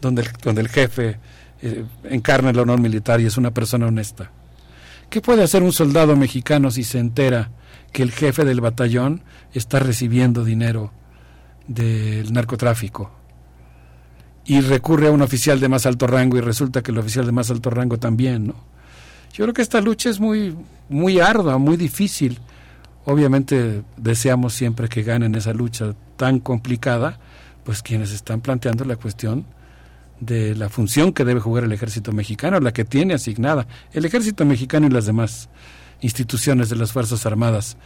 [0.00, 1.18] donde el, donde el jefe
[1.62, 4.30] eh, encarna el honor militar y es una persona honesta.
[5.08, 7.50] ¿Qué puede hacer un soldado mexicano si se entera
[7.92, 10.92] que el jefe del batallón está recibiendo dinero
[11.66, 13.10] del narcotráfico?
[14.44, 17.32] Y recurre a un oficial de más alto rango y resulta que el oficial de
[17.32, 18.54] más alto rango también, ¿no?
[19.32, 20.56] Yo creo que esta lucha es muy,
[20.88, 22.40] muy ardua, muy difícil.
[23.04, 27.18] Obviamente deseamos siempre que ganen esa lucha tan complicada,
[27.64, 29.46] pues quienes están planteando la cuestión
[30.20, 34.44] de la función que debe jugar el ejército mexicano, la que tiene asignada el ejército
[34.44, 35.48] mexicano y las demás
[36.00, 37.76] instituciones de las Fuerzas Armadas.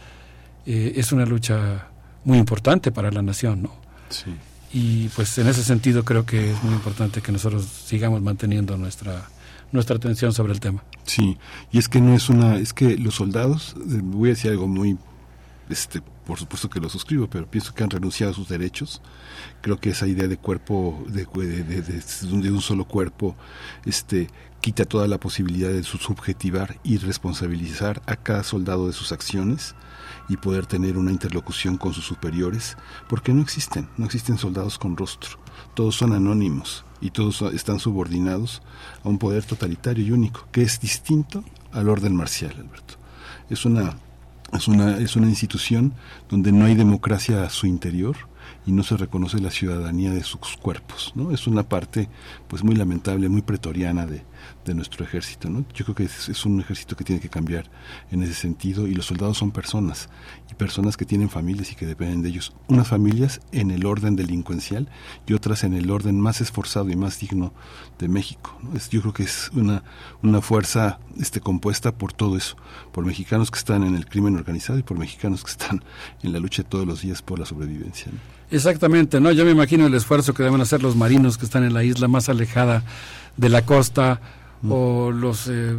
[0.65, 1.89] Eh, es una lucha
[2.23, 3.75] muy importante para la nación, ¿no?
[4.09, 4.35] Sí.
[4.73, 9.29] Y pues en ese sentido creo que es muy importante que nosotros sigamos manteniendo nuestra
[9.71, 10.83] nuestra atención sobre el tema.
[11.03, 11.37] Sí,
[11.71, 14.67] y es que no es una, es que los soldados, eh, voy a decir algo
[14.67, 14.97] muy,
[15.69, 19.01] este, por supuesto que lo suscribo, pero pienso que han renunciado a sus derechos.
[19.61, 23.35] Creo que esa idea de cuerpo, de, de, de, de un solo cuerpo,
[23.85, 24.29] este,
[24.61, 29.75] quita toda la posibilidad de subjetivar y responsabilizar a cada soldado de sus acciones
[30.27, 32.77] y poder tener una interlocución con sus superiores,
[33.07, 35.37] porque no existen, no existen soldados con rostro,
[35.73, 38.61] todos son anónimos y todos están subordinados
[39.03, 42.95] a un poder totalitario y único, que es distinto al orden marcial, Alberto.
[43.49, 43.97] Es una,
[44.53, 45.93] es una, es una institución
[46.29, 48.15] donde no hay democracia a su interior,
[48.65, 51.31] y no se reconoce la ciudadanía de sus cuerpos, ¿no?
[51.31, 52.09] Es una parte
[52.47, 54.23] pues muy lamentable, muy pretoriana de,
[54.65, 55.49] de nuestro ejército.
[55.49, 55.65] ¿no?
[55.73, 57.69] Yo creo que es, un ejército que tiene que cambiar
[58.11, 60.09] en ese sentido y los soldados son personas
[60.49, 62.53] y personas que tienen familias y que dependen de ellos.
[62.67, 64.89] Unas familias en el orden delincuencial
[65.27, 67.53] y otras en el orden más esforzado y más digno
[67.99, 68.57] de México.
[68.61, 68.75] ¿no?
[68.75, 69.83] Es, yo creo que es una,
[70.23, 72.57] una fuerza este, compuesta por todo eso,
[72.91, 75.83] por mexicanos que están en el crimen organizado y por mexicanos que están
[76.23, 78.11] en la lucha todos los días por la sobrevivencia.
[78.51, 79.31] Exactamente, ¿no?
[79.31, 82.07] Yo me imagino el esfuerzo que deben hacer los marinos que están en la isla
[82.07, 82.83] más alejada
[83.37, 84.21] de la costa
[84.67, 85.75] o los eh,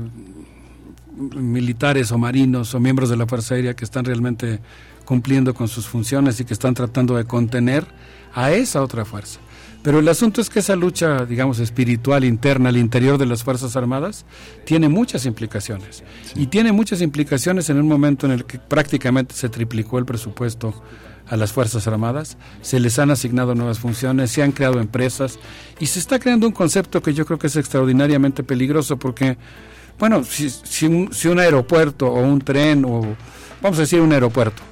[1.16, 4.60] militares o marinos o miembros de la Fuerza Aérea que están realmente
[5.04, 7.86] cumpliendo con sus funciones y que están tratando de contener
[8.34, 9.40] a esa otra fuerza.
[9.82, 13.76] Pero el asunto es que esa lucha, digamos, espiritual interna al interior de las Fuerzas
[13.76, 14.26] Armadas
[14.64, 16.02] tiene muchas implicaciones.
[16.24, 16.42] Sí.
[16.42, 20.74] Y tiene muchas implicaciones en un momento en el que prácticamente se triplicó el presupuesto
[21.28, 25.38] a las Fuerzas Armadas, se les han asignado nuevas funciones, se han creado empresas
[25.78, 29.36] y se está creando un concepto que yo creo que es extraordinariamente peligroso porque,
[29.98, 33.02] bueno, si, si, un, si un aeropuerto o un tren o,
[33.60, 34.62] vamos a decir, un aeropuerto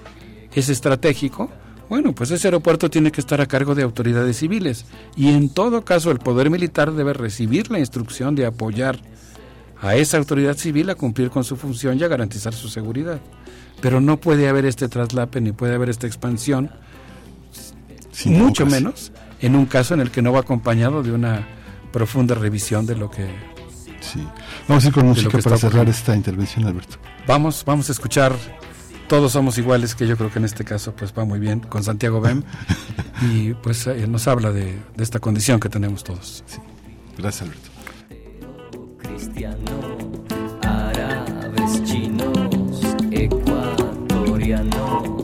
[0.54, 1.50] es estratégico,
[1.88, 5.84] bueno, pues ese aeropuerto tiene que estar a cargo de autoridades civiles y en todo
[5.84, 8.98] caso el poder militar debe recibir la instrucción de apoyar
[9.80, 13.20] a esa autoridad civil a cumplir con su función y a garantizar su seguridad.
[13.80, 16.70] Pero no puede haber este traslape ni puede haber esta expansión,
[18.12, 21.46] Sin mucho menos en un caso en el que no va acompañado de una
[21.92, 23.28] profunda revisión de lo que...
[24.00, 24.26] Sí.
[24.68, 26.96] Vamos a ir con música para cerrar esta intervención, Alberto.
[27.26, 28.34] Vamos, vamos a escuchar
[29.08, 31.84] Todos somos iguales, que yo creo que en este caso pues va muy bien, con
[31.84, 32.42] Santiago Bem,
[33.22, 36.42] y pues eh, nos habla de, de esta condición que tenemos todos.
[37.18, 37.70] Gracias, Alberto.
[44.54, 45.23] I know.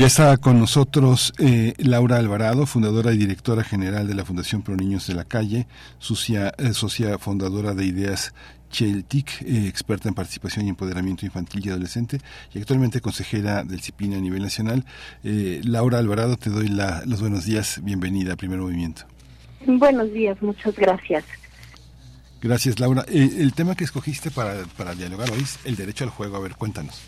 [0.00, 4.74] Ya está con nosotros eh, Laura Alvarado, fundadora y directora general de la Fundación Pro
[4.74, 5.66] Niños de la Calle,
[5.98, 8.32] socia, eh, socia fundadora de Ideas
[8.70, 12.16] Cheltic, eh, experta en participación y empoderamiento infantil y adolescente
[12.54, 14.86] y actualmente consejera del CIPINA a nivel nacional.
[15.22, 19.02] Eh, Laura Alvarado, te doy la, los buenos días, bienvenida a Primer Movimiento.
[19.66, 21.26] Buenos días, muchas gracias.
[22.40, 23.04] Gracias, Laura.
[23.06, 26.38] El tema que escogiste para, para dialogar hoy es el derecho al juego.
[26.38, 27.02] A ver, cuéntanos.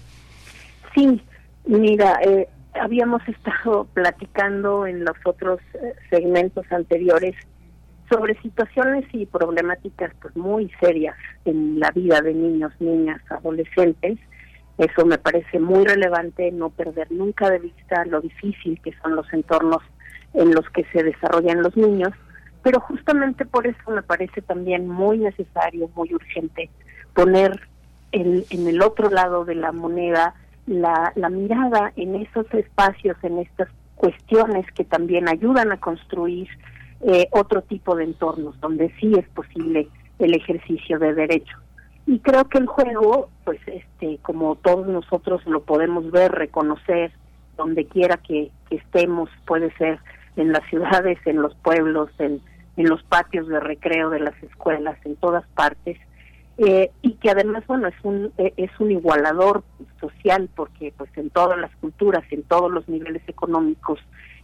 [0.95, 1.23] Sí,
[1.65, 2.47] mira, eh,
[2.81, 7.34] habíamos estado platicando en los otros eh, segmentos anteriores
[8.10, 14.18] sobre situaciones y problemáticas pues muy serias en la vida de niños, niñas, adolescentes.
[14.78, 19.31] Eso me parece muy relevante, no perder nunca de vista lo difícil que son los
[19.33, 19.83] entornos
[20.34, 22.12] en los que se desarrollan los niños,
[22.62, 26.70] pero justamente por eso me parece también muy necesario, muy urgente
[27.15, 27.60] poner
[28.12, 30.34] en, en el otro lado de la moneda
[30.67, 36.49] la, la mirada en esos espacios, en estas cuestiones que también ayudan a construir
[37.03, 41.61] eh, otro tipo de entornos donde sí es posible el ejercicio de derechos.
[42.07, 47.13] Y creo que el juego, pues este, como todos nosotros lo podemos ver, reconocer,
[47.57, 50.01] donde quiera que, que estemos, puede ser
[50.37, 52.41] en las ciudades, en los pueblos, en,
[52.77, 55.99] en los patios de recreo de las escuelas, en todas partes,
[56.59, 59.65] eh, y que además, bueno, es un, eh, es un igualador
[60.01, 63.99] social porque pues en todas las culturas, en todos los niveles económicos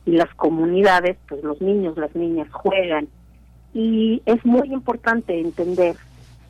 [0.07, 3.09] y las comunidades, pues los niños, las niñas juegan.
[3.75, 5.97] Y es muy importante entender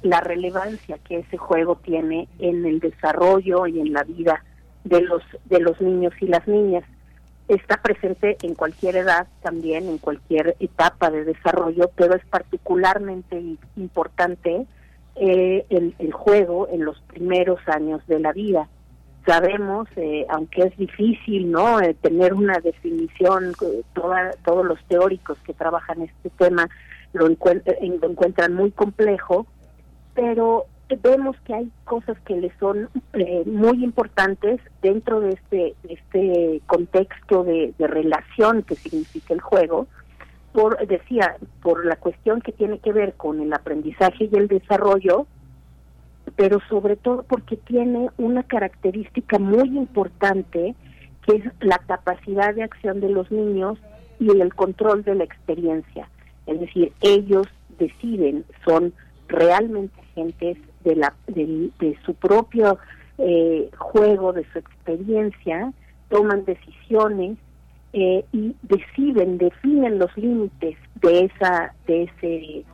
[0.03, 4.45] la relevancia que ese juego tiene en el desarrollo y en la vida
[4.85, 6.85] de los de los niños y las niñas
[7.49, 14.67] está presente en cualquier edad también en cualquier etapa de desarrollo pero es particularmente importante
[15.21, 18.69] eh, el, el, juego en los primeros años de la vida.
[19.27, 23.53] Sabemos eh, aunque es difícil no eh, tener una definición
[23.93, 26.69] toda, todos los teóricos que trabajan este tema
[27.13, 29.47] lo, encuentran, lo encuentran muy complejo
[30.15, 30.67] pero
[31.03, 37.45] vemos que hay cosas que le son eh, muy importantes dentro de este este contexto
[37.45, 39.87] de, relación que significa el juego
[40.59, 45.29] por decía por la cuestión que tiene que ver con el aprendizaje y el desarrollo
[46.35, 50.75] pero sobre todo porque tiene una característica muy importante
[51.25, 53.79] que es la capacidad de acción de los niños
[54.19, 56.09] y el control de la experiencia.
[56.47, 57.47] Es decir ellos
[57.79, 58.93] deciden son
[59.29, 62.81] realmente agentes de, la, de, de su propio
[63.19, 65.73] eh, juego, de su experiencia,
[66.09, 67.39] toman decisiones
[68.01, 72.65] eh, y deciden, definen los límites de esa de ese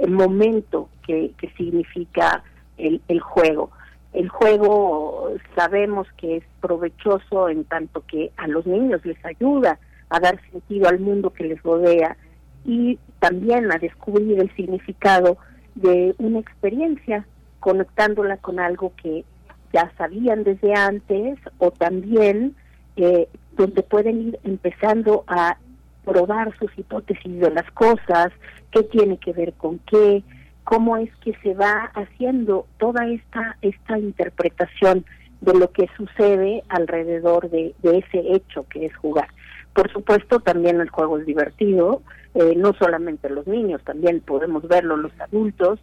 [0.00, 2.42] el momento que, que significa
[2.78, 3.70] el, el juego.
[4.12, 9.78] El juego sabemos que es provechoso en tanto que a los niños les ayuda
[10.10, 12.16] a dar sentido al mundo que les rodea
[12.64, 15.38] y también a descubrir el significado
[15.74, 17.26] de una experiencia
[17.60, 19.24] conectándola con algo que
[19.72, 22.54] ya sabían desde antes o también
[22.96, 25.56] eh, donde pueden ir empezando a
[26.04, 28.32] probar sus hipótesis de las cosas,
[28.70, 30.22] qué tiene que ver con qué,
[30.64, 35.04] cómo es que se va haciendo toda esta esta interpretación
[35.40, 39.28] de lo que sucede alrededor de, ese hecho que es jugar.
[39.74, 42.02] Por supuesto, también el juego es divertido,
[42.34, 45.80] eh, no solamente los niños, también podemos verlo los adultos,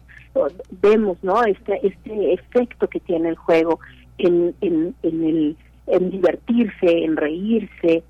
[0.80, 3.80] vemos no este este efecto que tiene el juego
[4.18, 8.02] en, en, en el en divertirse, en reírse,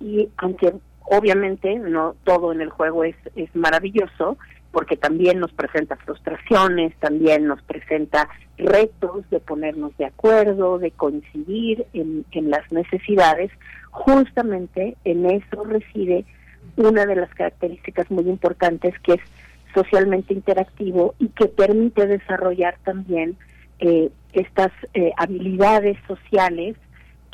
[0.00, 4.38] y aunque obviamente no todo en el juego es, es maravilloso,
[4.72, 8.28] porque también nos presenta frustraciones, también nos presenta
[8.58, 13.50] retos de ponernos de acuerdo, de coincidir en, en las necesidades,
[13.90, 16.24] justamente en eso reside
[16.76, 19.20] una de las características muy importantes que es
[19.74, 23.36] socialmente interactivo y que permite desarrollar también
[23.84, 26.76] eh, estas eh, habilidades sociales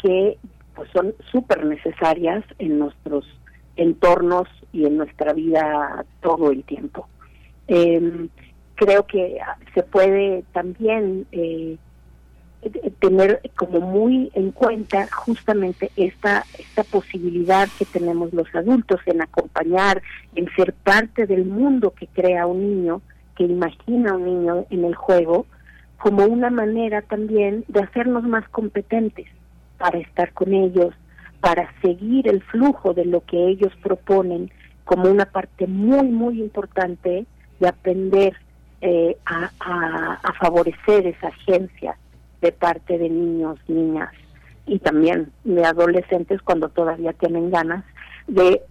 [0.03, 0.37] que
[0.75, 3.25] pues son súper necesarias en nuestros
[3.77, 7.09] entornos y en nuestra vida todo el tiempo.
[7.69, 8.29] Eh,
[8.75, 9.39] creo que
[9.75, 11.77] se puede también eh,
[12.99, 20.03] tener como muy en cuenta justamente esta esta posibilidad que tenemos los adultos en acompañar,
[20.35, 23.03] en ser parte del mundo que crea un niño,
[23.37, 25.47] que imagina un niño en el juego,
[26.01, 29.27] como una manera también de hacernos más competentes
[29.79, 30.95] para estar con ellos,
[31.41, 34.51] para seguir el flujo de lo que ellos proponen
[34.85, 37.27] como una parte muy, muy importante
[37.61, 38.35] de aprender
[38.81, 39.51] eh, a,
[40.41, 41.99] favorecer esa agencia
[42.41, 44.11] de parte de niños, niñas
[44.65, 47.85] y también de adolescentes cuando todavía tienen ganas
[48.27, 48.63] de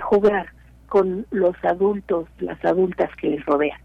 [0.00, 0.46] jugar
[0.88, 3.78] con los adultos, las adultas que les rodean.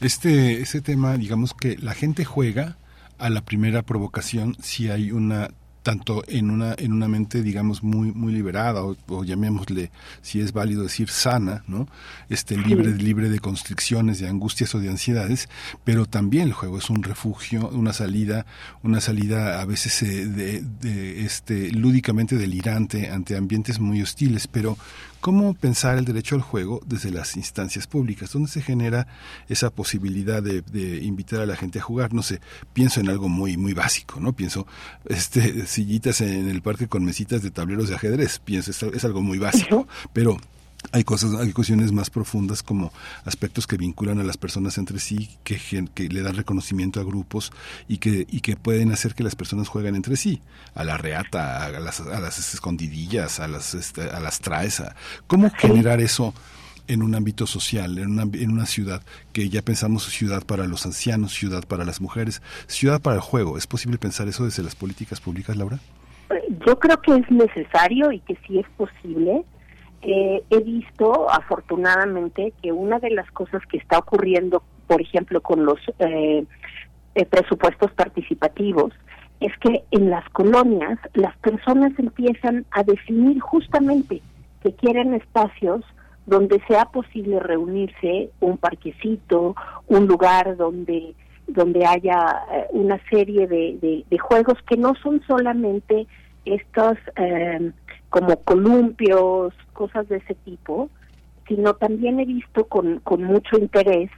[0.00, 2.76] Este, ese tema, digamos que la gente juega
[3.18, 5.50] a la primera provocación si hay una
[5.82, 10.82] tanto en una en una mente digamos muy muy liberada o, llamémosle si es válido
[10.82, 11.88] decir sana no
[12.28, 15.48] este libre libre de constricciones de angustias o de ansiedades
[15.84, 18.44] pero también el juego es un refugio una salida
[18.82, 24.76] una salida a veces eh, de, de, este lúdicamente delirante ante ambientes muy hostiles pero
[25.20, 28.32] ¿Cómo pensar el derecho al juego desde las instancias públicas?
[28.32, 29.08] ¿Dónde se genera
[29.48, 30.62] esa posibilidad de,
[31.02, 32.14] invitar a la gente a jugar?
[32.14, 32.40] No sé,
[32.72, 34.32] pienso en algo muy muy básico, ¿no?
[34.32, 34.66] Pienso
[35.06, 38.38] este sillitas en el parque con mesitas de tableros de ajedrez.
[38.38, 40.38] Pienso, es, es algo muy básico, pero
[40.92, 42.92] hay cosas, hay cuestiones más profundas como
[43.24, 45.58] aspectos que vinculan a las personas entre sí, que,
[45.94, 47.52] que le dan reconocimiento a grupos
[47.88, 50.40] y que, y que pueden hacer que las personas jueguen entre sí,
[50.74, 54.82] a la reata, a las, a las escondidillas, a las, este, a las traes.
[55.26, 56.34] ¿Cómo generar eso?
[56.88, 59.02] en un ámbito social, en una, en una ciudad
[59.34, 63.58] que ya pensamos ciudad para los ancianos, ciudad para las mujeres, ciudad para el juego.
[63.58, 65.80] ¿Es posible pensar eso desde las políticas públicas, Laura?
[66.66, 69.44] Yo creo que es necesario y que sí es posible
[70.02, 75.64] eh, he visto afortunadamente que una de las cosas que está ocurriendo, por ejemplo, con
[75.64, 76.44] los eh,
[77.14, 78.92] eh, presupuestos participativos,
[79.40, 84.22] es que en las colonias las personas empiezan a definir justamente
[84.62, 85.84] que quieren espacios
[86.26, 89.54] donde sea posible reunirse, un parquecito,
[89.86, 91.14] un lugar donde
[91.46, 96.06] donde haya una serie de, de, juegos que no son solamente
[96.44, 97.72] estos eh,
[98.10, 100.90] como columpios, cosas de ese tipo,
[101.46, 104.10] sino también he visto con, con mucho interés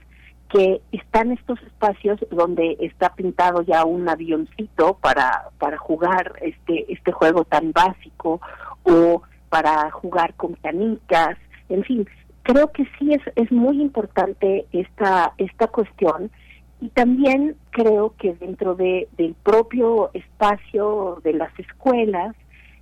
[0.49, 7.11] que están estos espacios donde está pintado ya un avioncito para, para jugar este, este
[7.13, 8.41] juego tan básico
[8.83, 11.37] o para jugar con canicas,
[11.69, 12.07] en fin,
[12.43, 16.31] creo que sí es, es muy importante esta, esta cuestión.
[16.79, 22.35] Y también creo que dentro de, del propio espacio de las escuelas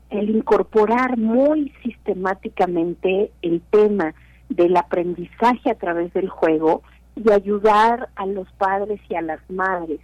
[0.09, 4.13] el incorporar muy sistemáticamente el tema
[4.49, 6.81] del aprendizaje a través del juego
[7.15, 9.99] y ayudar a los padres y a las madres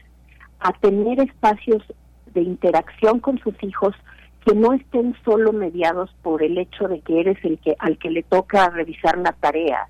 [0.59, 1.83] a tener espacios
[2.33, 3.95] de interacción con sus hijos
[4.45, 8.11] que no estén solo mediados por el hecho de que eres el que al que
[8.11, 9.87] le toca revisar la tarea,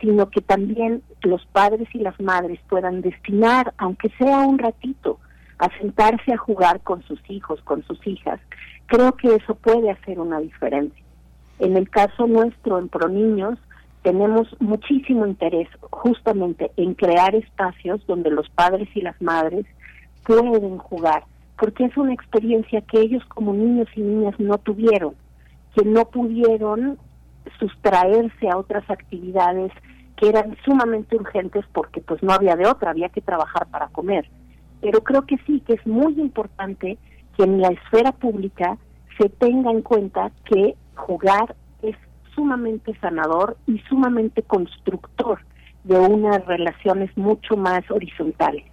[0.00, 5.18] sino que también los padres y las madres puedan destinar, aunque sea un ratito,
[5.58, 8.40] a sentarse a jugar con sus hijos, con sus hijas,
[8.86, 11.02] creo que eso puede hacer una diferencia.
[11.58, 13.58] En el caso nuestro, en ProNiños,
[14.02, 19.64] tenemos muchísimo interés justamente en crear espacios donde los padres y las madres
[20.26, 21.24] pueden jugar,
[21.58, 25.14] porque es una experiencia que ellos como niños y niñas no tuvieron,
[25.74, 26.98] que no pudieron
[27.58, 29.72] sustraerse a otras actividades
[30.16, 34.28] que eran sumamente urgentes porque pues no había de otra, había que trabajar para comer.
[34.80, 36.98] Pero creo que sí, que es muy importante
[37.36, 38.76] que en la esfera pública
[39.18, 41.96] se tenga en cuenta que jugar es
[42.34, 45.38] sumamente sanador y sumamente constructor
[45.84, 48.64] de unas relaciones mucho más horizontales.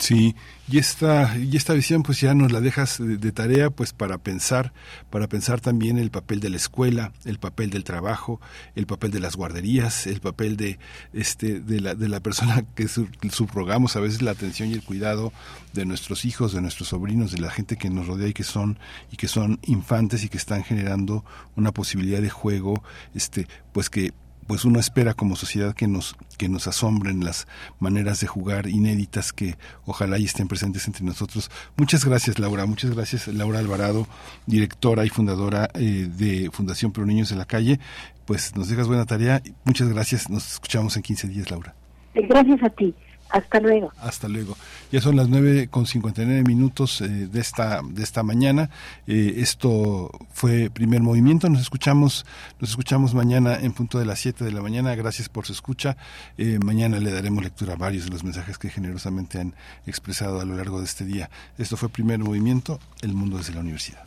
[0.00, 0.34] Sí,
[0.66, 4.72] y esta, y esta visión pues ya nos la dejas de, tarea pues para pensar,
[5.10, 8.40] para pensar también el papel de la escuela, el papel del trabajo,
[8.76, 10.78] el papel de las guarderías, el papel de
[11.12, 15.34] este de la, de la persona que subrogamos a veces la atención y el cuidado
[15.74, 18.78] de nuestros hijos, de nuestros sobrinos, de la gente que nos rodea y que son
[19.12, 22.82] y que son infantes y que están generando una posibilidad de juego
[23.14, 24.14] este pues que
[24.50, 27.46] pues uno espera como sociedad que nos que nos asombren las
[27.78, 29.54] maneras de jugar inéditas que
[29.86, 31.52] ojalá y estén presentes entre nosotros.
[31.76, 34.08] Muchas gracias Laura, muchas gracias Laura Alvarado,
[34.46, 37.78] directora y fundadora eh, de Fundación Pro Niños de la Calle.
[38.26, 39.40] Pues nos dejas buena tarea.
[39.64, 40.28] Muchas gracias.
[40.28, 41.76] Nos escuchamos en 15 días, Laura.
[42.14, 42.92] Gracias a ti.
[43.30, 43.92] Hasta luego.
[44.00, 44.56] Hasta luego.
[44.90, 48.70] Ya son las nueve con 59 minutos eh, de esta de esta mañana.
[49.06, 51.48] Eh, esto fue primer movimiento.
[51.48, 52.26] Nos escuchamos
[52.58, 54.94] nos escuchamos mañana en punto de las 7 de la mañana.
[54.94, 55.96] Gracias por su escucha.
[56.38, 59.54] Eh, mañana le daremos lectura a varios de los mensajes que generosamente han
[59.86, 61.30] expresado a lo largo de este día.
[61.56, 62.80] Esto fue primer movimiento.
[63.00, 64.04] El mundo desde la universidad.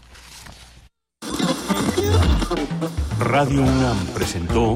[3.19, 4.76] Radio UNAM presentó